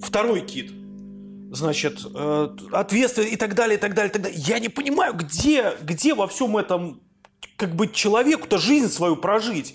Второй 0.02 0.42
кит, 0.42 0.70
значит, 1.54 2.00
э, 2.04 2.56
ответственность 2.72 3.32
и 3.32 3.36
так 3.36 3.54
далее, 3.54 3.78
и 3.78 3.80
так 3.80 3.94
далее, 3.94 4.10
и 4.10 4.12
так 4.12 4.22
далее. 4.22 4.38
Я 4.40 4.58
не 4.58 4.68
понимаю, 4.68 5.14
где, 5.14 5.76
где 5.82 6.14
во 6.14 6.26
всем 6.26 6.56
этом 6.56 7.02
как 7.56 7.74
бы 7.74 7.88
человеку-то 7.88 8.58
жизнь 8.58 8.88
свою 8.88 9.16
прожить. 9.16 9.74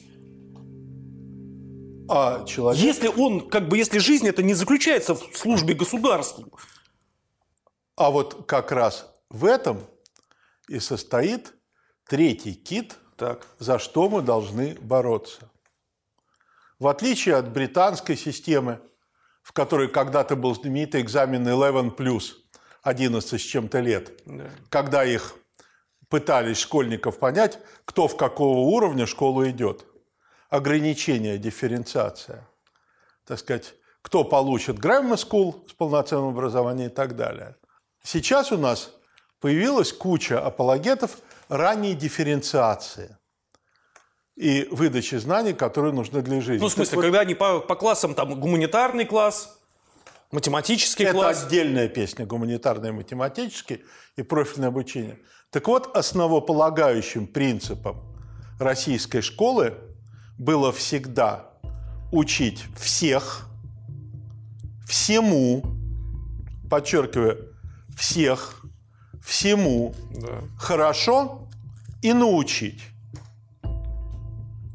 А 2.09 2.43
человек... 2.45 2.81
Если 2.81 3.07
он, 3.07 3.49
как 3.49 3.69
бы, 3.69 3.77
если 3.77 3.99
жизнь 3.99 4.27
это 4.27 4.41
не 4.41 4.53
заключается 4.53 5.15
в 5.15 5.37
службе 5.37 5.73
государству. 5.73 6.51
А 7.95 8.09
вот 8.09 8.45
как 8.47 8.71
раз 8.71 9.13
в 9.29 9.45
этом 9.45 9.81
и 10.67 10.79
состоит 10.79 11.53
третий 12.07 12.53
кит, 12.53 12.97
Так. 13.17 13.45
за 13.59 13.77
что 13.77 14.09
мы 14.09 14.21
должны 14.21 14.75
бороться. 14.81 15.51
В 16.79 16.87
отличие 16.87 17.35
от 17.35 17.51
британской 17.51 18.15
системы, 18.15 18.79
в 19.49 19.51
которой 19.51 19.87
когда-то 19.87 20.35
был 20.35 20.53
знаменитый 20.53 21.01
экзамен 21.01 21.47
11+, 21.47 22.21
11 22.83 23.41
с 23.41 23.43
чем-то 23.43 23.79
лет, 23.79 24.11
да. 24.27 24.43
когда 24.69 25.03
их 25.03 25.33
пытались 26.07 26.59
школьников 26.59 27.17
понять, 27.17 27.57
кто 27.85 28.07
в 28.07 28.15
какого 28.15 28.59
уровня 28.59 29.07
школу 29.07 29.49
идет. 29.49 29.85
Ограничение, 30.51 31.39
дифференциация. 31.39 32.47
Так 33.25 33.39
сказать, 33.39 33.73
кто 34.03 34.23
получит 34.23 34.77
Grammar 34.77 35.15
School 35.15 35.67
с 35.67 35.73
полноценным 35.73 36.29
образованием 36.29 36.91
и 36.91 36.93
так 36.93 37.15
далее. 37.15 37.55
Сейчас 38.03 38.51
у 38.51 38.57
нас 38.59 38.91
появилась 39.39 39.91
куча 39.91 40.39
апологетов 40.39 41.17
ранней 41.47 41.95
дифференциации 41.95 43.17
и 44.39 44.69
выдачи 44.71 45.15
знаний, 45.15 45.51
которые 45.51 45.93
нужны 45.93 46.21
для 46.21 46.39
жизни. 46.39 46.61
Ну, 46.61 46.69
в 46.69 46.71
смысле, 46.71 46.95
вот, 46.95 47.01
когда 47.01 47.19
они 47.19 47.35
по, 47.35 47.59
по 47.59 47.75
классам, 47.75 48.15
там, 48.15 48.39
гуманитарный 48.39 49.03
класс, 49.03 49.59
математический 50.31 51.03
это 51.03 51.13
класс. 51.13 51.39
Это 51.39 51.47
отдельная 51.47 51.89
песня, 51.89 52.25
гуманитарный 52.25 52.89
и 52.89 52.91
математический, 52.93 53.83
и 54.15 54.23
профильное 54.23 54.69
обучение. 54.69 55.19
Так 55.49 55.67
вот, 55.67 55.93
основополагающим 55.93 57.27
принципом 57.27 57.97
российской 58.59 59.19
школы 59.19 59.73
было 60.37 60.71
всегда 60.71 61.49
учить 62.13 62.63
всех, 62.77 63.45
всему, 64.87 65.63
подчеркиваю, 66.69 67.53
всех, 67.97 68.61
всему 69.21 69.93
да. 70.11 70.43
хорошо 70.57 71.49
и 72.01 72.13
научить 72.13 72.79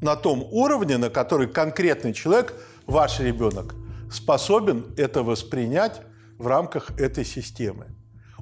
на 0.05 0.17
том 0.17 0.47
уровне, 0.51 0.99
на 0.99 1.09
который 1.09 1.49
конкретный 1.49 2.13
человек, 2.13 2.55
ваш 2.87 3.21
ребенок, 3.21 3.75
способен 4.13 4.85
это 4.99 5.23
воспринять 5.23 6.03
в 6.37 6.47
рамках 6.47 6.91
этой 7.01 7.25
системы. 7.25 7.87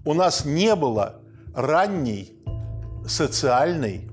У 0.05 0.13
нас 0.13 0.45
не 0.45 0.75
было 0.75 1.21
ранней 1.55 2.37
социальной 3.07 4.11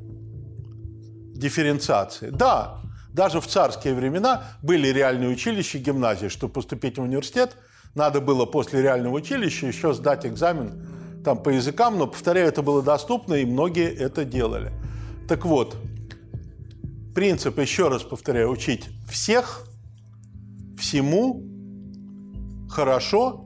дифференциации. 1.34 2.30
Да, 2.30 2.82
даже 3.12 3.42
в 3.42 3.48
царские 3.48 3.96
времена 3.96 4.44
были 4.62 4.90
реальные 4.90 5.32
училища, 5.32 5.80
гимназии. 5.80 6.28
Чтобы 6.28 6.54
поступить 6.54 7.00
в 7.00 7.02
университет, 7.02 7.58
надо 7.96 8.22
было 8.22 8.46
после 8.46 8.84
реального 8.84 9.16
училища 9.16 9.66
еще 9.66 9.96
сдать 9.96 10.24
экзамен 10.24 10.86
там, 11.26 11.42
по 11.42 11.50
языкам, 11.50 11.98
но, 11.98 12.06
повторяю, 12.06 12.48
это 12.48 12.62
было 12.62 12.84
доступно, 12.84 13.34
и 13.34 13.46
многие 13.46 13.92
это 13.92 14.24
делали. 14.24 14.72
Так 15.28 15.46
вот, 15.46 15.76
принцип, 17.20 17.60
еще 17.60 17.90
раз 17.90 18.04
повторяю, 18.04 18.50
учить 18.50 18.88
всех, 19.10 19.66
всему, 20.78 21.44
хорошо 22.70 23.44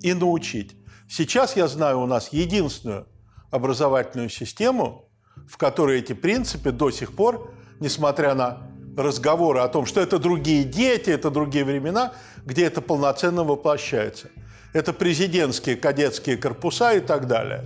и 0.00 0.12
научить. 0.12 0.74
Сейчас 1.08 1.54
я 1.54 1.68
знаю 1.68 2.00
у 2.00 2.06
нас 2.06 2.32
единственную 2.32 3.06
образовательную 3.52 4.28
систему, 4.28 5.08
в 5.48 5.56
которой 5.56 6.00
эти 6.00 6.14
принципы 6.14 6.72
до 6.72 6.90
сих 6.90 7.14
пор, 7.14 7.54
несмотря 7.78 8.34
на 8.34 8.68
разговоры 8.96 9.60
о 9.60 9.68
том, 9.68 9.86
что 9.86 10.00
это 10.00 10.18
другие 10.18 10.64
дети, 10.64 11.10
это 11.10 11.30
другие 11.30 11.64
времена, 11.64 12.14
где 12.44 12.64
это 12.64 12.80
полноценно 12.80 13.44
воплощается. 13.44 14.30
Это 14.72 14.92
президентские 14.92 15.76
кадетские 15.76 16.36
корпуса 16.36 16.94
и 16.94 17.00
так 17.00 17.28
далее. 17.28 17.62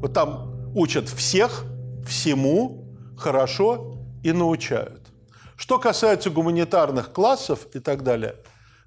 Вот 0.00 0.14
там 0.14 0.72
учат 0.74 1.10
всех, 1.10 1.66
всему, 2.06 2.86
хорошо 3.18 3.89
и 4.22 4.32
научают. 4.32 5.08
Что 5.56 5.78
касается 5.78 6.30
гуманитарных 6.30 7.12
классов 7.12 7.66
и 7.74 7.80
так 7.80 8.02
далее, 8.02 8.36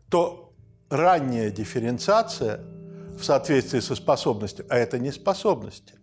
то 0.09 0.53
ранняя 0.89 1.49
дифференциация 1.51 2.61
в 3.17 3.23
соответствии 3.23 3.79
со 3.79 3.95
способностью, 3.95 4.65
а 4.69 4.77
это 4.77 4.99
не 4.99 5.11
способности. 5.11 5.95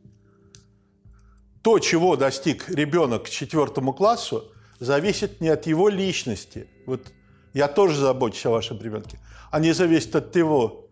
То, 1.62 1.78
чего 1.78 2.16
достиг 2.16 2.68
ребенок 2.70 3.24
к 3.24 3.28
четвертому 3.28 3.92
классу, 3.92 4.52
зависит 4.78 5.40
не 5.40 5.48
от 5.48 5.66
его 5.66 5.88
личности. 5.88 6.68
Вот 6.86 7.12
я 7.52 7.68
тоже 7.68 8.00
забочусь 8.00 8.46
о 8.46 8.50
вашем 8.50 8.80
ребенке. 8.80 9.18
Они 9.50 9.72
зависят 9.72 10.16
от 10.16 10.32
того, 10.32 10.88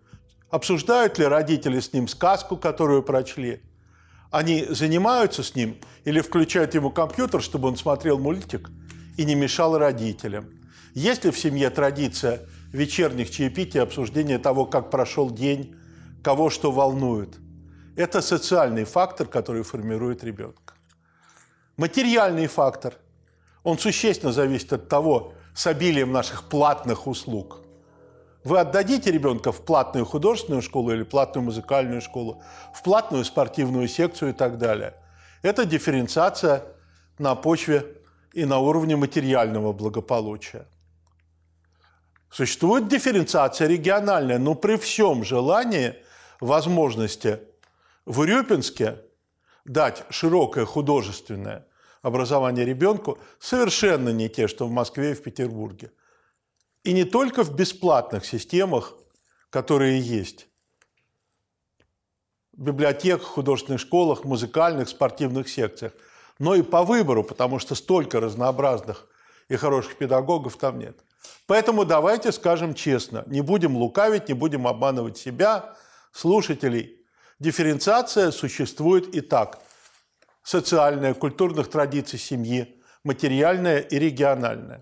обсуждают 0.50 1.18
ли 1.18 1.24
родители 1.24 1.80
с 1.80 1.92
ним 1.92 2.08
сказку, 2.08 2.56
которую 2.56 3.02
прочли, 3.02 3.62
они 4.30 4.64
занимаются 4.68 5.42
с 5.42 5.54
ним 5.54 5.78
или 6.04 6.20
включают 6.20 6.74
ему 6.74 6.90
компьютер, 6.90 7.42
чтобы 7.42 7.68
он 7.68 7.76
смотрел 7.76 8.18
мультик 8.18 8.70
и 9.16 9.24
не 9.24 9.34
мешал 9.34 9.78
родителям. 9.78 10.50
Есть 10.94 11.24
ли 11.24 11.30
в 11.30 11.38
семье 11.38 11.70
традиция 11.70 12.42
вечерних 12.72 13.30
чаепитий, 13.30 13.80
обсуждения 13.80 14.38
того, 14.38 14.66
как 14.66 14.90
прошел 14.90 15.30
день, 15.30 15.74
кого 16.22 16.50
что 16.50 16.70
волнует? 16.70 17.38
Это 17.96 18.20
социальный 18.20 18.84
фактор, 18.84 19.26
который 19.26 19.62
формирует 19.62 20.22
ребенка. 20.24 20.74
Материальный 21.76 22.46
фактор– 22.46 22.94
он 23.68 23.78
существенно 23.78 24.32
зависит 24.32 24.72
от 24.72 24.88
того, 24.88 25.34
с 25.54 25.66
обилием 25.66 26.10
наших 26.10 26.44
платных 26.44 27.06
услуг. 27.06 27.58
Вы 28.44 28.60
отдадите 28.60 29.10
ребенка 29.10 29.52
в 29.52 29.64
платную 29.64 30.04
художественную 30.06 30.62
школу 30.62 30.92
или 30.92 31.02
платную 31.02 31.44
музыкальную 31.44 32.00
школу, 32.00 32.42
в 32.72 32.82
платную 32.82 33.24
спортивную 33.24 33.88
секцию 33.88 34.30
и 34.30 34.32
так 34.32 34.58
далее. 34.58 34.94
Это 35.42 35.64
дифференциация 35.64 36.64
на 37.18 37.34
почве 37.34 37.84
и 38.32 38.44
на 38.44 38.58
уровне 38.58 38.96
материального 38.96 39.72
благополучия. 39.72 40.66
Существует 42.30 42.88
дифференциация 42.88 43.66
региональная, 43.66 44.38
но 44.38 44.54
при 44.54 44.76
всем 44.76 45.24
желании, 45.24 45.96
возможности 46.40 47.40
в 48.04 48.20
Урюпинске 48.20 49.00
дать 49.64 50.04
широкое 50.10 50.64
художественное 50.64 51.66
образование 52.02 52.64
ребенку 52.64 53.18
совершенно 53.40 54.10
не 54.10 54.28
те, 54.28 54.46
что 54.46 54.66
в 54.66 54.70
Москве 54.70 55.12
и 55.12 55.14
в 55.14 55.22
Петербурге. 55.22 55.90
И 56.88 56.92
не 56.94 57.04
только 57.04 57.44
в 57.44 57.54
бесплатных 57.54 58.24
системах, 58.24 58.94
которые 59.50 60.00
есть. 60.00 60.48
В 62.54 62.62
библиотеках, 62.62 63.26
художественных 63.26 63.82
школах, 63.82 64.24
музыкальных, 64.24 64.88
спортивных 64.88 65.50
секциях. 65.50 65.92
Но 66.38 66.54
и 66.54 66.62
по 66.62 66.84
выбору, 66.84 67.24
потому 67.24 67.58
что 67.58 67.74
столько 67.74 68.20
разнообразных 68.20 69.06
и 69.50 69.56
хороших 69.56 69.98
педагогов 69.98 70.56
там 70.56 70.78
нет. 70.78 70.98
Поэтому 71.46 71.84
давайте 71.84 72.32
скажем 72.32 72.72
честно, 72.72 73.22
не 73.26 73.42
будем 73.42 73.76
лукавить, 73.76 74.28
не 74.28 74.34
будем 74.34 74.66
обманывать 74.66 75.18
себя, 75.18 75.76
слушателей. 76.10 77.04
Дифференциация 77.38 78.30
существует 78.30 79.14
и 79.14 79.20
так– 79.20 79.60
социальная, 80.42 81.12
культурных 81.12 81.68
традиций 81.68 82.18
семьи, 82.18 82.80
материальная 83.04 83.80
и 83.80 83.98
региональная. 83.98 84.80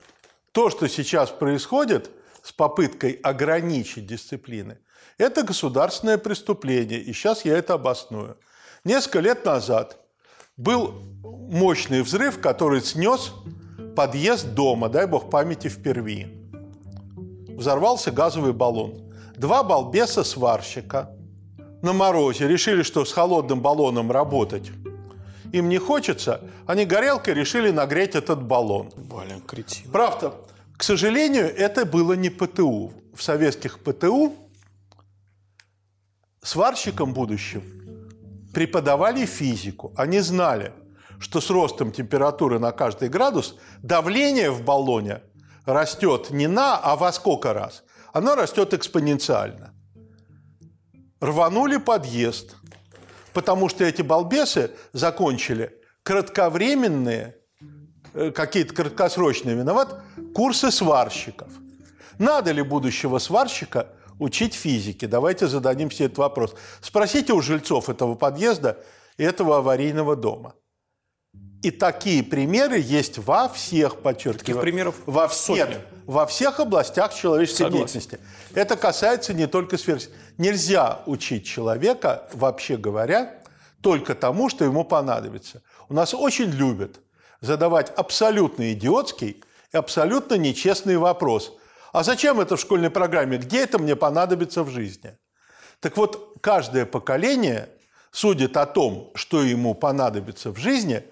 То, 0.56 0.70
что 0.70 0.88
сейчас 0.88 1.28
происходит 1.28 2.10
с 2.42 2.50
попыткой 2.50 3.20
ограничить 3.22 4.06
дисциплины, 4.06 4.78
это 5.18 5.42
государственное 5.42 6.16
преступление, 6.16 6.98
и 6.98 7.12
сейчас 7.12 7.44
я 7.44 7.58
это 7.58 7.74
обосную. 7.74 8.38
Несколько 8.82 9.20
лет 9.20 9.44
назад 9.44 9.98
был 10.56 10.94
мощный 11.22 12.00
взрыв, 12.00 12.40
который 12.40 12.80
снес 12.80 13.34
подъезд 13.94 14.54
дома, 14.54 14.88
дай 14.88 15.06
бог 15.06 15.28
памяти, 15.28 15.68
впервые. 15.68 16.30
Взорвался 17.48 18.10
газовый 18.10 18.54
баллон. 18.54 19.12
Два 19.36 19.62
балбеса 19.62 20.24
сварщика 20.24 21.10
на 21.82 21.92
морозе 21.92 22.48
решили, 22.48 22.82
что 22.82 23.04
с 23.04 23.12
холодным 23.12 23.60
баллоном 23.60 24.10
работать 24.10 24.70
им 25.56 25.68
не 25.68 25.78
хочется, 25.78 26.40
они 26.66 26.84
горелкой 26.84 27.34
решили 27.34 27.70
нагреть 27.70 28.14
этот 28.14 28.42
баллон. 28.42 28.90
Блин, 28.96 29.40
кретин. 29.40 29.90
Правда, 29.90 30.34
к 30.76 30.82
сожалению, 30.82 31.54
это 31.54 31.84
было 31.84 32.12
не 32.12 32.30
ПТУ. 32.30 32.92
В 33.14 33.22
советских 33.22 33.78
ПТУ 33.78 34.34
сварщикам 36.42 37.14
будущим 37.14 37.62
преподавали 38.52 39.24
физику. 39.24 39.92
Они 39.96 40.20
знали, 40.20 40.72
что 41.18 41.40
с 41.40 41.50
ростом 41.50 41.92
температуры 41.92 42.58
на 42.58 42.72
каждый 42.72 43.08
градус 43.08 43.56
давление 43.82 44.50
в 44.50 44.62
баллоне 44.62 45.22
растет 45.64 46.30
не 46.30 46.46
на, 46.46 46.76
а 46.76 46.96
во 46.96 47.10
сколько 47.12 47.54
раз. 47.54 47.82
Оно 48.12 48.34
растет 48.34 48.74
экспоненциально. 48.74 49.72
Рванули 51.20 51.78
подъезд, 51.78 52.56
потому 53.36 53.68
что 53.68 53.84
эти 53.84 54.00
балбесы 54.00 54.70
закончили 54.94 55.78
кратковременные, 56.04 57.36
э, 58.14 58.30
какие-то 58.30 58.74
краткосрочные, 58.74 59.54
виноват, 59.54 60.00
курсы 60.34 60.70
сварщиков. 60.70 61.48
Надо 62.18 62.52
ли 62.52 62.62
будущего 62.62 63.18
сварщика 63.18 63.88
учить 64.18 64.54
физике? 64.54 65.06
Давайте 65.06 65.48
зададим 65.48 65.90
себе 65.90 66.06
этот 66.06 66.16
вопрос. 66.16 66.54
Спросите 66.80 67.34
у 67.34 67.42
жильцов 67.42 67.90
этого 67.90 68.14
подъезда 68.14 68.82
и 69.18 69.22
этого 69.22 69.58
аварийного 69.58 70.16
дома. 70.16 70.54
И 71.62 71.70
такие 71.70 72.22
примеры 72.22 72.78
есть 72.78 73.18
во 73.18 73.48
всех, 73.48 74.00
подчеркиваю. 74.00 74.38
Таких 74.38 74.60
примеров 74.60 74.94
во 75.06 75.28
сотни. 75.28 75.64
всех, 75.64 75.80
во 76.04 76.26
всех 76.26 76.60
областях 76.60 77.14
человеческой 77.14 77.64
Согласен. 77.64 77.78
деятельности. 77.78 78.18
Это 78.54 78.76
касается 78.76 79.34
не 79.34 79.46
только 79.46 79.78
сферы. 79.78 80.00
Нельзя 80.38 81.02
учить 81.06 81.46
человека, 81.46 82.28
вообще 82.32 82.76
говоря, 82.76 83.34
только 83.80 84.14
тому, 84.14 84.48
что 84.48 84.64
ему 84.64 84.84
понадобится. 84.84 85.62
У 85.88 85.94
нас 85.94 86.14
очень 86.14 86.50
любят 86.50 87.00
задавать 87.40 87.90
абсолютно 87.90 88.72
идиотский 88.72 89.42
и 89.72 89.76
абсолютно 89.76 90.34
нечестный 90.34 90.96
вопрос. 90.96 91.56
А 91.92 92.02
зачем 92.02 92.40
это 92.40 92.56
в 92.56 92.60
школьной 92.60 92.90
программе? 92.90 93.38
Где 93.38 93.62
это 93.62 93.78
мне 93.78 93.96
понадобится 93.96 94.62
в 94.62 94.70
жизни? 94.70 95.16
Так 95.80 95.96
вот, 95.96 96.36
каждое 96.40 96.86
поколение 96.86 97.68
судит 98.10 98.56
о 98.56 98.66
том, 98.66 99.10
что 99.14 99.42
ему 99.42 99.74
понадобится 99.74 100.50
в 100.50 100.58
жизни, 100.58 101.04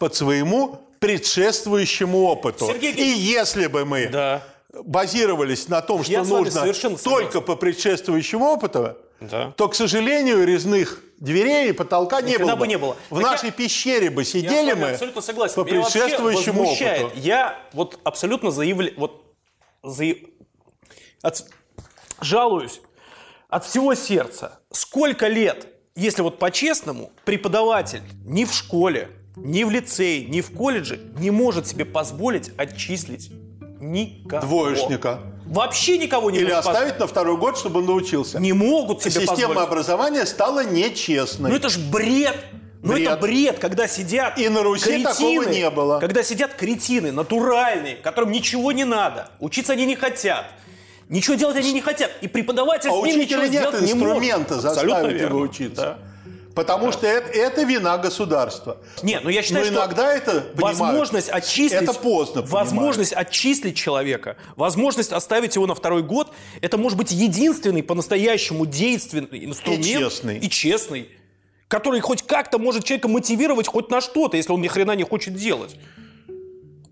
под 0.00 0.14
своему 0.16 0.80
предшествующему 0.98 2.22
опыту. 2.24 2.66
Сергей 2.66 2.92
И 2.92 3.02
если 3.18 3.66
бы 3.68 3.84
мы 3.84 4.08
Да. 4.08 4.42
базировались 4.72 5.68
на 5.68 5.82
том, 5.82 6.02
что 6.02 6.10
Я 6.12 6.24
нужно 6.24 6.96
только 7.04 7.40
по 7.42 7.54
предшествующему 7.54 8.46
опыту, 8.46 8.96
Да. 9.20 9.52
то, 9.56 9.68
к 9.68 9.74
сожалению, 9.74 10.44
резных 10.46 11.02
дверей 11.18 11.68
и 11.68 11.72
потолка 11.72 12.22
не 12.22 12.38
было. 12.38 12.56
бы 12.56 12.66
не 12.66 12.78
было. 12.78 12.96
В 13.10 13.16
Так 13.16 13.20
я- 13.24 13.30
нашей 13.32 13.50
пещере 13.50 14.08
бы 14.10 14.22
Я 14.22 14.24
сидели 14.24 14.72
мы 14.72 14.90
абсолютно 14.92 15.20
согласен. 15.20 15.54
по 15.54 15.64
Меня 15.68 15.82
предшествующему 15.82 16.62
опыту. 16.64 17.10
Я 17.14 17.58
вот 17.74 17.98
абсолютно 18.02 18.50
заявля... 18.50 18.92
вот 18.96 19.22
заяв- 19.84 20.26
от- 21.22 21.44
жалуюсь 22.22 22.80
от 23.50 23.66
всего 23.66 23.94
сердца. 23.94 24.60
Сколько 24.72 25.26
лет, 25.28 25.66
если 25.94 26.22
вот 26.22 26.38
по-честному, 26.38 27.10
преподаватель 27.26 28.02
ни 28.24 28.44
в 28.46 28.54
школе, 28.54 29.10
ни 29.36 29.64
в 29.64 29.70
лицее, 29.70 30.24
ни 30.26 30.40
в 30.40 30.50
колледже 30.52 31.00
не 31.18 31.30
может 31.30 31.66
себе 31.66 31.84
позволить 31.84 32.50
отчислить 32.56 33.30
никого. 33.80 34.42
Двоечника. 34.46 35.20
Вообще 35.46 35.98
никого 35.98 36.30
не 36.30 36.38
Или 36.38 36.50
оставить 36.50 36.98
на 37.00 37.06
второй 37.06 37.36
год, 37.36 37.58
чтобы 37.58 37.80
он 37.80 37.86
научился. 37.86 38.34
позволить. 38.34 38.42
Не 38.44 38.52
могут 38.52 39.02
себе 39.02 39.12
Система 39.12 39.34
позволить. 39.36 39.58
образования 39.60 40.26
стала 40.26 40.64
нечестной. 40.64 41.50
Ну 41.50 41.56
это 41.56 41.68
ж 41.68 41.78
бред. 41.78 42.36
Ну 42.82 42.92
Бред. 42.94 43.08
это 43.08 43.16
бред, 43.20 43.58
когда 43.58 43.86
сидят 43.86 44.38
И 44.38 44.48
на 44.48 44.62
Руси 44.62 44.84
кретины, 44.86 45.04
такого 45.04 45.42
не 45.52 45.68
было. 45.70 45.98
Когда 45.98 46.22
сидят 46.22 46.54
кретины, 46.54 47.12
натуральные, 47.12 47.96
которым 47.96 48.30
ничего 48.32 48.72
не 48.72 48.84
надо, 48.84 49.28
учиться 49.38 49.72
они 49.74 49.84
не 49.84 49.96
хотят, 49.96 50.46
ничего 51.10 51.34
делать 51.34 51.56
они 51.56 51.72
не 51.72 51.82
хотят, 51.82 52.10
и 52.22 52.28
преподаватель 52.28 52.88
а 52.88 52.92
с 52.92 52.96
у 52.96 53.04
ними 53.04 53.24
ничего 53.24 53.42
нет 53.42 53.50
сделать 53.50 53.82
не 53.82 53.92
может. 53.94 54.16
инструмента 54.16 54.60
заставить 54.60 55.20
его 55.20 55.40
учиться. 55.40 55.82
Да. 55.82 55.98
Потому 56.54 56.90
что 56.90 57.06
это, 57.06 57.28
это 57.30 57.62
вина 57.62 57.96
государства. 57.98 58.78
Нет, 59.02 59.22
ну 59.22 59.30
я 59.30 59.42
считаю, 59.42 59.64
Но 59.66 59.70
что 59.70 59.80
иногда 59.80 60.12
это 60.12 60.40
понимают. 60.40 60.78
возможность 60.80 61.28
отчислить, 61.28 61.72
Это 61.82 61.92
поздно 61.92 62.42
возможность 62.42 63.12
отчислить 63.12 63.76
человека, 63.76 64.36
возможность 64.56 65.12
оставить 65.12 65.54
его 65.54 65.66
на 65.66 65.74
второй 65.74 66.02
год, 66.02 66.32
это 66.60 66.76
может 66.76 66.98
быть 66.98 67.12
единственный 67.12 67.82
по-настоящему 67.82 68.66
действенный 68.66 69.44
инструмент 69.44 69.84
честный. 69.84 70.38
и 70.38 70.50
честный, 70.50 71.08
который 71.68 72.00
хоть 72.00 72.22
как-то 72.22 72.58
может 72.58 72.84
человека 72.84 73.06
мотивировать 73.08 73.68
хоть 73.68 73.88
на 73.90 74.00
что-то, 74.00 74.36
если 74.36 74.52
он 74.52 74.60
ни 74.60 74.68
хрена 74.68 74.96
не 74.96 75.04
хочет 75.04 75.34
делать. 75.34 75.76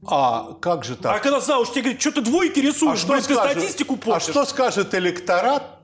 А 0.07 0.55
как 0.61 0.85
же 0.85 0.97
так? 0.97 1.17
А 1.17 1.19
когда 1.19 1.41
зауч 1.41 1.71
тебе 1.71 1.83
говорит, 1.83 2.01
что 2.01 2.13
ты 2.13 2.21
двойки 2.21 2.61
рисуешь, 2.61 3.05
блин, 3.05 3.23
ты 3.23 3.35
скажет- 3.35 3.59
статистику 3.59 3.95
а 3.95 3.97
портишь. 3.99 4.31
что 4.31 4.45
скажет 4.47 4.95
электорат? 4.95 5.81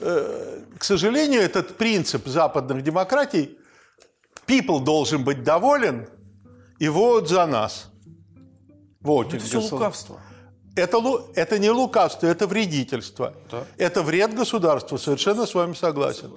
Э, 0.00 0.60
К 0.78 0.84
сожалению, 0.84 1.40
этот 1.42 1.76
принцип 1.76 2.26
западных 2.26 2.82
демократий 2.82 3.58
people 4.46 4.80
должен 4.80 5.24
быть 5.24 5.42
доволен 5.42 6.08
и 6.78 6.88
вот 6.88 7.28
за 7.28 7.46
нас. 7.46 7.90
Вот 9.00 9.34
Это 9.34 9.44
все 9.44 9.60
лукавство. 9.60 10.20
Это, 10.76 10.98
это 11.34 11.58
не 11.58 11.70
лукавство, 11.70 12.26
это 12.26 12.46
вредительство. 12.46 13.34
Это 13.76 14.02
вред 14.02 14.34
государству, 14.34 14.98
совершенно 14.98 15.46
с 15.46 15.54
вами 15.54 15.74
согласен. 15.74 16.32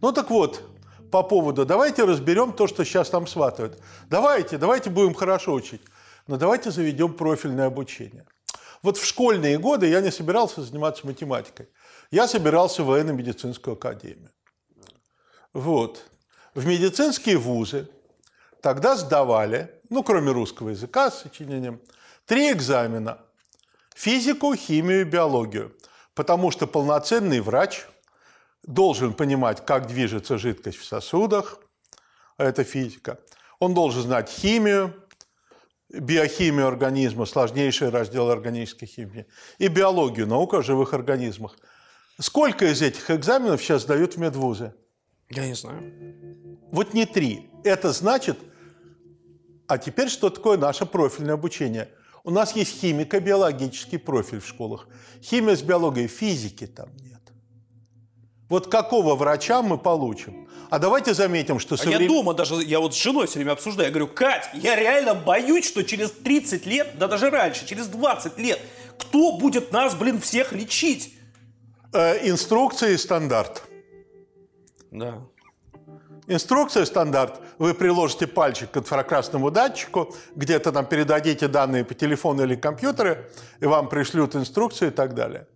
Ну 0.00 0.12
так 0.12 0.30
вот, 0.30 0.62
по 1.10 1.22
поводу, 1.22 1.64
давайте 1.64 2.04
разберем 2.04 2.52
то, 2.52 2.66
что 2.66 2.84
сейчас 2.84 3.12
нам 3.12 3.26
сватают. 3.26 3.78
Давайте, 4.10 4.58
давайте 4.58 4.90
будем 4.90 5.14
хорошо 5.14 5.52
учить. 5.52 5.82
Но 6.26 6.36
давайте 6.36 6.70
заведем 6.72 7.12
профильное 7.12 7.66
обучение. 7.66 8.24
Вот 8.82 8.98
в 8.98 9.04
школьные 9.06 9.58
годы 9.58 9.86
я 9.88 10.00
не 10.00 10.10
собирался 10.10 10.62
заниматься 10.62 11.06
математикой. 11.06 11.68
Я 12.10 12.28
собирался 12.28 12.82
в 12.82 12.86
военно-медицинскую 12.86 13.74
академию. 13.74 14.30
Вот. 15.52 16.04
В 16.54 16.66
медицинские 16.66 17.38
вузы 17.38 17.88
тогда 18.60 18.96
сдавали, 18.96 19.80
ну, 19.90 20.02
кроме 20.02 20.32
русского 20.32 20.70
языка 20.70 21.10
с 21.10 21.22
сочинением, 21.22 21.80
три 22.26 22.52
экзамена. 22.52 23.18
Физику, 23.94 24.54
химию 24.54 25.02
и 25.02 25.04
биологию. 25.04 25.74
Потому 26.14 26.50
что 26.50 26.66
полноценный 26.66 27.40
врач 27.40 27.86
должен 28.62 29.14
понимать, 29.14 29.64
как 29.64 29.86
движется 29.86 30.38
жидкость 30.38 30.78
в 30.78 30.84
сосудах, 30.84 31.58
а 32.36 32.44
это 32.44 32.64
физика. 32.64 33.18
Он 33.58 33.74
должен 33.74 34.02
знать 34.02 34.28
химию, 34.28 34.94
биохимию 35.88 36.66
организма, 36.66 37.26
сложнейший 37.26 37.90
раздел 37.90 38.30
органической 38.30 38.86
химии, 38.86 39.26
и 39.58 39.68
биологию, 39.68 40.26
наука 40.26 40.58
о 40.58 40.62
живых 40.62 40.92
организмах. 40.94 41.56
Сколько 42.18 42.66
из 42.72 42.80
этих 42.80 43.10
экзаменов 43.10 43.62
сейчас 43.62 43.82
сдают 43.82 44.14
в 44.14 44.18
медвузы? 44.18 44.72
Я 45.28 45.46
не 45.46 45.54
знаю. 45.54 45.92
Вот 46.70 46.94
не 46.94 47.04
три. 47.06 47.50
Это 47.64 47.92
значит... 47.92 48.38
А 49.68 49.78
теперь 49.78 50.08
что 50.08 50.30
такое 50.30 50.56
наше 50.56 50.86
профильное 50.86 51.34
обучение? 51.34 51.88
У 52.24 52.30
нас 52.30 52.56
есть 52.56 52.80
химико-биологический 52.80 53.98
профиль 53.98 54.40
в 54.40 54.46
школах. 54.46 54.88
Химия 55.22 55.56
с 55.56 55.62
биологией, 55.62 56.06
физики 56.06 56.66
там 56.66 56.88
нет. 57.02 57.20
Вот 58.48 58.68
какого 58.68 59.16
врача 59.16 59.60
мы 59.60 59.76
получим? 59.76 60.48
А 60.70 60.78
давайте 60.78 61.14
заметим, 61.14 61.58
что... 61.58 61.74
А 61.74 61.84
я 61.84 61.98
соврем- 61.98 62.08
дома 62.08 62.32
даже, 62.32 62.62
я 62.62 62.80
вот 62.80 62.94
с 62.94 62.98
женой 62.98 63.26
все 63.26 63.40
время 63.40 63.52
обсуждаю, 63.52 63.88
я 63.88 63.92
говорю, 63.92 64.08
Кать, 64.08 64.48
я 64.54 64.76
реально 64.76 65.14
боюсь, 65.14 65.66
что 65.66 65.82
через 65.82 66.12
30 66.12 66.64
лет, 66.66 66.96
да 66.98 67.08
даже 67.08 67.28
раньше, 67.30 67.66
через 67.66 67.88
20 67.88 68.38
лет, 68.38 68.60
кто 68.98 69.36
будет 69.36 69.72
нас, 69.72 69.94
блин, 69.94 70.20
всех 70.20 70.52
лечить? 70.52 71.15
Э, 71.92 72.28
инструкция 72.28 72.90
и 72.90 72.96
стандарт. 72.96 73.62
Да. 74.90 75.22
Инструкция 76.28 76.84
стандарт. 76.84 77.40
Вы 77.58 77.74
приложите 77.74 78.26
пальчик 78.26 78.70
к 78.70 78.76
инфракрасному 78.76 79.50
датчику, 79.50 80.14
где-то 80.34 80.72
там 80.72 80.86
передадите 80.86 81.46
данные 81.46 81.84
по 81.84 81.94
телефону 81.94 82.42
или 82.42 82.56
компьютеру, 82.56 83.16
и 83.60 83.66
вам 83.66 83.88
пришлют 83.88 84.34
инструкцию 84.34 84.90
и 84.90 84.94
так 84.94 85.14
далее. 85.14 85.46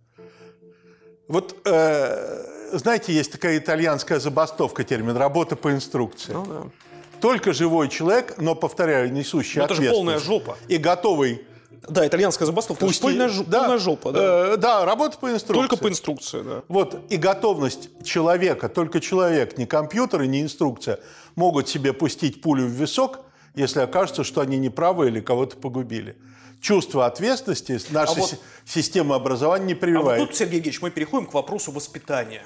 Вот, 1.27 1.55
э, 1.65 2.77
знаете, 2.77 3.13
есть 3.13 3.31
такая 3.31 3.57
итальянская 3.57 4.19
забастовка 4.19 4.83
термин 4.83 5.17
«работа 5.17 5.55
по 5.55 5.71
инструкции». 5.71 6.33
Ну 6.33 6.45
да. 6.45 6.63
Только 7.19 7.53
живой 7.53 7.87
человек, 7.87 8.35
но, 8.37 8.55
повторяю, 8.55 9.13
несущий 9.13 9.59
Ну, 9.59 9.65
это 9.65 9.75
же 9.75 9.89
полная 9.89 10.15
ответственность 10.15 10.25
жопа. 10.25 10.57
И 10.67 10.77
готовый 10.77 11.45
Да, 11.87 12.05
итальянская 12.07 12.45
забастовка, 12.45 12.85
пусти- 12.85 13.01
полная, 13.01 13.27
жо- 13.27 13.43
да, 13.45 13.61
полная 13.61 13.77
жопа, 13.79 14.11
да. 14.11 14.53
э, 14.53 14.57
да, 14.57 14.85
работа 14.85 15.17
по 15.17 15.31
инструкции. 15.31 15.53
Только 15.67 15.77
по 15.77 15.89
инструкции, 15.89 16.41
да. 16.43 16.63
Вот, 16.67 16.99
и 17.09 17.17
готовность 17.17 17.89
человека, 18.05 18.69
только 18.69 18.99
человек, 19.01 19.57
не 19.57 19.65
компьютер 19.65 20.21
и 20.21 20.27
не 20.27 20.41
инструкция, 20.41 20.99
могут 21.35 21.67
себе 21.69 21.91
пустить 21.93 22.41
пулю 22.41 22.65
в 22.65 22.69
висок, 22.69 23.21
если 23.55 23.79
окажется, 23.79 24.23
что 24.23 24.41
они 24.41 24.57
неправы 24.57 25.07
или 25.07 25.21
кого-то 25.21 25.57
погубили. 25.57 26.15
Чувство 26.61 27.07
ответственности 27.07 27.79
наша 27.89 28.11
А 28.13 28.15
вот- 28.15 28.29
си- 28.29 28.37
система 28.65 29.15
образования 29.15 29.65
не 29.65 29.71
А 29.73 29.75
вот 29.75 29.81
прививает. 29.81 30.27
тут, 30.27 30.35
Сергей 30.37 30.57
Евгеньевич, 30.57 30.81
мы 30.83 30.91
переходим 30.91 31.25
к 31.25 31.33
вопросу 31.33 31.71
воспитания 31.71 32.43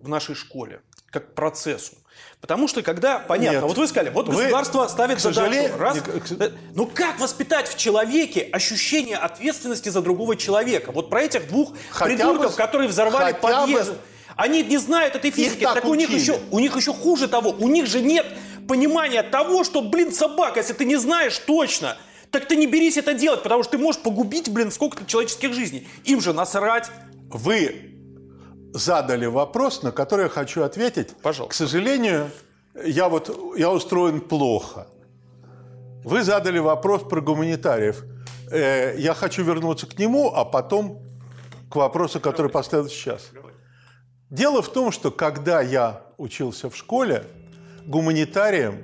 в 0.00 0.08
нашей 0.08 0.36
школе, 0.36 0.80
как 1.10 1.32
к 1.32 1.34
процессу. 1.34 1.94
Потому 2.40 2.68
что 2.68 2.82
когда, 2.82 3.18
понятно, 3.18 3.56
Нет. 3.56 3.64
вот 3.64 3.78
вы 3.78 3.88
сказали, 3.88 4.10
вот 4.10 4.28
Вы, 4.28 4.42
государство 4.42 4.86
ставит 4.86 5.20
задачу, 5.20 5.76
раз, 5.76 5.96
не- 5.96 6.52
ну 6.74 6.86
как 6.86 7.18
воспитать 7.18 7.68
в 7.68 7.76
человеке 7.76 8.48
ощущение 8.52 9.16
ответственности 9.16 9.88
за 9.88 10.00
другого 10.02 10.36
человека? 10.36 10.92
Вот 10.92 11.10
про 11.10 11.22
этих 11.22 11.48
двух 11.48 11.74
Хотя 11.90 12.14
придурков, 12.14 12.52
бы- 12.52 12.56
которые 12.56 12.88
взорвали 12.88 13.32
хотя 13.32 13.36
бы- 13.36 13.40
подъезд. 13.72 13.92
Они 14.36 14.62
не 14.62 14.78
знают 14.78 15.16
этой 15.16 15.32
физики, 15.32 15.64
так 15.64 15.74
так, 15.74 15.84
у 15.86 15.94
них 15.94 16.10
еще, 16.10 16.38
у 16.52 16.60
них 16.60 16.76
еще 16.76 16.92
хуже 16.94 17.26
того, 17.26 17.50
у 17.58 17.66
них 17.68 17.86
же 17.86 18.00
нет 18.00 18.24
понимания 18.68 19.24
того, 19.24 19.64
что, 19.64 19.82
блин, 19.82 20.12
собака, 20.12 20.60
если 20.60 20.74
ты 20.74 20.84
не 20.84 20.94
знаешь 20.94 21.36
точно, 21.38 21.96
так 22.30 22.46
ты 22.46 22.54
не 22.54 22.68
берись 22.68 22.96
это 22.96 23.14
делать, 23.14 23.42
потому 23.42 23.64
что 23.64 23.72
ты 23.72 23.78
можешь 23.78 24.00
погубить, 24.00 24.48
блин, 24.48 24.70
сколько-то 24.70 25.04
человеческих 25.06 25.52
жизней. 25.54 25.88
Им 26.04 26.20
же 26.20 26.32
насрать. 26.32 26.88
Вы 27.30 27.96
задали 28.72 29.26
вопрос, 29.26 29.82
на 29.82 29.92
который 29.92 30.24
я 30.24 30.28
хочу 30.28 30.62
ответить. 30.62 31.14
Пожалуйста. 31.22 31.52
К 31.52 31.56
сожалению, 31.56 32.30
я 32.84 33.08
вот 33.08 33.56
я 33.56 33.70
устроен 33.70 34.20
плохо. 34.20 34.86
Вы 36.04 36.22
задали 36.22 36.58
вопрос 36.58 37.02
про 37.02 37.20
гуманитариев. 37.20 38.04
Э, 38.50 38.94
я 38.98 39.14
хочу 39.14 39.42
вернуться 39.42 39.86
к 39.86 39.98
нему, 39.98 40.32
а 40.34 40.44
потом 40.44 41.02
к 41.70 41.76
вопросу, 41.76 42.20
который 42.20 42.50
последует 42.50 42.92
сейчас. 42.92 43.30
Дело 44.30 44.62
в 44.62 44.68
том, 44.68 44.92
что 44.92 45.10
когда 45.10 45.60
я 45.60 46.02
учился 46.18 46.70
в 46.70 46.76
школе, 46.76 47.24
гуманитарием 47.86 48.82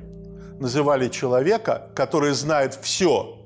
называли 0.60 1.08
человека, 1.08 1.90
который 1.94 2.32
знает 2.32 2.74
все, 2.74 3.38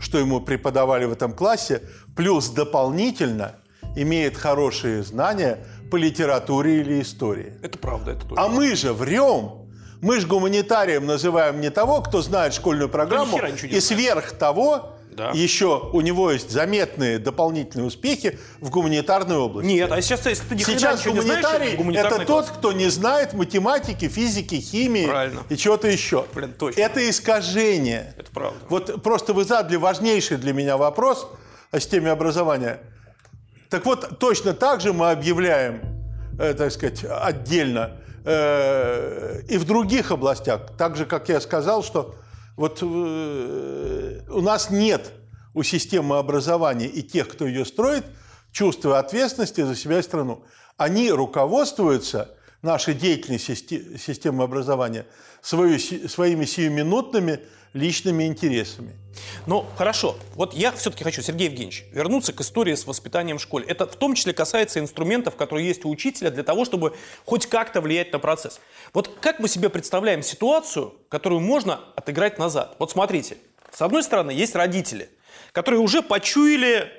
что 0.00 0.18
ему 0.18 0.40
преподавали 0.40 1.04
в 1.04 1.12
этом 1.12 1.32
классе, 1.32 1.82
плюс 2.16 2.48
дополнительно 2.50 3.56
имеет 3.96 4.36
хорошие 4.36 5.02
знания 5.02 5.58
по 5.90 5.96
литературе 5.96 6.80
или 6.80 7.00
истории. 7.02 7.54
Это 7.62 7.78
правда, 7.78 8.12
это 8.12 8.26
точно. 8.26 8.44
А 8.44 8.48
мы 8.48 8.74
же 8.76 8.92
врем. 8.92 9.52
Мы 10.00 10.20
же 10.20 10.28
гуманитарием 10.28 11.06
называем 11.06 11.60
не 11.60 11.70
того, 11.70 12.00
кто 12.02 12.22
знает 12.22 12.54
школьную 12.54 12.88
программу, 12.88 13.36
и 13.64 13.80
сверх 13.80 14.30
того 14.32 14.94
Да. 15.10 15.32
еще 15.34 15.90
у 15.92 16.00
него 16.02 16.30
есть 16.30 16.52
заметные 16.52 17.18
дополнительные 17.18 17.88
успехи 17.88 18.38
в 18.60 18.70
гуманитарной 18.70 19.36
области. 19.36 19.66
Нет, 19.68 19.90
а 19.90 20.00
сейчас, 20.00 20.24
если 20.26 20.44
ты 20.46 20.54
ни 20.54 20.60
Сейчас 20.62 21.00
ничего 21.00 21.14
не 21.14 21.20
знаешь, 21.22 21.76
гуманитарий– 21.76 22.00
это 22.06 22.18
тот, 22.18 22.46
класс. 22.46 22.52
кто 22.56 22.70
не 22.72 22.88
знает 22.90 23.32
математики, 23.32 24.06
физики, 24.06 24.60
химии 24.60 25.06
Правильно. 25.06 25.40
и 25.48 25.56
чего-то 25.56 25.88
еще. 25.88 26.24
Блин, 26.32 26.54
точно. 26.56 26.80
Это 26.80 27.10
искажение. 27.10 28.14
Это 28.16 28.30
правда. 28.30 28.58
Вот 28.68 29.02
просто 29.02 29.32
вы 29.32 29.42
задали 29.44 29.74
важнейший 29.74 30.36
для 30.36 30.52
меня 30.52 30.76
вопрос 30.76 31.26
о 31.72 31.80
системе 31.80 32.12
образования. 32.12 32.78
Так 33.70 33.84
вот, 33.84 34.18
точно 34.18 34.54
так 34.54 34.80
же 34.80 34.92
мы 34.92 35.10
объявляем, 35.10 35.82
э, 36.38 36.54
так 36.54 36.72
сказать, 36.72 37.04
отдельно 37.04 37.98
э, 38.24 39.42
и 39.48 39.58
в 39.58 39.64
других 39.64 40.10
областях. 40.10 40.62
Так 40.78 40.96
же, 40.96 41.04
как 41.04 41.28
я 41.28 41.40
сказал, 41.40 41.82
что 41.82 42.14
вот 42.56 42.78
э, 42.82 44.20
у 44.30 44.40
нас 44.40 44.70
нет 44.70 45.12
у 45.52 45.62
системы 45.62 46.16
образования 46.16 46.86
и 46.86 47.02
тех, 47.02 47.28
кто 47.28 47.46
ее 47.46 47.66
строит, 47.66 48.04
чувства 48.52 48.98
ответственности 48.98 49.60
за 49.60 49.76
себя 49.76 49.98
и 49.98 50.02
страну. 50.02 50.44
Они 50.78 51.10
руководствуются, 51.10 52.36
нашей 52.62 52.94
деятельной 52.94 53.38
систе- 53.38 53.98
системы 53.98 54.44
образования, 54.44 55.06
свою 55.40 55.78
своими 55.78 56.44
сиюминутными 56.44 57.40
личными 57.72 58.24
интересами. 58.24 58.96
Ну, 59.46 59.66
хорошо. 59.76 60.16
Вот 60.34 60.54
я 60.54 60.72
все-таки 60.72 61.04
хочу, 61.04 61.22
Сергей 61.22 61.48
Евгеньевич, 61.48 61.84
вернуться 61.92 62.32
к 62.32 62.40
истории 62.40 62.74
с 62.74 62.86
воспитанием 62.86 63.38
в 63.38 63.42
школе. 63.42 63.66
Это 63.66 63.86
в 63.86 63.96
том 63.96 64.14
числе 64.14 64.32
касается 64.32 64.80
инструментов, 64.80 65.36
которые 65.36 65.66
есть 65.66 65.84
у 65.84 65.90
учителя 65.90 66.30
для 66.30 66.42
того, 66.42 66.64
чтобы 66.64 66.96
хоть 67.24 67.46
как-то 67.46 67.80
влиять 67.80 68.12
на 68.12 68.18
процесс. 68.18 68.60
Вот 68.94 69.18
как 69.20 69.38
мы 69.38 69.48
себе 69.48 69.68
представляем 69.68 70.22
ситуацию, 70.22 70.94
которую 71.08 71.40
можно 71.40 71.80
отыграть 71.94 72.38
назад? 72.38 72.76
Вот 72.78 72.90
смотрите. 72.90 73.36
С 73.72 73.82
одной 73.82 74.02
стороны, 74.02 74.30
есть 74.30 74.54
родители, 74.54 75.10
которые 75.52 75.80
уже 75.80 76.02
почуяли 76.02 76.90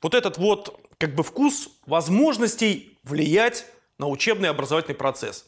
вот 0.00 0.14
этот 0.14 0.38
вот 0.38 0.80
как 0.98 1.14
бы 1.14 1.22
вкус 1.22 1.68
возможностей 1.86 2.98
влиять 3.02 3.66
на 3.98 4.08
учебный 4.08 4.48
образовательный 4.48 4.94
процесс. 4.96 5.46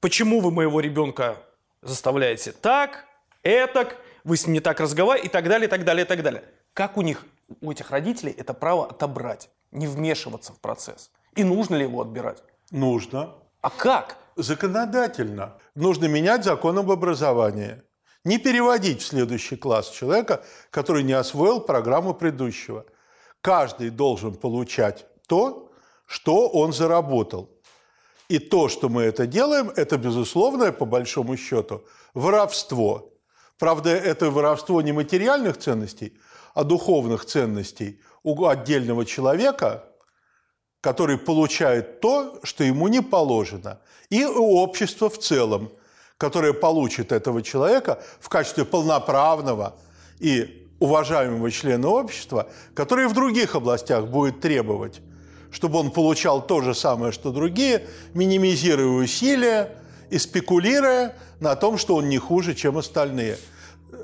Почему 0.00 0.40
вы 0.40 0.50
моего 0.50 0.80
ребенка 0.80 1.36
заставляете 1.82 2.52
так, 2.52 3.06
этак, 3.42 3.96
вы 4.24 4.36
с 4.36 4.46
ним 4.46 4.54
не 4.54 4.60
так 4.60 4.80
разговариваете 4.80 5.28
и 5.28 5.30
так 5.30 5.48
далее, 5.48 5.66
и 5.66 5.70
так 5.70 5.84
далее, 5.84 6.04
и 6.04 6.08
так 6.08 6.22
далее. 6.22 6.44
Как 6.72 6.96
у 6.96 7.02
них, 7.02 7.24
у 7.60 7.70
этих 7.70 7.90
родителей 7.90 8.34
это 8.36 8.54
право 8.54 8.86
отобрать, 8.86 9.50
не 9.70 9.86
вмешиваться 9.86 10.52
в 10.52 10.60
процесс? 10.60 11.10
И 11.36 11.44
нужно 11.44 11.76
ли 11.76 11.82
его 11.82 12.00
отбирать? 12.00 12.42
Нужно. 12.70 13.34
А 13.60 13.70
как? 13.70 14.16
Законодательно. 14.36 15.58
Нужно 15.74 16.06
менять 16.06 16.44
закон 16.44 16.78
об 16.78 16.90
образовании. 16.90 17.82
Не 18.24 18.38
переводить 18.38 19.02
в 19.02 19.06
следующий 19.06 19.56
класс 19.56 19.90
человека, 19.90 20.42
который 20.70 21.02
не 21.02 21.12
освоил 21.12 21.60
программу 21.60 22.14
предыдущего. 22.14 22.86
Каждый 23.42 23.90
должен 23.90 24.34
получать 24.34 25.06
то, 25.28 25.70
что 26.06 26.48
он 26.48 26.72
заработал. 26.72 27.50
И 28.28 28.38
то, 28.38 28.68
что 28.68 28.88
мы 28.88 29.02
это 29.02 29.26
делаем, 29.26 29.70
это 29.76 29.98
безусловное, 29.98 30.72
по 30.72 30.86
большому 30.86 31.36
счету, 31.36 31.84
воровство. 32.14 33.12
Правда, 33.58 33.90
это 33.90 34.30
воровство 34.30 34.80
не 34.82 34.92
материальных 34.92 35.58
ценностей, 35.58 36.16
а 36.54 36.64
духовных 36.64 37.24
ценностей 37.24 38.00
у 38.22 38.46
отдельного 38.46 39.04
человека, 39.04 39.84
который 40.80 41.18
получает 41.18 42.00
то, 42.00 42.40
что 42.42 42.64
ему 42.64 42.88
не 42.88 43.02
положено, 43.02 43.80
и 44.10 44.24
у 44.24 44.56
общества 44.56 45.08
в 45.08 45.18
целом, 45.18 45.72
которое 46.16 46.52
получит 46.52 47.12
этого 47.12 47.42
человека 47.42 48.02
в 48.20 48.28
качестве 48.28 48.64
полноправного 48.64 49.76
и 50.18 50.68
уважаемого 50.80 51.50
члена 51.50 51.88
общества, 51.88 52.48
который 52.74 53.06
в 53.06 53.14
других 53.14 53.54
областях 53.54 54.06
будет 54.06 54.40
требовать, 54.40 55.00
чтобы 55.54 55.78
он 55.78 55.92
получал 55.92 56.44
то 56.44 56.60
же 56.60 56.74
самое, 56.74 57.12
что 57.12 57.30
другие, 57.30 57.86
минимизируя 58.12 58.88
усилия 59.04 59.70
и 60.10 60.18
спекулируя 60.18 61.14
на 61.38 61.54
том, 61.54 61.78
что 61.78 61.94
он 61.94 62.08
не 62.08 62.18
хуже, 62.18 62.54
чем 62.54 62.76
остальные. 62.76 63.38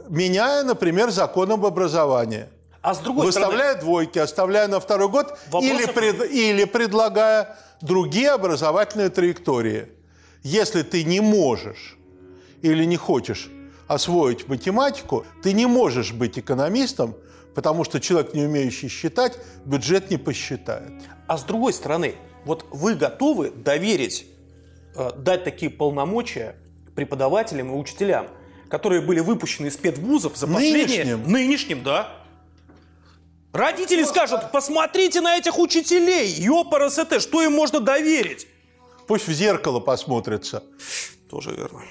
Меняя, 0.08 0.62
например, 0.62 1.10
закон 1.10 1.50
об 1.50 1.66
образовании– 1.66 2.46
А 2.82 2.94
с 2.94 2.98
другой 3.00 3.32
стороны, 3.32 3.50
выставляя 3.52 3.80
двойки, 3.80 4.18
оставляя 4.20 4.68
на 4.68 4.78
второй 4.78 5.08
год 5.08 5.36
Вопросов- 5.50 5.80
или, 5.80 5.86
пред- 5.86 6.30
или 6.30 6.64
предлагая 6.64 7.58
другие 7.80 8.30
образовательные 8.30 9.10
траектории. 9.10 9.88
Если 10.44 10.82
ты 10.82 11.02
не 11.04 11.20
можешь 11.20 11.98
или 12.62 12.84
не 12.84 12.96
хочешь 12.96 13.50
освоить 13.88 14.46
математику, 14.48 15.26
ты 15.42 15.52
не 15.52 15.66
можешь 15.66 16.12
быть 16.12 16.38
экономистом, 16.38 17.16
потому 17.60 17.84
что 17.84 18.00
человек, 18.00 18.32
не 18.32 18.44
умеющий 18.44 18.88
считать, 18.88 19.36
бюджет 19.66 20.10
не 20.10 20.16
посчитает. 20.16 20.92
а 21.26 21.36
с 21.36 21.44
другой 21.44 21.74
стороны, 21.74 22.14
вот 22.46 22.64
вы 22.70 22.94
готовы 22.94 23.50
доверить, 23.50 24.24
э, 24.96 25.10
дать 25.18 25.44
такие 25.44 25.70
полномочия 25.70 26.56
преподавателям 26.96 27.70
и 27.70 27.76
учителям, 27.76 28.28
которые 28.70 29.02
были 29.02 29.20
выпущены 29.20 29.66
из 29.66 29.74
спецвузов 29.74 30.38
за 30.38 30.46
последние... 30.46 31.04
Нынешним? 31.04 31.30
Нынешним, 31.30 31.82
да. 31.82 32.08
Родители 33.52 34.04
скажут, 34.04 34.52
посмотрите 34.52 35.20
на 35.20 35.36
этих 35.36 35.58
учителей, 35.58 36.30
ёпарасете, 36.30 37.20
что 37.20 37.42
им 37.42 37.52
можно 37.52 37.80
доверить? 37.80 38.46
Пусть 39.06 39.28
в 39.28 39.32
зеркало 39.32 39.80
посмотрятся 39.80 40.62
Тоже 41.28 41.50
верно. 41.50 41.82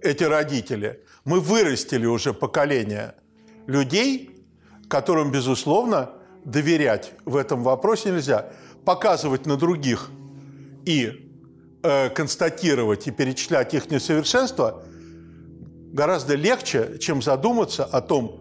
эти 0.00 0.24
родители. 0.24 1.04
Мы 1.26 1.40
вырастили 1.40 2.06
уже 2.06 2.32
поколение 2.32 3.14
людей, 3.66 4.39
которым, 4.90 5.30
безусловно, 5.30 6.10
доверять 6.44 7.12
в 7.24 7.36
этом 7.36 7.62
вопросе 7.62 8.10
нельзя. 8.10 8.50
Показывать 8.84 9.46
на 9.46 9.56
других 9.56 10.10
и 10.84 11.30
э, 11.82 12.10
констатировать 12.10 13.06
и 13.06 13.12
перечислять 13.12 13.72
их 13.72 13.88
несовершенства 13.90 14.82
гораздо 15.92 16.34
легче, 16.34 16.98
чем 16.98 17.22
задуматься 17.22 17.84
о 17.84 18.00
том, 18.00 18.40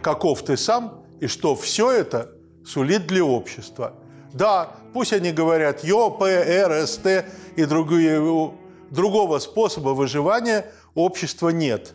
каков 0.00 0.42
ты 0.42 0.56
сам 0.56 1.04
и 1.20 1.26
что 1.26 1.54
все 1.54 1.90
это 1.90 2.30
сулит 2.64 3.06
для 3.06 3.22
общества. 3.22 3.94
Да, 4.32 4.70
пусть 4.94 5.12
они 5.12 5.32
говорят 5.32 5.84
ЙО, 5.84 6.10
П, 6.10 6.24
Р, 6.26 6.86
СТ 6.86 7.26
и 7.56 7.64
другие, 7.66 8.54
другого 8.90 9.38
способа 9.38 9.90
выживания 9.90 10.64
общества 10.94 11.50
нет. 11.50 11.92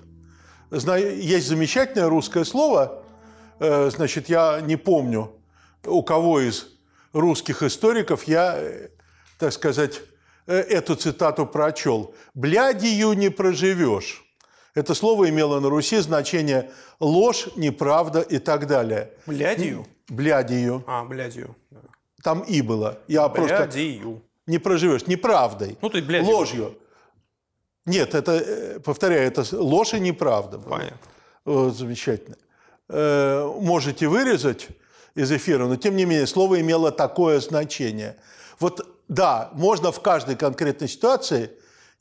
Есть 0.70 1.48
замечательное 1.48 2.08
русское 2.08 2.44
слово, 2.44 3.02
значит, 3.60 4.30
я 4.30 4.62
не 4.62 4.76
помню, 4.76 5.32
у 5.86 6.04
кого 6.04 6.40
из 6.40 6.68
русских 7.14 7.64
историков 7.64 8.26
я, 8.26 8.56
э, 8.58 8.90
так 9.40 9.54
сказать, 9.54 10.02
э, 10.48 10.56
эту 10.58 10.96
цитату 10.96 11.46
прочел. 11.46 12.14
«Блядью 12.34 13.14
не 13.14 13.30
проживешь». 13.30 14.24
Это 14.74 14.94
слово 14.94 15.30
имело 15.30 15.62
на 15.62 15.70
Руси 15.70 16.00
значение 16.00 16.70
ложь, 17.00 17.48
неправда 17.56 18.20
и 18.20 18.40
так 18.40 18.68
далее. 18.68 19.14
Блядью? 19.26 19.88
Блядью. 20.10 20.84
А, 20.86 21.06
блядью. 21.06 21.56
Там 22.22 22.42
и 22.42 22.62
было. 22.62 23.00
Я 23.08 23.30
просто 23.30 23.70
Блядью. 23.72 24.22
не 24.48 24.58
проживешь. 24.58 25.08
Неправдой. 25.08 25.78
Ну, 25.82 25.90
то 25.90 25.98
есть 25.98 26.08
блядью. 26.08 26.30
Ложью. 26.30 26.78
Нет, 27.86 28.16
это, 28.16 28.34
э, 28.34 28.80
повторяю, 28.80 29.26
это 29.28 29.46
ложь 29.56 29.94
и 29.94 30.00
неправда. 30.00 30.58
Понятно. 30.58 31.72
Замечательно. 31.72 32.36
Э, 32.88 33.52
можете 33.60 34.08
вырезать 34.08 34.68
из 35.16 35.32
эфира, 35.32 35.66
но 35.66 35.76
тем 35.76 35.96
не 35.96 36.06
менее 36.06 36.28
слово 36.28 36.62
имело 36.62 36.92
такое 36.92 37.40
значение. 37.40 38.18
Вот 38.60 38.88
да, 39.08 39.50
можно 39.54 39.92
в 39.92 40.02
каждой 40.02 40.36
конкретной 40.36 40.88
ситуации 40.88 41.52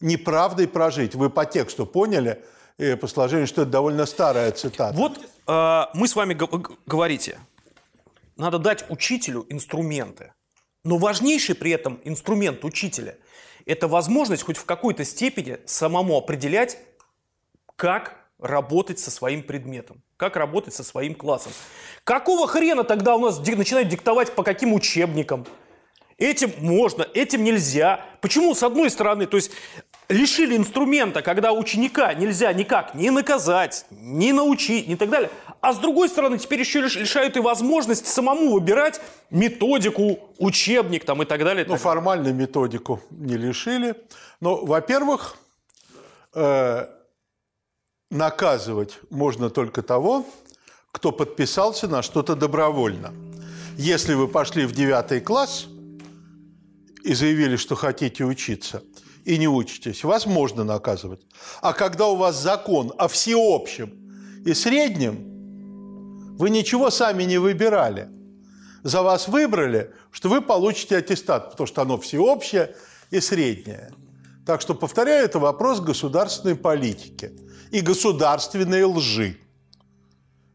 неправдой 0.00 0.68
прожить. 0.68 1.14
Вы 1.14 1.30
по 1.30 1.46
тексту 1.46 1.86
поняли, 1.86 2.44
э, 2.76 2.96
по 2.96 3.06
сложению, 3.06 3.46
что 3.46 3.62
это 3.62 3.70
довольно 3.70 4.04
старая 4.04 4.52
цитата. 4.52 4.94
Вот 4.96 5.18
э, 5.46 5.84
мы 5.94 6.06
с 6.06 6.14
вами 6.16 6.36
говорите, 6.86 7.38
надо 8.36 8.58
дать 8.58 8.84
учителю 8.90 9.46
инструменты. 9.48 10.32
Но 10.82 10.98
важнейший 10.98 11.54
при 11.54 11.70
этом 11.70 11.98
инструмент 12.04 12.62
учителя– 12.64 13.16
это 13.66 13.88
возможность 13.88 14.42
хоть 14.42 14.58
в 14.58 14.66
какой-то 14.66 15.04
степени 15.04 15.58
самому 15.64 16.18
определять, 16.18 16.78
как 17.76 18.23
работать 18.38 18.98
со 18.98 19.10
своим 19.10 19.42
предметом, 19.42 20.02
как 20.16 20.36
работать 20.36 20.74
со 20.74 20.84
своим 20.84 21.14
классом. 21.14 21.52
Какого 22.04 22.46
хрена 22.46 22.84
тогда 22.84 23.16
у 23.16 23.20
нас 23.20 23.38
начинают 23.38 23.88
диктовать 23.88 24.34
по 24.34 24.42
каким 24.42 24.72
учебникам? 24.72 25.46
Этим 26.16 26.52
можно, 26.58 27.06
этим 27.14 27.42
нельзя. 27.42 28.04
Почему, 28.20 28.54
с 28.54 28.62
одной 28.62 28.90
стороны, 28.90 29.26
то 29.26 29.36
есть 29.36 29.50
лишили 30.08 30.56
инструмента, 30.56 31.22
когда 31.22 31.52
ученика 31.52 32.12
нельзя 32.14 32.52
никак 32.52 32.94
ни 32.94 33.08
наказать, 33.08 33.86
ни 33.90 34.32
научить, 34.32 34.86
ни 34.86 34.94
так 34.94 35.10
далее. 35.10 35.30
А 35.60 35.72
с 35.72 35.78
другой 35.78 36.08
стороны, 36.08 36.38
теперь 36.38 36.60
еще 36.60 36.80
лишают 36.82 37.36
и 37.36 37.40
возможности 37.40 38.08
самому 38.08 38.52
выбирать 38.52 39.00
методику, 39.30 40.18
учебник 40.38 41.04
там 41.04 41.22
и 41.22 41.24
так 41.24 41.42
далее. 41.42 41.64
Ну, 41.66 41.76
формально 41.76 42.28
методику 42.32 43.00
не 43.10 43.36
лишили. 43.36 43.94
Но, 44.40 44.64
во-первых, 44.64 45.36
э, 46.34 46.86
наказывать 48.10 48.98
можно 49.10 49.50
только 49.50 49.82
того, 49.82 50.26
кто 50.92 51.12
подписался 51.12 51.88
на 51.88 52.02
что-то 52.02 52.36
добровольно. 52.36 53.12
Если 53.76 54.14
вы 54.14 54.28
пошли 54.28 54.66
в 54.66 54.72
девятый 54.72 55.20
класс 55.20 55.66
и 57.02 57.14
заявили, 57.14 57.56
что 57.56 57.74
хотите 57.74 58.24
учиться– 58.24 58.82
и 59.24 59.38
не 59.38 59.48
учитесь, 59.48 60.04
вас 60.04 60.26
можно 60.26 60.64
наказывать. 60.64 61.20
А 61.62 61.72
когда 61.72 62.08
у 62.08 62.16
вас 62.16 62.40
закон 62.40 62.92
о 62.98 63.08
всеобщем 63.08 64.42
и 64.44 64.52
среднем, 64.54 66.36
вы 66.36 66.50
ничего 66.50 66.90
сами 66.90 67.24
не 67.24 67.38
выбирали. 67.38 68.08
За 68.82 69.02
вас 69.02 69.28
выбрали, 69.28 69.92
что 70.10 70.28
вы 70.28 70.42
получите 70.42 70.98
аттестат, 70.98 71.50
потому 71.50 71.66
что 71.66 71.82
оно 71.82 71.98
всеобщее 71.98 72.76
и 73.10 73.20
среднее. 73.20 73.92
Так 74.44 74.60
что, 74.60 74.74
повторяю, 74.74 75.24
это 75.24 75.38
вопрос 75.38 75.80
государственной 75.80 76.54
политики 76.54 77.32
и 77.74 77.80
государственной 77.80 78.84
лжи. 78.84 79.36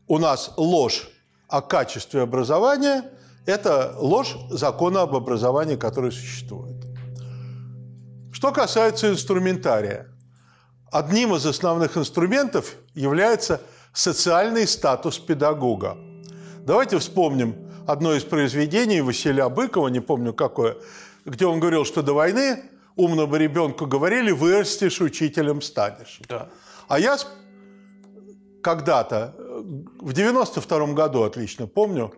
У 0.08 0.20
нас 0.20 0.54
ложь 0.56 1.10
о 1.50 1.62
качестве 1.62 2.22
образования– 2.22 3.04
это 3.46 3.94
ложь 3.98 4.38
закона 4.50 5.02
об 5.02 5.14
образовании, 5.14 5.76
который 5.76 6.14
существует. 6.14 6.78
Что 8.32 8.54
касается 8.54 9.10
инструментария, 9.10 10.08
одним 10.94 11.36
из 11.36 11.46
основных 11.46 11.98
инструментов 11.98 12.76
является 12.96 13.60
социальный 13.92 14.66
статус 14.66 15.20
педагога. 15.20 15.98
Давайте 16.60 17.00
вспомним 17.00 17.54
одно 17.86 18.14
из 18.14 18.24
произведений 18.24 19.02
Василия 19.02 19.50
Быкова, 19.50 19.90
не 19.90 20.00
помню 20.00 20.34
какое, 20.34 20.78
где 21.26 21.46
он 21.48 21.60
говорил, 21.60 21.84
что 21.84 22.02
до 22.02 22.14
войны 22.14 22.64
умному 22.96 23.36
ребенку 23.36 23.88
говорили, 23.88 24.32
вырастешь, 24.32 25.02
учителем 25.02 25.62
станешь. 25.62 26.22
Да. 26.30 26.48
А 26.90 27.00
я 27.00 27.18
когда-то, 28.64 29.36
в 30.02 30.12
92 30.12 30.88
году, 30.94 31.22
отлично 31.22 31.68
помню, 31.68 32.12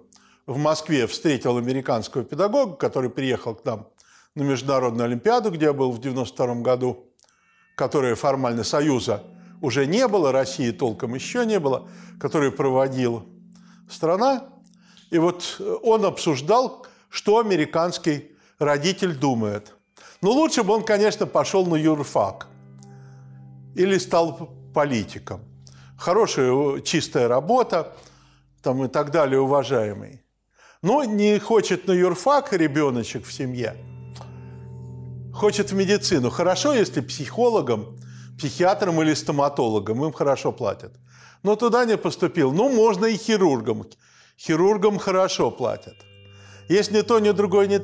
в 0.48 0.58
Москве 0.58 1.08
встретил 1.08 1.58
американского 1.58 2.24
педагога, 2.24 2.78
который 2.78 3.10
приехал 3.10 3.54
к 3.54 3.66
нам 3.66 3.90
на 4.34 4.44
Международную 4.44 5.08
Олимпиаду, 5.08 5.52
где 5.52 5.66
я 5.66 5.74
был 5.74 5.92
в 5.92 6.00
92 6.00 6.56
году, 6.62 7.06
которая 7.76 8.16
формально 8.16 8.64
Союза 8.64 9.24
уже 9.62 9.86
не 9.86 10.08
было, 10.08 10.32
России 10.32 10.72
толком 10.72 11.16
еще 11.16 11.46
не 11.46 11.60
было, 11.60 11.90
которую 12.18 12.54
проводила 12.54 13.26
страна. 13.90 14.46
И 15.10 15.18
вот 15.18 15.62
он 15.84 16.06
обсуждал, 16.06 16.88
что 17.10 17.40
американский 17.40 18.32
родитель 18.58 19.18
думает. 19.18 19.76
Ну, 20.22 20.32
лучше 20.32 20.64
бы 20.64 20.74
он, 20.74 20.86
конечно, 20.86 21.26
пошел 21.26 21.66
на 21.66 21.76
юрфак 21.76 22.48
или 23.76 23.98
стал 23.98 24.61
политиком. 24.74 25.42
Хорошая, 25.98 26.82
чистая 26.82 27.28
работа 27.28 27.94
там 28.62 28.84
и 28.84 28.88
так 28.88 29.12
далее, 29.12 29.40
уважаемый. 29.40 30.22
Но 30.82 31.04
не 31.04 31.40
хочет 31.40 31.88
на 31.88 31.92
юрфак 31.94 32.54
ребеночек 32.54 33.26
в 33.26 33.34
семье– 33.34 33.76
хочет 35.34 35.72
в 35.72 35.76
медицину. 35.76 36.30
Хорошо, 36.30 36.74
если 36.74 37.02
психологом, 37.02 37.98
психиатром 38.38 39.02
или 39.02 39.14
стоматологом, 39.14 40.04
им 40.06 40.12
хорошо 40.12 40.52
платят. 40.52 40.94
Но 41.44 41.56
туда 41.56 41.86
не 41.86 41.98
поступил. 41.98 42.52
Ну, 42.52 42.70
можно 42.70 43.06
и 43.06 43.18
хирургом. 43.18 43.86
Хирургам 44.38 45.00
хорошо 45.00 45.52
платят. 45.52 45.96
Если 46.70 46.98
ни 46.98 47.02
то, 47.02 47.20
ни 47.20 47.32
другое 47.32 47.68
не... 47.68 47.80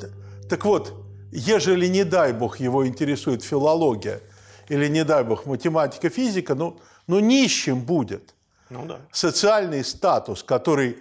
Так 0.50 0.66
вот, 0.66 0.94
ежели, 1.32 1.88
не 1.88 2.04
дай 2.04 2.34
бог, 2.34 2.60
его 2.60 2.86
интересует 2.86 3.44
филология 3.44 4.22
или, 4.70 4.88
не 4.88 5.04
дай 5.04 5.24
бог, 5.24 5.46
математика, 5.46 6.10
физика, 6.10 6.56
ну, 6.56 6.80
ну 7.08 7.20
нищим 7.20 7.82
будет. 7.82 8.34
Ну, 8.70 8.86
да. 8.86 9.00
Социальный 9.12 9.84
статус, 9.84 10.44
который 10.44 10.98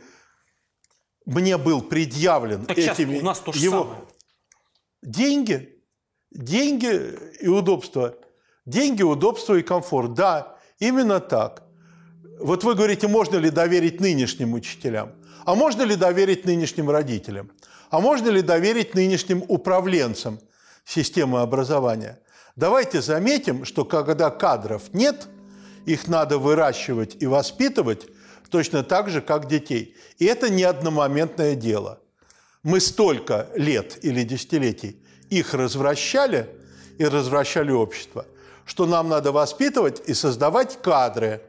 мне 1.25 1.57
был 1.59 1.83
предъявлен 1.83 2.67
так 2.67 2.79
этими... 2.79 3.19
у 3.19 3.25
нас 3.25 3.41
то 3.41 3.53
же 3.53 3.65
его... 3.65 3.79
самое. 3.85 4.01
Деньги 5.03 5.77
Деньги 6.37 7.15
и 7.41 7.49
удобство. 7.49 8.15
Деньги, 8.67 9.03
удобство 9.03 9.55
и 9.55 9.63
комфорт. 9.63 10.15
Да, 10.15 10.57
именно 10.79 11.21
так. 11.21 11.63
Вот 12.41 12.65
вы 12.65 12.75
говорите, 12.75 13.09
можно 13.09 13.37
ли 13.37 13.51
доверить 13.51 14.01
нынешним 14.01 14.53
учителям? 14.53 15.13
А 15.45 15.55
можно 15.55 15.83
ли 15.83 15.97
доверить 15.97 16.45
нынешним 16.45 16.91
родителям? 16.91 17.53
А 17.89 18.01
можно 18.01 18.29
ли 18.29 18.43
доверить 18.43 18.95
нынешним 18.95 19.45
управленцам 19.49 20.41
системы 20.85 21.41
образования? 21.41 22.21
Давайте 22.57 23.03
заметим, 23.03 23.67
что 23.67 23.85
когда 23.85 24.31
кадров 24.31 24.83
нет, 24.95 25.29
их 25.85 26.09
надо 26.09 26.39
выращивать 26.39 27.17
и 27.21 27.27
воспитывать 27.27 28.07
точно 28.51 28.83
так 28.83 29.11
же, 29.11 29.21
как 29.21 29.47
детей. 29.47 29.95
И 30.19 30.25
это 30.25 30.49
не 30.49 30.63
одномоментное 30.63 31.55
дело. 31.55 32.01
Мы 32.63 32.81
столько 32.81 33.49
лет 33.55 34.03
или 34.03 34.23
десятилетий 34.23 35.01
их 35.29 35.53
развращали 35.55 36.49
и 36.99 37.05
развращали 37.05 37.73
общество, 37.73 38.25
что 38.65 38.87
нам 38.87 39.09
надо 39.09 39.33
воспитывать 39.33 40.03
и 40.07 40.15
создавать 40.15 40.81
кадры. 40.81 41.43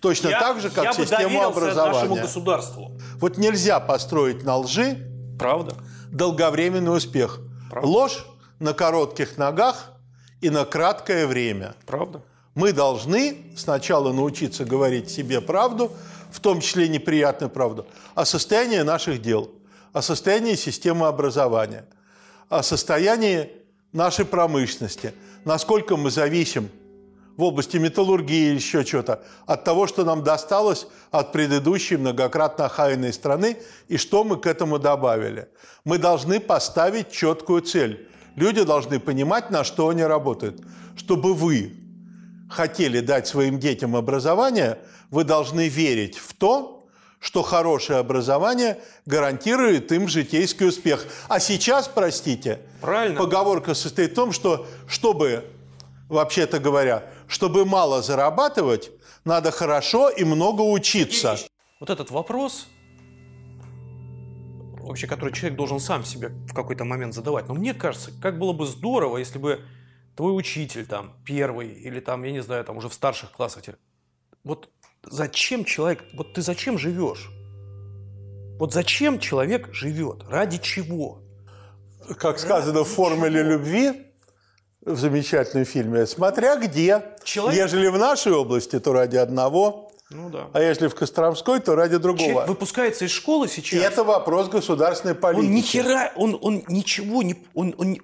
Точно 0.00 0.28
я, 0.28 0.38
так 0.38 0.60
же, 0.60 0.68
как 0.70 0.84
я 0.84 0.92
систему 0.92 1.38
бы 1.38 1.44
образования. 1.46 1.94
нашему 1.94 2.16
государству. 2.16 2.92
Вот 3.18 3.38
нельзя 3.38 3.80
построить 3.80 4.44
на 4.44 4.58
лжи 4.58 4.98
Правда. 5.38 5.76
долговременный 6.10 6.94
успех. 6.94 7.40
Правда. 7.70 7.88
Ложь 7.88 8.26
на 8.60 8.74
коротких 8.74 9.38
ногах 9.38 9.95
и 10.40 10.50
на 10.50 10.64
краткое 10.64 11.26
время. 11.26 11.74
Правда. 11.86 12.22
Мы 12.54 12.72
должны 12.72 13.36
сначала 13.56 14.12
научиться 14.12 14.64
говорить 14.64 15.10
себе 15.10 15.40
правду, 15.40 15.92
в 16.30 16.40
том 16.40 16.60
числе 16.60 16.88
неприятную 16.88 17.50
правду, 17.50 17.86
о 18.14 18.24
состоянии 18.24 18.80
наших 18.80 19.20
дел, 19.20 19.50
о 19.92 20.02
состоянии 20.02 20.54
системы 20.54 21.06
образования– 21.06 21.84
о 22.48 22.62
состоянии 22.62 23.50
нашей 23.92 24.24
промышленности, 24.24 25.14
насколько 25.44 25.96
мы 25.96 26.10
зависим 26.10 26.70
в 27.36 27.42
области 27.42 27.76
металлургии 27.76 28.48
или 28.48 28.56
еще 28.56 28.84
что-то 28.84 29.22
от 29.46 29.64
того, 29.64 29.86
что 29.86 30.04
нам 30.04 30.22
досталось 30.22 30.86
от 31.10 31.32
предыдущей 31.32 31.96
многократно 31.96 32.66
охаянной 32.66 33.12
страны 33.12 33.58
и 33.88 33.96
что 33.96 34.24
мы 34.24 34.36
к 34.36 34.46
этому 34.46 34.78
добавили. 34.78 35.48
Мы 35.84 35.98
должны 35.98 36.40
поставить 36.40 37.10
четкую 37.10 37.62
цель. 37.62 38.08
Люди 38.36 38.62
должны 38.62 39.00
понимать, 39.00 39.50
на 39.50 39.64
что 39.64 39.88
они 39.88 40.02
работают. 40.02 40.60
Чтобы 40.96 41.34
вы 41.34 41.72
хотели 42.50 43.00
дать 43.00 43.26
своим 43.26 43.58
детям 43.58 43.96
образование, 43.96 44.78
вы 45.10 45.24
должны 45.24 45.68
верить 45.68 46.16
в 46.18 46.34
то, 46.34 46.86
что 47.18 47.42
хорошее 47.42 47.98
образование 47.98 48.78
гарантирует 49.06 49.90
им 49.90 50.06
житейский 50.06 50.68
успех. 50.68 51.06
А 51.28 51.40
сейчас, 51.40 51.88
простите, 51.88 52.60
Правильно. 52.80 53.18
поговорка 53.18 53.74
состоит 53.74 54.12
в 54.12 54.14
том, 54.14 54.32
что 54.32 54.66
чтобы, 54.86 55.44
вообще-то 56.08 56.58
говоря, 56.58 57.04
чтобы 57.26 57.64
мало 57.64 58.02
зарабатывать, 58.02 58.90
надо 59.24 59.50
хорошо 59.50 60.08
и 60.10 60.24
много 60.24 60.60
учиться. 60.60 61.38
Вот 61.80 61.90
этот 61.90 62.10
вопрос, 62.10 62.68
вообще, 64.86 65.06
который 65.06 65.32
человек 65.32 65.56
должен 65.56 65.80
сам 65.80 66.04
себе 66.04 66.28
в 66.28 66.54
какой-то 66.54 66.84
момент 66.84 67.14
задавать. 67.14 67.48
Но 67.48 67.54
мне 67.54 67.74
кажется, 67.74 68.10
как 68.20 68.38
было 68.38 68.52
бы 68.52 68.66
здорово, 68.66 69.18
если 69.18 69.38
бы 69.38 69.60
твой 70.16 70.36
учитель 70.36 70.86
там 70.86 71.14
первый 71.24 71.68
или 71.68 72.00
там, 72.00 72.22
я 72.24 72.32
не 72.32 72.42
знаю, 72.42 72.64
там 72.64 72.76
уже 72.76 72.88
в 72.88 72.94
старших 72.94 73.32
классах, 73.32 73.64
вот 74.44 74.70
зачем 75.02 75.64
человек, 75.64 76.04
вот 76.14 76.34
ты 76.34 76.42
зачем 76.42 76.78
живешь? 76.78 77.30
Вот 78.58 78.72
зачем 78.72 79.18
человек 79.18 79.72
живет? 79.74 80.24
Ради 80.28 80.58
чего? 80.58 81.22
Как 82.18 82.38
сказано 82.38 82.84
в 82.84 82.88
«Формуле 82.88 83.42
любви», 83.42 84.06
в 84.86 84.96
замечательном 84.96 85.64
фильме, 85.64 86.06
смотря 86.06 86.56
где. 86.56 87.02
Человек... 87.24 87.64
Ежели 87.64 87.88
в 87.88 87.98
нашей 87.98 88.32
области, 88.32 88.78
то 88.78 88.92
ради 88.92 89.16
одного, 89.16 89.85
ну, 90.10 90.30
да. 90.30 90.50
а 90.52 90.60
если 90.60 90.88
в 90.88 90.94
Костромской, 90.94 91.60
то 91.60 91.74
ради 91.74 91.96
другого. 91.98 92.28
Человек 92.28 92.48
выпускается 92.48 93.04
из 93.04 93.10
школы 93.10 93.48
сейчас. 93.48 93.80
И 93.80 93.82
это 93.82 94.04
вопрос 94.04 94.48
государственной 94.48 95.14
политики. 95.14 95.46
Он 95.46 95.54
ни 95.54 95.60
хера, 95.60 96.12
он, 96.16 96.38
он 96.40 96.64
ничего 96.68 97.22
не... 97.22 97.44
Он, 97.54 97.74
он, 97.78 97.96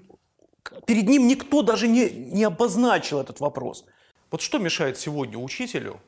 перед 0.86 1.08
ним 1.08 1.26
никто 1.26 1.62
даже 1.62 1.88
не, 1.88 2.10
не 2.10 2.44
обозначил 2.44 3.20
этот 3.20 3.40
вопрос. 3.40 3.84
Вот 4.30 4.40
что 4.40 4.58
мешает 4.58 4.98
сегодня 4.98 5.38
учителю 5.38 6.00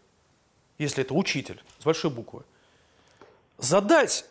если 0.79 1.05
это 1.05 1.15
учитель 1.15 1.63
с 1.79 1.85
большой 1.85 2.11
буквы, 2.11 2.43
задать 3.59 4.27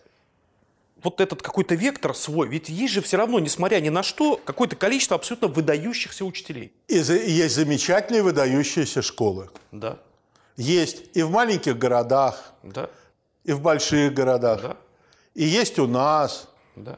вот 1.02 1.20
этот 1.20 1.42
какой-то 1.42 1.76
вектор 1.76 2.16
свой, 2.16 2.48
ведь 2.48 2.70
есть 2.70 2.94
же 2.94 3.02
все 3.02 3.18
равно, 3.18 3.40
несмотря 3.40 3.80
ни 3.80 3.90
на 3.90 4.04
что, 4.04 4.38
какое-то 4.38 4.76
количество 4.76 5.16
абсолютно 5.16 5.48
выдающихся 5.50 6.24
учителей. 6.24 6.74
И 6.88 6.96
есть 6.96 7.56
замечательные 7.56 8.24
выдающиеся 8.24 9.02
школы. 9.02 9.50
Да. 9.72 10.00
Есть 10.58 11.04
и 11.14 11.24
в 11.24 11.32
маленьких 11.32 11.78
городах, 11.78 12.54
да. 12.62 12.90
и 13.44 13.54
в 13.54 13.62
больших 13.62 14.14
городах. 14.14 14.62
Да. 14.62 14.78
И 15.34 15.44
есть 15.44 15.80
у 15.80 15.88
нас. 15.88 16.48
Да. 16.76 16.98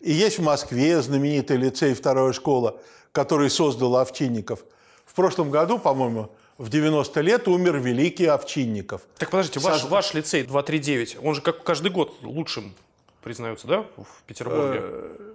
И 0.00 0.12
есть 0.12 0.38
в 0.38 0.42
Москве 0.42 1.00
знаменитый 1.00 1.56
лицей 1.56 1.94
«Вторая 1.94 2.32
школа», 2.32 2.80
который 3.12 3.48
создал 3.50 3.96
Овчинников. 3.96 4.64
В 5.04 5.14
прошлом 5.14 5.50
году, 5.50 5.78
по-моему, 5.78 6.30
в 6.58 6.68
90 6.68 7.20
лет 7.20 7.48
умер 7.48 7.78
великий 7.78 8.26
Овчинников. 8.26 9.02
Так 9.18 9.30
подождите, 9.30 9.60
ваш, 9.60 9.80
Созд... 9.80 9.90
ваш 9.90 10.14
лицей 10.14 10.42
239, 10.42 11.18
он 11.22 11.34
же 11.34 11.42
как 11.42 11.62
каждый 11.62 11.90
год 11.90 12.14
лучшим 12.22 12.74
признается, 13.22 13.66
да, 13.66 13.86
в 13.96 14.22
Петербурге? 14.26 14.80
Э, 14.82 15.34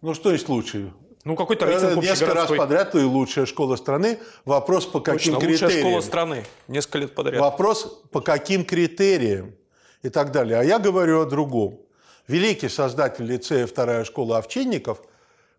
ну, 0.00 0.14
что 0.14 0.32
есть 0.32 0.48
лучший? 0.48 0.92
Ну, 1.28 1.36
какой-то 1.36 1.66
рейтинг 1.66 2.02
Несколько 2.02 2.32
раз 2.32 2.48
подряд 2.48 2.94
и 2.94 3.00
лучшая 3.00 3.44
школа 3.44 3.76
страны. 3.76 4.18
Вопрос, 4.46 4.86
по 4.86 5.00
каким 5.00 5.34
Точно, 5.34 5.46
критериям. 5.46 5.66
лучшая 5.66 5.80
школа 5.82 6.00
страны. 6.00 6.44
Несколько 6.68 6.98
лет 6.98 7.14
подряд. 7.14 7.40
Вопрос, 7.42 8.00
по 8.10 8.22
каким 8.22 8.64
критериям 8.64 9.54
и 10.02 10.08
так 10.08 10.32
далее. 10.32 10.58
А 10.58 10.64
я 10.64 10.78
говорю 10.78 11.20
о 11.20 11.26
другом. 11.26 11.80
Великий 12.28 12.70
создатель 12.70 13.26
лицея 13.26 13.66
«Вторая 13.66 14.04
школа 14.04 14.38
Овчинников», 14.38 15.02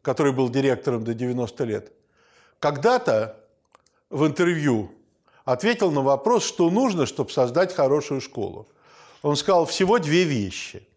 который 0.02 0.34
был 0.34 0.50
директором 0.50 1.04
до 1.04 1.14
90 1.14 1.64
лет, 1.66 1.92
когда-то 2.58 3.38
в 4.10 4.26
интервью 4.26 4.92
ответил 5.46 5.92
на 5.92 6.02
вопрос, 6.02 6.46
что 6.46 6.72
нужно, 6.72 7.06
чтобы 7.06 7.30
создать 7.30 7.76
хорошую 7.76 8.22
школу. 8.22 8.68
Он 9.22 9.36
сказал 9.36 9.68
всего 9.68 10.00
две 10.00 10.24
вещи. 10.24 10.88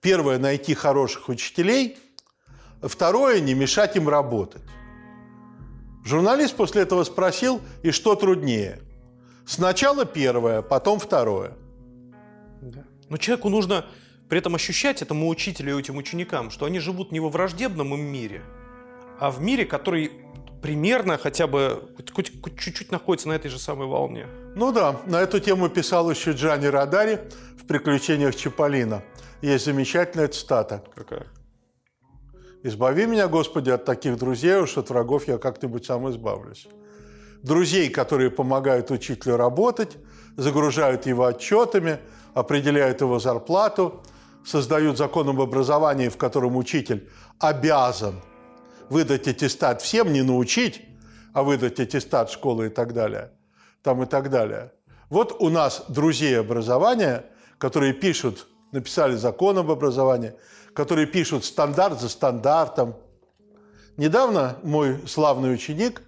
Первое– 0.00 0.38
найти 0.38 0.72
хороших 0.72 1.28
учителей. 1.28 1.98
Второе– 2.82 3.40
не 3.40 3.54
мешать 3.54 3.96
им 3.96 4.08
работать. 4.08 4.62
Журналист 6.04 6.56
после 6.56 6.82
этого 6.82 7.04
спросил, 7.04 7.60
и 7.82 7.92
что 7.92 8.14
труднее? 8.16 8.80
Сначала 9.46 10.04
первое, 10.04 10.62
потом 10.62 10.98
второе. 10.98 11.52
Да. 12.60 12.84
Но 13.08 13.16
человеку 13.16 13.48
нужно 13.48 13.86
при 14.28 14.38
этом 14.38 14.54
ощущать 14.54 15.02
этому 15.02 15.28
учителю 15.28 15.76
и 15.76 15.80
этим 15.80 15.96
ученикам, 15.96 16.50
что 16.50 16.66
они 16.66 16.80
живут 16.80 17.12
не 17.12 17.20
во 17.20 17.28
враждебном 17.28 17.94
им 17.94 18.00
мире, 18.00 18.42
а 19.20 19.30
в 19.30 19.40
мире, 19.40 19.64
который 19.64 20.10
примерно 20.62 21.18
хотя 21.18 21.46
бы 21.46 21.92
чуть-чуть 22.58 22.90
находится 22.90 23.28
на 23.28 23.32
этой 23.32 23.48
же 23.48 23.58
самой 23.58 23.88
волне. 23.88 24.26
Ну 24.54 24.72
да, 24.72 25.00
на 25.06 25.20
эту 25.20 25.40
тему 25.40 25.68
писал 25.68 26.10
еще 26.10 26.32
Джани 26.32 26.66
Радари 26.66 27.20
в 27.60 27.66
«Приключениях 27.66 28.34
Чаполина». 28.34 29.02
Есть 29.42 29.64
замечательная 29.64 30.28
цитата. 30.28 30.84
Какая? 30.94 31.26
«Избави 32.62 33.06
меня, 33.06 33.28
Господи, 33.28 33.70
от 33.70 33.84
таких 33.84 34.18
друзей, 34.18 34.56
уж 34.56 34.78
от 34.78 34.90
врагов 34.90 35.28
я 35.28 35.38
как-нибудь 35.38 35.84
сам 35.84 36.08
избавлюсь». 36.10 36.68
Друзей, 37.42 37.88
которые 37.88 38.30
помогают 38.30 38.90
учителю 38.90 39.36
работать, 39.36 39.96
загружают 40.36 41.06
его 41.06 41.24
отчетами, 41.24 41.98
определяют 42.34 43.00
его 43.00 43.18
зарплату, 43.18 44.02
создают 44.46 44.96
закон 44.96 45.28
об 45.28 45.40
образовании, 45.40 46.08
в 46.08 46.16
котором 46.16 46.56
учитель 46.56 47.08
обязан– 47.40 48.20
выдать 48.92 49.26
аттестат 49.26 49.80
всем, 49.80 50.12
не 50.12 50.22
научить, 50.22 50.82
а 51.32 51.42
выдать 51.42 51.80
аттестат 51.80 52.30
школы 52.30 52.66
и 52.66 52.68
так 52.68 52.92
далее, 52.92 53.32
там 53.82 54.02
и 54.02 54.06
так 54.06 54.30
далее. 54.30 54.72
Вот 55.08 55.36
у 55.40 55.48
нас 55.48 55.84
друзей 55.88 56.38
образования, 56.38 57.24
которые 57.58 57.94
пишут, 57.94 58.46
написали 58.70 59.16
закон 59.16 59.58
об 59.58 59.70
образовании, 59.70 60.34
которые 60.74 61.06
пишут 61.06 61.44
стандарт 61.44 62.00
за 62.00 62.08
стандартом. 62.08 62.96
Недавно 63.96 64.56
мой 64.62 64.98
славный 65.06 65.52
ученик 65.54 66.02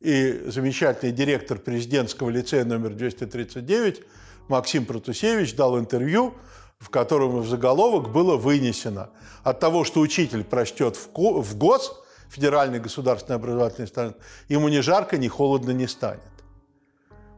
и 0.00 0.44
замечательный 0.46 1.12
директор 1.12 1.58
президентского 1.58 2.30
лицея 2.30 2.64
номер 2.64 2.94
239 2.94 4.02
Максим 4.48 4.84
Протусевич 4.84 5.54
дал 5.54 5.78
интервью, 5.78 6.34
в 6.78 6.90
котором 6.90 7.40
в 7.40 7.48
заголовок 7.48 8.10
было 8.10 8.36
вынесено 8.36 9.10
от 9.42 9.60
того, 9.60 9.84
что 9.84 10.00
учитель 10.00 10.44
прочтет 10.44 10.96
в 10.96 11.56
ГОС– 11.56 11.96
федеральный 12.30 12.78
государственный 12.78 13.36
образовательный 13.36 13.88
стандарт, 13.88 14.18
ему 14.48 14.68
ни 14.68 14.80
жарко, 14.80 15.18
ни 15.18 15.28
холодно 15.28 15.72
не 15.72 15.86
станет. 15.86 16.22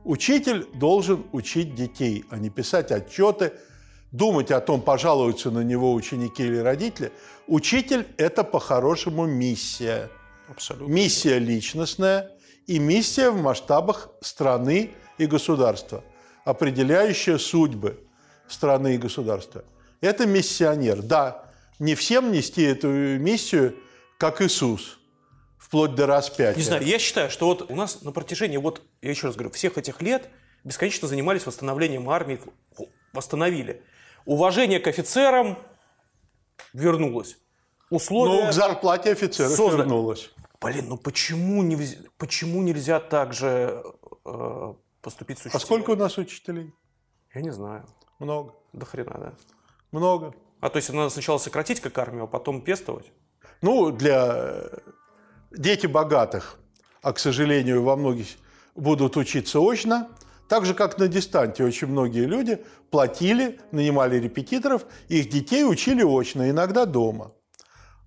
Учитель 0.04 0.66
должен 0.74 1.24
учить 1.32 1.74
детей, 1.74 2.24
а 2.30 2.36
не 2.36 2.50
писать 2.50 2.92
отчеты, 2.92 3.54
думать 4.12 4.50
о 4.50 4.60
том, 4.60 4.80
пожалуются 4.80 5.50
на 5.50 5.60
него 5.60 5.92
ученики 5.92 6.44
или 6.44 6.58
родители. 6.58 7.12
Учитель– 7.46 8.06
это 8.16 8.44
по-хорошему 8.44 9.26
миссия. 9.26 10.08
Абсолютно. 10.48 10.92
Миссия 10.92 11.38
личностная 11.38 12.30
и 12.66 12.78
миссия 12.78 13.30
в 13.30 13.40
масштабах 13.40 14.10
страны 14.20 14.92
и 15.18 15.26
государства, 15.26 16.04
определяющая 16.44 17.38
судьбы 17.38 18.06
страны 18.48 18.94
и 18.94 18.98
государства. 18.98 19.64
Это 20.00 20.26
миссионер. 20.26 21.02
Да, 21.02 21.50
не 21.78 21.94
всем 21.94 22.30
нести 22.30 22.62
эту 22.62 22.88
миссию– 22.88 23.74
как 24.22 24.40
Иисус, 24.40 25.00
вплоть 25.58 25.96
до 25.96 26.06
распятия. 26.06 26.54
Не 26.54 26.62
знаю, 26.62 26.84
я 26.84 27.00
считаю, 27.00 27.28
что 27.28 27.46
вот 27.46 27.68
у 27.68 27.74
нас 27.74 28.02
на 28.02 28.12
протяжении, 28.12 28.56
вот 28.56 28.82
я 29.00 29.10
еще 29.10 29.26
раз 29.26 29.34
говорю, 29.34 29.50
всех 29.50 29.78
этих 29.78 30.00
лет 30.00 30.28
бесконечно 30.62 31.08
занимались 31.08 31.44
восстановлением 31.44 32.08
армии, 32.08 32.38
восстановили. 33.12 33.82
Уважение 34.24 34.80
к 34.80 34.86
офицерам 34.86 35.58
вернулось. 36.72 37.38
Условия... 37.90 38.44
Ну, 38.44 38.50
к 38.50 38.52
зарплате 38.52 39.12
офицеров 39.12 39.52
создали. 39.52 39.82
вернулось. 39.82 40.30
Блин, 40.60 40.86
ну 40.88 40.96
почему, 40.96 41.62
не, 41.62 41.76
почему 42.18 42.62
нельзя 42.62 43.00
так 43.00 43.32
же 43.32 43.82
э, 44.24 44.74
поступить 45.00 45.38
с 45.38 45.42
учителями? 45.42 45.62
А 45.62 45.66
сколько 45.66 45.90
у 45.90 45.96
нас 45.96 46.18
учителей? 46.18 46.72
Я 47.34 47.40
не 47.40 47.50
знаю. 47.50 47.84
Много. 48.18 48.54
До 48.72 48.86
хрена, 48.86 49.18
да. 49.18 49.32
Много. 49.90 50.34
А 50.60 50.70
то 50.70 50.76
есть 50.76 50.90
надо 50.92 51.10
сначала 51.10 51.38
сократить 51.38 51.80
как 51.80 51.98
армию, 51.98 52.24
а 52.24 52.26
потом 52.26 52.62
пестовать? 52.62 53.10
Ну, 53.60 53.90
для 53.90 54.62
дети 55.50 55.86
богатых, 55.86 56.58
а, 57.02 57.12
к 57.12 57.18
сожалению, 57.18 57.82
во 57.82 57.96
многих 57.96 58.28
будут 58.76 59.16
учиться 59.16 59.58
очно, 59.60 60.08
так 60.52 60.66
же, 60.66 60.74
как 60.74 60.98
на 60.98 61.08
дистанте 61.08 61.64
очень 61.64 61.86
многие 61.86 62.26
люди 62.26 62.62
платили, 62.90 63.58
нанимали 63.70 64.16
репетиторов, 64.16 64.84
их 65.08 65.30
детей 65.30 65.64
учили 65.64 66.02
очно, 66.02 66.50
иногда 66.50 66.84
дома. 66.84 67.32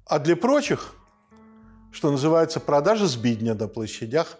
А 0.05 0.19
для 0.19 0.35
прочих, 0.35 0.93
что 1.91 2.11
называется, 2.11 2.59
продажа 2.59 3.07
сбидня 3.07 3.55
на 3.55 3.67
площадях. 3.67 4.37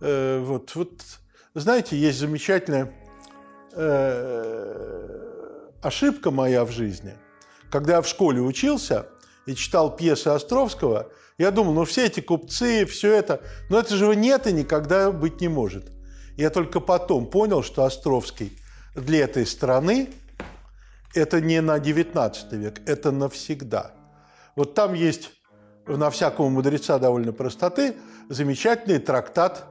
Э, 0.00 0.40
вот, 0.40 0.74
вот, 0.74 0.90
знаете, 1.54 1.96
есть 1.96 2.18
замечательная 2.18 2.92
э, 3.74 5.68
ошибка 5.80 6.32
моя 6.32 6.64
в 6.64 6.72
жизни. 6.72 7.14
Когда 7.70 7.92
я 7.92 8.02
в 8.02 8.08
школе 8.08 8.40
учился– 8.40 9.06
и 9.48 9.54
читал 9.54 9.96
пьесы 9.96 10.28
Островского, 10.28 11.10
я 11.38 11.50
думал, 11.50 11.72
ну 11.72 11.84
все 11.84 12.04
эти 12.04 12.20
купцы, 12.20 12.84
все 12.84 13.14
это, 13.14 13.40
но 13.70 13.78
это 13.78 13.96
же 13.96 14.14
нет 14.14 14.46
и 14.46 14.52
никогда 14.52 15.10
быть 15.10 15.40
не 15.40 15.48
может. 15.48 15.90
Я 16.38 16.50
только 16.50 16.78
потом 16.78 17.26
понял, 17.26 17.64
что 17.64 17.84
Островский 17.84 18.56
для 18.94 19.24
этой 19.24 19.44
страны 19.44 20.08
это 21.12 21.40
не 21.40 21.60
на 21.60 21.80
19 21.80 22.52
век, 22.52 22.80
это 22.86 23.10
навсегда. 23.10 23.90
Вот 24.54 24.74
там 24.74 24.94
есть 24.94 25.32
на 25.88 26.10
всякого 26.10 26.48
мудреца 26.48 27.00
довольно 27.00 27.32
простоты 27.32 27.96
замечательный 28.28 29.00
трактат 29.00 29.66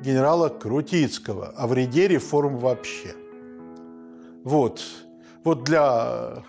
генерала 0.00 0.48
Крутицкого 0.48 1.54
о 1.56 1.68
вреде 1.68 2.08
реформ 2.08 2.58
вообще. 2.58 3.14
Вот. 4.42 4.82
Вот 5.44 5.62
для, 5.62 6.42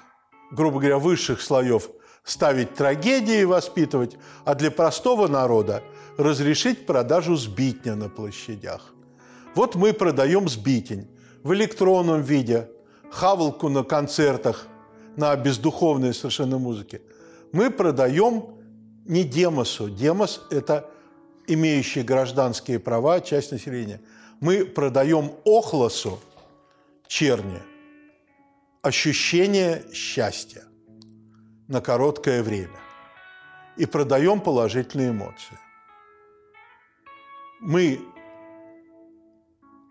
грубо 0.52 0.80
говоря, 0.80 0.98
высших 0.98 1.40
слоев– 1.40 1.90
ставить 2.24 2.74
трагедии 2.74 3.42
и 3.42 3.46
воспитывать, 3.46 4.18
а 4.44 4.56
для 4.56 4.72
простого 4.72 5.28
народа 5.28 5.84
разрешить 6.18 6.88
продажу 6.88 7.36
сбитня 7.36 7.94
на 7.94 8.10
площадях. 8.10 8.95
Вот 9.56 9.76
мы 9.76 9.94
продаем 9.94 10.48
сбитень 10.50 11.08
в 11.44 11.54
электронном 11.54 12.22
виде, 12.22 12.70
хавалку 13.10 13.70
на 13.70 13.84
концертах, 13.84 14.68
на 15.16 15.36
бездуховной 15.36 16.14
совершенно 16.14 16.58
музыке. 16.58 17.02
Мы 17.52 17.72
продаем 17.72 18.58
не 19.06 19.24
демосу. 19.24 19.90
Демос– 19.90 20.42
это 20.52 20.90
имеющие 21.48 22.04
гражданские 22.04 22.80
права 22.80 23.22
часть 23.22 23.52
населения. 23.52 24.02
Мы 24.42 24.66
продаем 24.66 25.32
охлосу, 25.46 26.20
черни, 27.08 27.62
ощущение 28.82 29.86
счастья– 29.94 30.64
на 31.68 31.82
короткое 31.82 32.44
время 32.44 32.80
и 33.78 33.86
продаем 33.86 34.40
положительные 34.40 35.10
эмоции. 35.10 35.58
Мы 37.60 38.00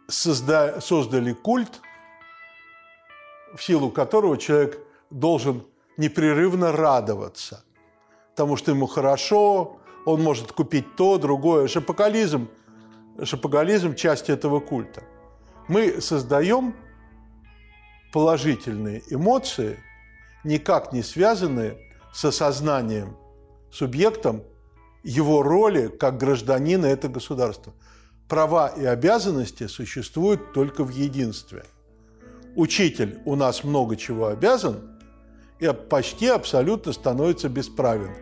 созда 0.09 0.81
создали 0.81 1.32
культ, 1.32 1.81
в 3.55 3.62
силу 3.62 3.90
которого 3.90 4.36
человек 4.36 4.78
должен 5.10 5.64
непрерывно 5.97 6.72
радоваться, 6.72 7.64
потому 8.31 8.56
что 8.56 8.72
ему 8.72 8.86
хорошо, 8.86 9.78
он 10.05 10.22
может 10.22 10.52
купить 10.52 10.97
то, 10.97 11.18
другое. 11.18 11.68
Шапокализм, 11.68 12.48
шапокализм– 13.22 13.94
часть 13.97 14.28
этого 14.28 14.60
культа. 14.60 15.02
Мы 15.68 16.01
создаем 16.01 16.74
положительные 18.12 19.02
эмоции, 19.09 19.78
никак 20.44 20.93
не 20.93 21.02
связанные 21.02 21.78
с 22.12 22.24
осознанием 22.24 23.16
субъектом 23.72 24.43
его 25.02 25.43
роли 25.43 25.89
как 25.89 26.18
гражданина 26.18 26.86
это 26.86 27.09
государства. 27.09 27.72
Права 28.28 28.68
и 28.68 28.84
обязанности 28.84 29.66
существуют 29.66 30.52
только 30.52 30.82
в 30.84 30.88
единстве. 30.88 31.64
Учитель 32.56 33.20
у 33.24 33.36
нас 33.36 33.64
много 33.64 33.96
чего 33.96 34.28
обязан 34.28 34.98
и 35.60 35.70
почти 35.72 36.28
абсолютно 36.28 36.92
становится 36.92 37.48
бесправен. 37.48 38.14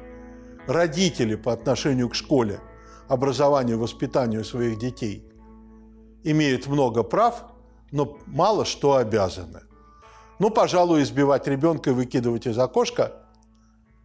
Родители 0.67 1.35
по 1.37 1.53
отношению 1.53 2.09
к 2.09 2.15
школе, 2.15 2.61
образованию, 3.09 3.79
воспитанию 3.79 4.45
своих 4.45 4.79
детей 4.79 5.29
имеют 6.25 6.67
много 6.67 7.03
прав, 7.03 7.45
но 7.91 8.19
мало 8.27 8.65
что 8.65 8.97
обязаны. 8.97 9.63
Ну, 10.39 10.51
пожалуй, 10.51 11.03
избивать 11.03 11.47
ребенка 11.47 11.91
и 11.91 11.93
выкидывать 11.93 12.47
из 12.47 12.59
окошка 12.59 13.13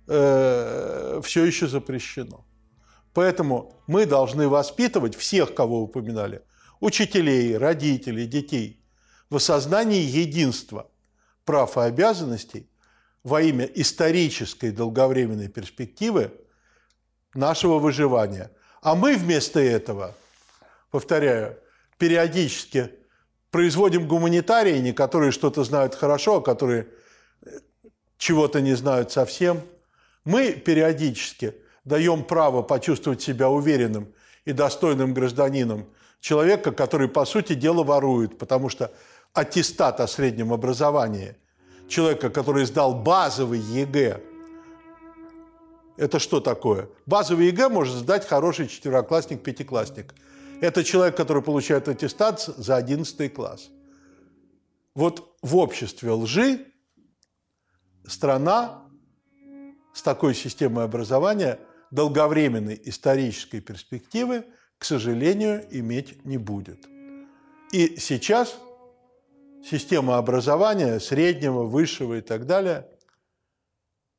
э, 0.08 1.22
все 1.24 1.46
еще 1.46 1.68
запрещено. 1.68 2.47
Поэтому 3.18 3.74
мы 3.88 4.06
должны 4.06 4.48
воспитывать 4.48 5.16
всех, 5.16 5.56
кого 5.56 5.82
упоминали, 5.82 6.44
учителей, 6.80 7.58
родителей, 7.58 8.28
детей, 8.28 8.80
в 9.32 9.38
осознании 9.38 10.04
единства 10.04 10.88
прав 11.44 11.78
и 11.78 11.82
обязанностей 11.82 12.70
во 13.24 13.42
имя 13.42 13.66
исторической 13.66 14.70
долговременной 14.70 15.48
перспективы 15.48 16.32
нашего 17.34 17.80
выживания. 17.80 18.52
А 18.84 18.94
мы 18.94 19.16
вместо 19.16 19.60
этого, 19.62 20.14
повторяю, 20.92 21.58
периодически 21.98 22.92
производим 23.50 24.08
гуманитарии, 24.08 24.92
которые 24.92 25.32
что-то 25.32 25.64
знают 25.64 25.96
хорошо, 25.96 26.36
а 26.36 26.44
которые 26.44 26.88
э, 27.44 27.50
чего-то 28.20 28.62
не 28.62 28.76
знают 28.76 29.12
совсем. 29.12 29.64
Мы 30.24 30.52
периодически 30.52 31.56
даем 31.88 32.24
право 32.24 32.62
почувствовать 32.62 33.22
себя 33.22 33.50
уверенным 33.50 34.14
и 34.46 34.54
достойным 34.54 35.14
гражданином 35.14 35.86
человека, 36.20 36.72
который, 36.72 37.08
по 37.08 37.26
сути 37.26 37.54
дела, 37.54 37.84
ворует, 37.84 38.38
потому 38.38 38.70
что 38.70 38.92
аттестат 39.34 40.00
о 40.00 40.08
среднем 40.08 40.54
образовании 40.54 41.36
человека, 41.88 42.30
который 42.30 42.66
сдал 42.66 42.94
базовый 42.96 43.60
ЕГЭ, 43.60 44.22
это 45.98 46.20
что 46.20 46.40
такое? 46.40 46.90
Базовый 47.06 47.48
ЕГЭ 47.48 47.70
может 47.70 47.96
сдать 47.96 48.28
хороший 48.28 48.68
четвероклассник, 48.68 49.42
пятиклассник– 49.42 50.14
это 50.60 50.84
человек, 50.84 51.16
который 51.16 51.44
получает 51.44 51.88
аттестат 51.88 52.42
за 52.42 52.78
11 52.78 53.34
класс. 53.34 53.70
Вот 54.96 55.36
в 55.44 55.56
обществе 55.56 56.12
лжи 56.12 56.66
страна 58.08 58.84
с 59.94 60.02
такой 60.02 60.34
системой 60.34 60.86
образования 60.86 61.60
долговременной 61.92 62.80
исторической 62.86 63.60
перспективы, 63.60 64.46
к 64.78 64.86
сожалению, 64.86 65.66
иметь 65.72 66.26
не 66.26 66.38
будет. 66.38 66.86
И 67.72 67.98
сейчас 67.98 68.58
система 69.64 70.18
образования 70.18 71.00
среднего, 71.00 71.64
высшего 71.64 72.16
и 72.16 72.22
так 72.22 72.46
далее 72.46 72.88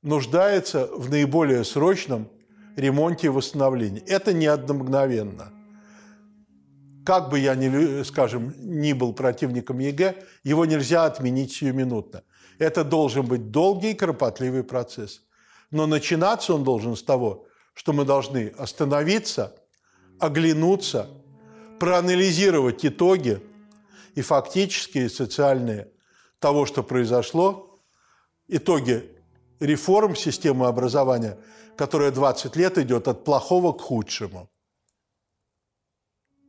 нуждается 0.03 0.87
в 0.87 1.11
наиболее 1.11 1.65
срочном 1.65 2.29
ремонте 2.77 3.29
и 3.29 3.31
восстановлении. 3.31 4.03
Это 4.07 4.33
не 4.33 4.47
одномгновенно– 4.47 5.53
как 7.09 7.31
бы 7.31 7.39
я 7.39 7.55
ни, 7.55 8.03
скажем, 8.03 8.53
ни 8.59 8.93
был 8.93 9.15
противником 9.15 9.79
ЕГЭ, 9.79 10.15
его 10.45 10.67
нельзя 10.67 11.07
отменить 11.07 11.53
сиюминутно. 11.53 12.23
Это 12.59 12.85
должен 12.85 13.25
быть 13.25 13.51
долгий, 13.51 13.95
кропотливый 13.95 14.63
процесс. 14.63 15.23
Но 15.71 15.87
начинаться 15.87 16.53
он 16.53 16.65
должен 16.65 16.97
с 16.97 17.03
того, 17.03 17.47
что 17.79 17.93
мы 17.93 18.05
должны 18.05 18.49
остановиться, 18.59 19.55
оглянуться, 20.19 21.09
проанализировать 21.79 22.85
итоги 22.85 23.41
и 24.17 24.21
фактические, 24.21 25.07
и 25.07 25.09
социальные 25.09 25.89
того, 26.41 26.67
что 26.67 26.83
произошло, 26.83 27.81
итоги 28.49 29.09
реформ 29.61 30.17
системы 30.17 30.67
образования, 30.67 31.39
которая 31.77 32.11
20 32.11 32.57
лет 32.57 32.79
идет 32.79 33.07
от 33.07 33.25
плохого 33.25 33.73
к 33.73 33.81
худшему– 33.81 34.51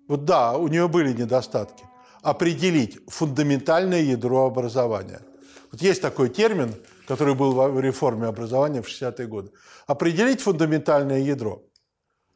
вот 0.10 0.26
да, 0.26 0.58
у 0.58 0.68
нее 0.68 0.88
были 0.88 1.14
недостатки. 1.14 1.84
Определить 2.24 3.00
фундаментальное 3.08 4.02
ядро 4.02 4.48
образования. 4.48 5.22
Вот 5.72 5.82
есть 5.82 6.02
такой 6.02 6.30
термин, 6.30 6.76
который 7.08 7.36
был 7.36 7.54
в 7.54 7.80
реформе 7.80 8.28
образования 8.28 8.82
в 8.82 8.88
60-е 8.88 9.28
годы. 9.28 9.52
Определить 9.88 10.42
фундаментальное 10.42 11.20
ядро. 11.20 11.64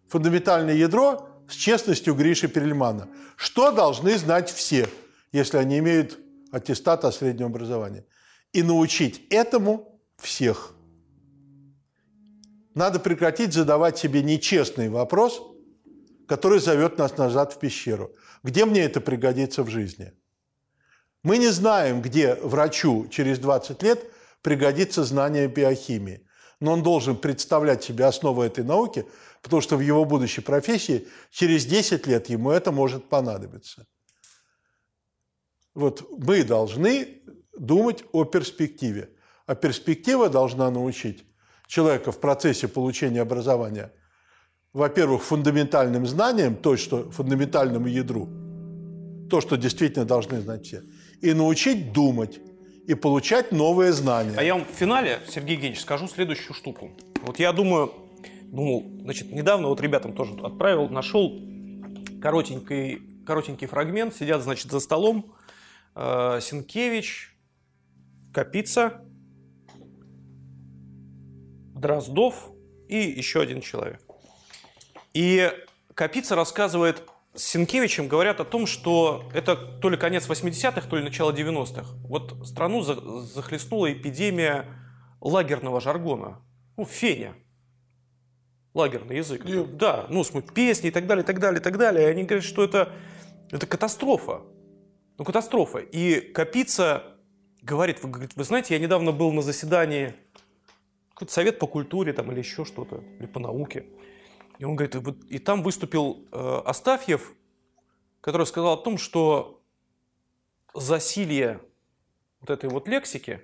Фундаментальное 0.07 0.75
ядро 0.75 1.29
с 1.49 1.53
честностью 1.53 2.15
Гриши 2.15 2.47
Перельмана. 2.47 3.07
Что 3.35 3.71
должны 3.71 4.17
знать 4.17 4.49
все, 4.49 4.87
если 5.31 5.57
они 5.57 5.79
имеют 5.79 6.19
аттестат 6.51 7.05
о 7.05 7.11
среднем 7.11 7.47
образовании? 7.47 8.05
И 8.51 8.61
научить 8.61 9.25
этому 9.29 9.99
всех. 10.17 10.75
Надо 12.75 12.99
прекратить 12.99 13.53
задавать 13.53 13.97
себе 13.97 14.21
нечестный 14.21 14.89
вопрос– 14.89 15.41
который 16.27 16.59
зовет 16.59 16.97
нас 16.97 17.17
назад 17.17 17.53
в 17.53 17.59
пещеру. 17.59 18.15
Где 18.43 18.65
мне 18.65 18.81
это 18.81 19.01
пригодится 19.01 19.63
в 19.63 19.69
жизни? 19.69 20.13
Мы 21.23 21.37
не 21.37 21.49
знаем, 21.49 22.01
где 22.01 22.35
врачу 22.35 23.07
через 23.09 23.39
20 23.39 23.81
лет 23.83 24.11
пригодится 24.41 25.03
знание 25.03 25.47
биохимии. 25.47 26.27
Но 26.59 26.73
он 26.73 26.83
должен 26.83 27.17
представлять 27.17 27.83
себе 27.83 28.05
основу 28.05 28.41
этой 28.41 28.63
науки, 28.63 29.05
потому 29.41 29.61
что 29.61 29.75
в 29.75 29.81
его 29.81 30.05
будущей 30.05 30.41
профессии 30.41 31.07
через 31.31 31.65
10 31.65 32.07
лет 32.07 32.29
ему 32.29 32.51
это 32.51 32.71
может 32.71 33.09
понадобиться. 33.09 33.85
Вот 35.73 36.07
мы 36.17 36.43
должны 36.43 37.21
думать 37.57 38.03
о 38.11 38.23
перспективе. 38.25 39.09
А 39.45 39.55
перспектива 39.55 40.29
должна 40.29 40.69
научить 40.71 41.25
человека 41.67 42.11
в 42.11 42.19
процессе 42.19 42.67
получения 42.67 43.21
образования– 43.21 43.91
во-первых, 44.73 45.23
фундаментальным 45.23 46.07
знаниям, 46.07 46.55
то, 46.55 46.75
что 46.77 47.09
фундаментальному 47.11 47.87
ядру, 47.87 48.27
то, 49.29 49.39
что 49.39 49.55
действительно 49.55 50.03
должны 50.03 50.41
знать 50.41 50.65
все, 50.65 50.81
и 51.23 51.33
научить 51.33 51.93
думать, 51.93 52.41
и 52.85 52.95
получать 52.95 53.53
новые 53.53 53.93
знания. 53.93 54.35
А 54.37 54.43
я 54.43 54.55
вам 54.55 54.65
в 54.65 54.77
финале, 54.77 55.21
Сергей 55.25 55.53
Евгеньевич, 55.53 55.79
скажу 55.79 56.09
следующую 56.09 56.53
штуку. 56.53 56.91
Вот 57.21 57.39
я 57.39 57.53
думаю, 57.53 57.93
думал, 58.43 58.83
значит, 59.03 59.31
недавно 59.31 59.69
вот 59.69 59.79
ребятам 59.79 60.11
тоже 60.11 60.33
отправил, 60.43 60.89
нашел 60.89 61.39
коротенький, 62.21 63.23
коротенький 63.25 63.67
фрагмент, 63.67 64.13
сидят, 64.13 64.41
значит, 64.41 64.69
за 64.69 64.81
столом 64.81 65.33
э, 65.95 66.39
Сенкевич, 66.41 67.33
Капица, 68.33 69.05
Дроздов 71.73 72.49
и 72.89 72.97
еще 72.97 73.39
один 73.39 73.61
человек. 73.61 74.01
И 75.13 75.49
Капица 75.95 76.35
рассказывает 76.35 77.01
с 77.35 77.43
Сенкевичем 77.43 78.07
говорят 78.07 78.39
о 78.39 78.45
том, 78.45 78.67
что 78.67 79.29
это 79.33 79.55
то 79.55 79.89
ли 79.89 79.97
конец 79.97 80.27
80-х, 80.29 80.87
то 80.87 80.95
ли 80.95 81.03
начало 81.03 81.31
90-х. 81.31 81.85
Вот 82.07 82.47
страну 82.47 82.81
захлестнула 82.81 83.91
эпидемия 83.91 84.65
лагерного 85.19 85.81
жаргона. 85.81 86.41
Ну, 86.77 86.85
феня. 86.85 87.33
Лагерный 88.73 89.17
язык. 89.17 89.45
И... 89.45 89.63
Да, 89.63 90.05
ну, 90.09 90.23
песни 90.41 90.89
и 90.89 90.91
так 90.91 91.07
далее, 91.07 91.23
и 91.23 91.25
так 91.25 91.39
далее, 91.39 91.59
и 91.59 91.63
так 91.63 91.77
далее. 91.77 92.07
И 92.07 92.11
они 92.11 92.23
говорят, 92.23 92.43
что 92.43 92.63
это, 92.63 92.91
это 93.51 93.65
катастрофа. 93.65 94.41
Ну, 95.17 95.25
катастрофа. 95.25 95.79
И 95.79 96.19
Капица 96.19 97.03
говорит, 97.61 98.03
вы, 98.03 98.09
говорит, 98.09 98.35
вы 98.35 98.43
знаете, 98.43 98.75
я 98.75 98.79
недавно 98.79 99.11
был 99.11 99.31
на 99.31 99.41
заседании 99.41 100.13
совет 101.27 101.59
по 101.59 101.67
культуре 101.67 102.13
там, 102.13 102.31
или 102.31 102.39
еще 102.39 102.65
что-то, 102.65 103.03
или 103.19 103.25
по 103.25 103.39
науке. 103.39 103.85
И 104.63 104.65
он 104.65 104.77
говорит, 104.77 104.95
и 105.29 105.39
там 105.39 105.61
выступил 105.61 106.25
э, 106.31 106.61
Астафьев, 106.65 107.33
который 108.21 108.45
сказал 108.45 108.75
о 108.75 108.77
том, 108.77 108.97
что 108.97 109.61
засилье 110.73 111.59
вот 112.39 112.49
этой 112.49 112.69
вот 112.69 112.87
лексики, 112.87 113.41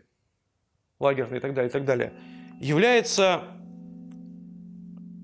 лагерной 0.98 1.40
и 1.40 1.42
так 1.42 1.54
далее, 1.54 1.68
и 1.68 1.74
так 1.74 1.84
далее, 1.84 2.14
является... 2.62 3.44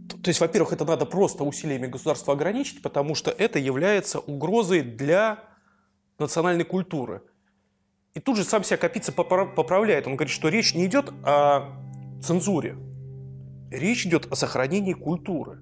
То 0.09 0.29
есть, 0.29 0.41
во-первых, 0.41 0.73
это 0.73 0.83
надо 0.83 1.05
просто 1.05 1.45
усилиями 1.45 1.87
государства 1.87 2.33
ограничить, 2.33 2.81
потому 2.81 3.15
что 3.15 3.31
это 3.31 3.57
является 3.57 4.19
угрозой 4.19 4.81
для 4.81 5.45
национальной 6.19 6.65
культуры. 6.65 7.21
И 8.15 8.19
тут 8.19 8.35
же 8.35 8.43
сам 8.43 8.65
себя 8.65 8.75
Капица 8.75 9.13
поправляет. 9.13 10.07
Он 10.07 10.17
говорит, 10.17 10.33
что 10.33 10.49
речь 10.49 10.75
не 10.75 10.87
идет 10.87 11.13
о 11.23 11.71
цензуре. 12.21 12.75
Речь 13.71 14.05
идет 14.05 14.29
о 14.29 14.35
сохранении 14.35 14.91
культуры. 14.91 15.61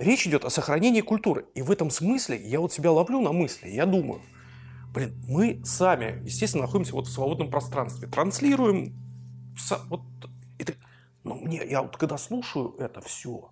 Речь 0.00 0.26
идет 0.26 0.46
о 0.46 0.50
сохранении 0.50 1.02
культуры. 1.02 1.44
И 1.54 1.60
в 1.60 1.70
этом 1.70 1.90
смысле 1.90 2.40
я 2.42 2.60
вот 2.60 2.72
себя 2.72 2.90
ловлю 2.90 3.20
на 3.20 3.32
мысли. 3.32 3.68
Я 3.68 3.84
думаю, 3.84 4.22
блин, 4.94 5.14
мы 5.28 5.60
сами, 5.62 6.22
естественно, 6.24 6.62
находимся 6.62 6.94
вот 6.94 7.06
в 7.06 7.12
свободном 7.12 7.50
пространстве. 7.50 8.08
Транслируем 8.08 8.94
вот 9.88 10.00
это, 10.58 10.72
но 11.22 11.34
мне, 11.34 11.62
я 11.68 11.82
вот 11.82 11.98
когда 11.98 12.16
слушаю 12.16 12.74
это 12.78 13.02
все, 13.02 13.50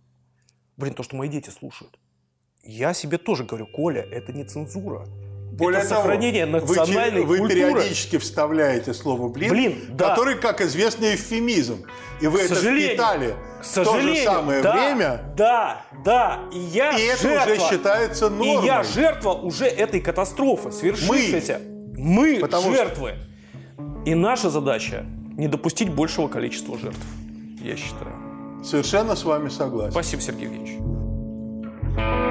блин, 0.79 0.95
то, 0.95 1.03
что 1.03 1.17
мои 1.17 1.29
дети 1.29 1.51
слушают, 1.51 1.99
я 2.63 2.95
себе 2.95 3.19
тоже 3.19 3.45
говорю, 3.45 3.67
Коля, 3.67 4.01
это 4.01 4.33
не 4.33 4.45
цензура. 4.45 5.07
Более 5.59 5.81
это 5.81 5.89
сохранение 5.89 6.47
того, 6.47 6.67
национальной 6.67 7.25
вы, 7.25 7.39
культуры. 7.39 7.67
Вы 7.67 7.73
периодически 7.73 8.19
вставляете 8.19 8.95
слово 8.95 9.29
«блин», 9.29 9.51
блин 9.51 9.85
да. 9.91 10.11
который, 10.11 10.37
как 10.37 10.61
известно, 10.61 11.13
эвфемизм. 11.13 11.85
И 12.21 12.29
вы 12.29 12.39
к 12.39 12.43
это 12.43 12.55
впитали 12.55 13.35
к 13.61 13.65
в 13.65 13.85
то 13.85 14.01
же 14.01 14.17
самое 14.23 14.63
да, 14.63 14.73
время. 14.73 15.21
Да, 15.37 15.83
да. 16.05 16.41
И 16.53 16.59
я 16.59 16.97
И 16.97 17.03
это 17.03 17.23
жертва, 17.23 17.53
уже 17.53 17.69
считается 17.69 18.31
нормой. 18.31 18.63
И 18.63 18.67
я 18.67 18.83
жертва 18.85 19.33
уже 19.33 19.67
этой 19.67 20.01
катастрофы, 20.01 20.71
свершившейся. 20.71 21.61
Мы, 21.97 22.35
Мы 22.35 22.39
Потому 22.41 22.73
жертвы. 22.73 23.15
Что... 23.75 24.03
И 24.07 24.15
наша 24.15 24.51
задача 24.51 25.05
не 25.37 25.49
допустить 25.49 25.91
большего 25.91 26.29
количества 26.29 26.79
жертв, 26.79 27.05
я 27.61 27.77
считаю. 27.77 28.15
Совершенно 28.65 29.17
с 29.17 29.25
вами 29.25 29.49
согласен. 29.49 29.91
Спасибо, 29.93 30.23
Сергей 30.23 30.45
Евгеньевич. 30.45 32.28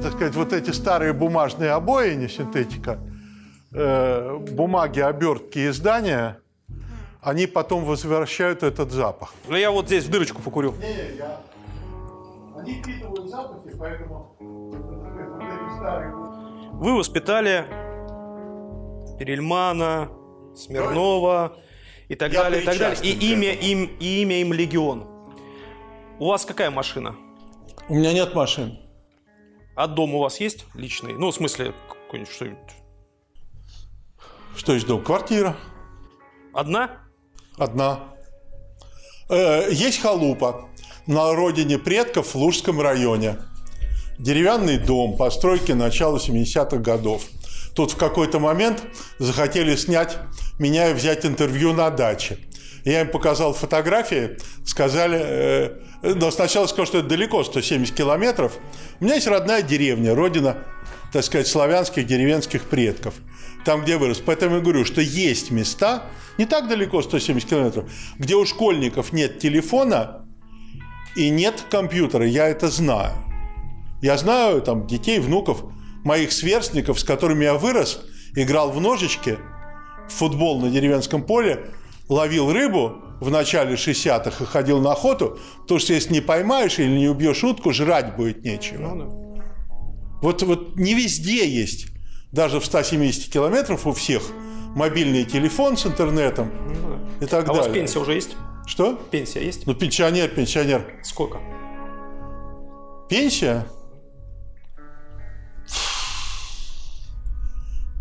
Так 0.00 0.12
сказать, 0.12 0.34
вот 0.34 0.52
эти 0.52 0.70
старые 0.70 1.12
бумажные 1.12 1.70
обои, 1.70 2.14
не 2.14 2.28
синтетика, 2.28 2.98
э, 3.72 4.38
бумаги, 4.52 5.00
обертки 5.00 5.68
издания, 5.68 6.38
они 7.20 7.46
потом 7.46 7.84
возвращают 7.84 8.62
этот 8.62 8.92
запах. 8.92 9.34
Ну, 9.48 9.56
я 9.56 9.70
вот 9.70 9.86
здесь 9.86 10.04
в 10.04 10.10
дырочку 10.10 10.42
покурю. 10.42 10.72
Не, 10.72 10.86
не, 10.86 11.16
я... 11.16 11.40
Они 12.56 12.82
впитывают 12.82 13.30
запахи, 13.30 13.76
поэтому 13.78 14.36
Вы 16.72 16.96
воспитали 16.96 17.64
Перельмана, 19.18 20.10
Смирнова 20.54 21.56
и 22.08 22.14
так 22.14 22.32
я 22.32 22.42
далее, 22.44 22.62
и 22.62 22.64
так 22.64 22.78
далее. 22.78 22.98
И 23.02 23.32
имя 23.32 23.52
им, 23.52 23.90
и 23.98 24.22
имя 24.22 24.40
им 24.40 24.52
Легион. 24.52 25.06
У 26.18 26.28
вас 26.28 26.44
какая 26.44 26.70
машина? 26.70 27.16
У 27.88 27.94
меня 27.94 28.12
нет 28.12 28.34
машин. 28.34 28.78
А 29.74 29.86
дом 29.88 30.14
у 30.14 30.20
вас 30.20 30.40
есть 30.40 30.66
личный? 30.74 31.14
Ну, 31.14 31.30
в 31.30 31.34
смысле, 31.34 31.74
какой-нибудь 31.88 32.32
что-нибудь. 32.32 32.58
Что 34.56 34.72
есть 34.72 34.86
дом? 34.86 35.02
Квартира. 35.02 35.56
Одна? 36.52 37.02
Одна. 37.58 38.14
Э, 39.28 39.68
есть 39.70 40.00
халупа 40.00 40.68
на 41.06 41.34
родине 41.34 41.78
предков 41.78 42.34
в 42.34 42.36
Лужском 42.36 42.80
районе. 42.80 43.38
Деревянный 44.18 44.78
дом, 44.78 45.16
постройки 45.16 45.72
начала 45.72 46.18
70-х 46.18 46.76
годов. 46.76 47.24
Тут 47.74 47.92
в 47.92 47.96
какой-то 47.96 48.38
момент 48.38 48.84
захотели 49.18 49.74
снять 49.74 50.18
меня 50.60 50.90
и 50.90 50.94
взять 50.94 51.26
интервью 51.26 51.72
на 51.72 51.90
даче. 51.90 52.38
Я 52.84 53.00
им 53.00 53.10
показал 53.10 53.54
фотографии, 53.54 54.36
сказали, 54.64 55.20
э, 55.20 55.78
но 56.04 56.30
сначала 56.30 56.66
сказал, 56.66 56.86
что 56.86 56.98
это 56.98 57.08
далеко, 57.08 57.42
170 57.42 57.94
километров. 57.94 58.58
У 59.00 59.04
меня 59.04 59.14
есть 59.14 59.26
родная 59.26 59.62
деревня, 59.62 60.14
родина, 60.14 60.58
так 61.12 61.24
сказать, 61.24 61.46
славянских 61.46 62.06
деревенских 62.06 62.64
предков, 62.64 63.14
там, 63.64 63.82
где 63.82 63.96
вырос. 63.96 64.22
Поэтому 64.24 64.56
я 64.56 64.60
говорю, 64.60 64.84
что 64.84 65.00
есть 65.00 65.50
места, 65.50 66.04
не 66.38 66.46
так 66.46 66.68
далеко, 66.68 67.02
170 67.02 67.48
километров, 67.48 67.90
где 68.18 68.34
у 68.34 68.44
школьников 68.44 69.12
нет 69.12 69.38
телефона 69.38 70.26
и 71.16 71.30
нет 71.30 71.64
компьютера. 71.70 72.26
Я 72.26 72.48
это 72.48 72.68
знаю. 72.68 73.12
Я 74.02 74.18
знаю 74.18 74.60
там 74.60 74.86
детей, 74.86 75.18
внуков, 75.18 75.64
моих 76.04 76.32
сверстников, 76.32 77.00
с 77.00 77.04
которыми 77.04 77.44
я 77.44 77.54
вырос, 77.54 78.04
играл 78.36 78.70
в 78.70 78.80
ножички, 78.80 79.38
в 80.08 80.12
футбол 80.12 80.60
на 80.60 80.68
деревенском 80.70 81.22
поле– 81.22 81.70
ловил 82.08 82.52
рыбу 82.52 83.02
в 83.20 83.30
начале 83.30 83.74
60-х 83.74 84.44
и 84.44 84.46
ходил 84.46 84.80
на 84.80 84.92
охоту, 84.92 85.38
потому 85.62 85.80
что 85.80 85.92
если 85.92 86.12
не 86.12 86.20
поймаешь 86.20 86.78
или 86.78 86.88
не 86.88 87.08
убьешь 87.08 87.42
утку, 87.44 87.72
жрать 87.72 88.16
будет 88.16 88.44
нечего. 88.44 88.94
Ну, 88.94 89.36
да. 89.36 89.44
вот, 90.20 90.42
вот 90.42 90.76
не 90.76 90.94
везде 90.94 91.48
есть, 91.48 91.86
даже 92.32 92.60
в 92.60 92.66
170 92.66 93.32
километров 93.32 93.86
у 93.86 93.92
всех 93.92 94.22
мобильный 94.74 95.24
телефон 95.24 95.76
с 95.76 95.86
интернетом 95.86 96.52
ну, 96.66 96.98
да. 97.20 97.24
и 97.24 97.28
так 97.28 97.44
а 97.44 97.46
далее. 97.46 97.62
А 97.62 97.64
у 97.64 97.66
вас 97.66 97.68
пенсия 97.68 97.98
уже 98.00 98.14
есть? 98.14 98.36
Что? 98.66 98.94
Пенсия 99.10 99.44
есть? 99.44 99.66
Ну, 99.66 99.74
пенсионер, 99.74 100.28
пенсионер. 100.28 101.00
Сколько? 101.02 101.40
Пенсия? 103.08 103.66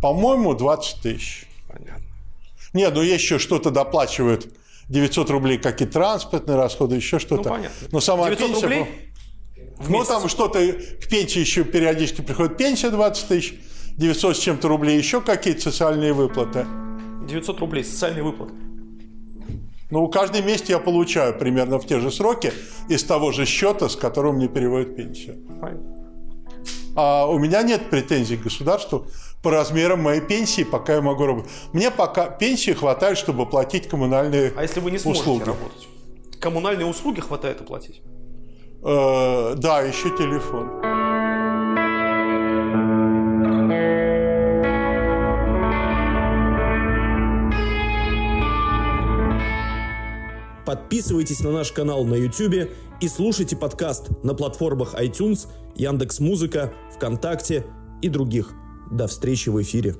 По-моему, 0.01 0.53
20 0.53 1.01
тысяч. 1.01 1.47
Понятно. 1.67 2.03
Нет, 2.73 2.93
ну 2.93 3.01
еще 3.01 3.39
что-то 3.39 3.71
доплачивают. 3.71 4.47
900 4.89 5.29
рублей 5.29 5.57
какие-то 5.57 5.93
транспортные 5.93 6.57
расходы, 6.57 6.95
еще 6.95 7.19
что-то. 7.19 7.49
Ну, 7.49 7.55
понятно. 7.55 7.87
Но 7.91 7.99
сама 7.99 8.29
900 8.29 8.47
пенсия... 8.47 8.61
рублей? 8.63 8.85
Ну, 9.87 10.03
там 10.05 10.29
что-то, 10.29 10.59
к 10.59 11.07
пенсии 11.07 11.39
еще 11.39 11.63
периодически 11.63 12.21
приходит 12.21 12.57
пенсия 12.57 12.89
20 12.89 13.27
тысяч, 13.27 13.55
900 13.97 14.37
с 14.37 14.39
чем-то 14.39 14.67
рублей, 14.67 14.97
еще 14.97 15.21
какие-то 15.21 15.61
социальные 15.61 16.13
выплаты. 16.13 16.65
900 17.27 17.59
рублей, 17.59 17.83
социальные 17.83 18.23
выплаты. 18.23 18.53
Ну, 19.89 20.07
каждый 20.07 20.41
месяц 20.41 20.69
я 20.69 20.79
получаю 20.79 21.37
примерно 21.37 21.77
в 21.77 21.85
те 21.85 21.99
же 21.99 22.11
сроки 22.11 22.51
из 22.89 23.03
того 23.03 23.31
же 23.31 23.45
счета, 23.45 23.89
с 23.89 23.95
которого 23.95 24.31
мне 24.31 24.47
переводят 24.47 24.95
пенсию. 24.95 25.37
Понятно. 25.61 25.93
А 26.95 27.27
у 27.27 27.37
меня 27.39 27.61
нет 27.63 27.89
претензий 27.89 28.37
к 28.37 28.43
государству 28.43 29.07
по 29.43 29.51
размерам 29.51 30.01
моей 30.01 30.21
пенсии, 30.21 30.63
пока 30.63 30.95
я 30.95 31.01
могу 31.01 31.25
работать. 31.25 31.51
Мне 31.73 31.91
пока 31.91 32.27
пенсии 32.27 32.71
хватает, 32.71 33.17
чтобы 33.17 33.45
платить 33.45 33.89
коммунальные 33.89 34.53
А 34.55 34.63
если 34.63 34.79
вы 34.79 34.89
не 34.89 34.97
сможете 34.97 35.29
услуги. 35.29 35.43
работать? 35.43 35.87
Коммунальные 36.39 36.87
услуги 36.87 37.19
хватает 37.19 37.59
оплатить? 37.61 38.01
Э, 38.83 39.53
да, 39.57 39.81
еще 39.81 40.09
телефон. 40.17 40.81
Подписывайтесь 50.65 51.41
на 51.41 51.51
наш 51.51 51.73
канал 51.73 52.05
на 52.05 52.15
YouTube 52.15 52.71
и 53.01 53.07
слушайте 53.09 53.57
подкаст 53.57 54.23
на 54.23 54.33
платформах 54.33 54.95
iTunes, 54.95 55.49
Яндекс.Музыка, 55.75 56.71
ВКонтакте 56.95 57.65
и 58.01 58.07
других. 58.07 58.53
До 58.93 59.07
встречи 59.07 59.49
в 59.49 59.59
эфире. 59.59 59.95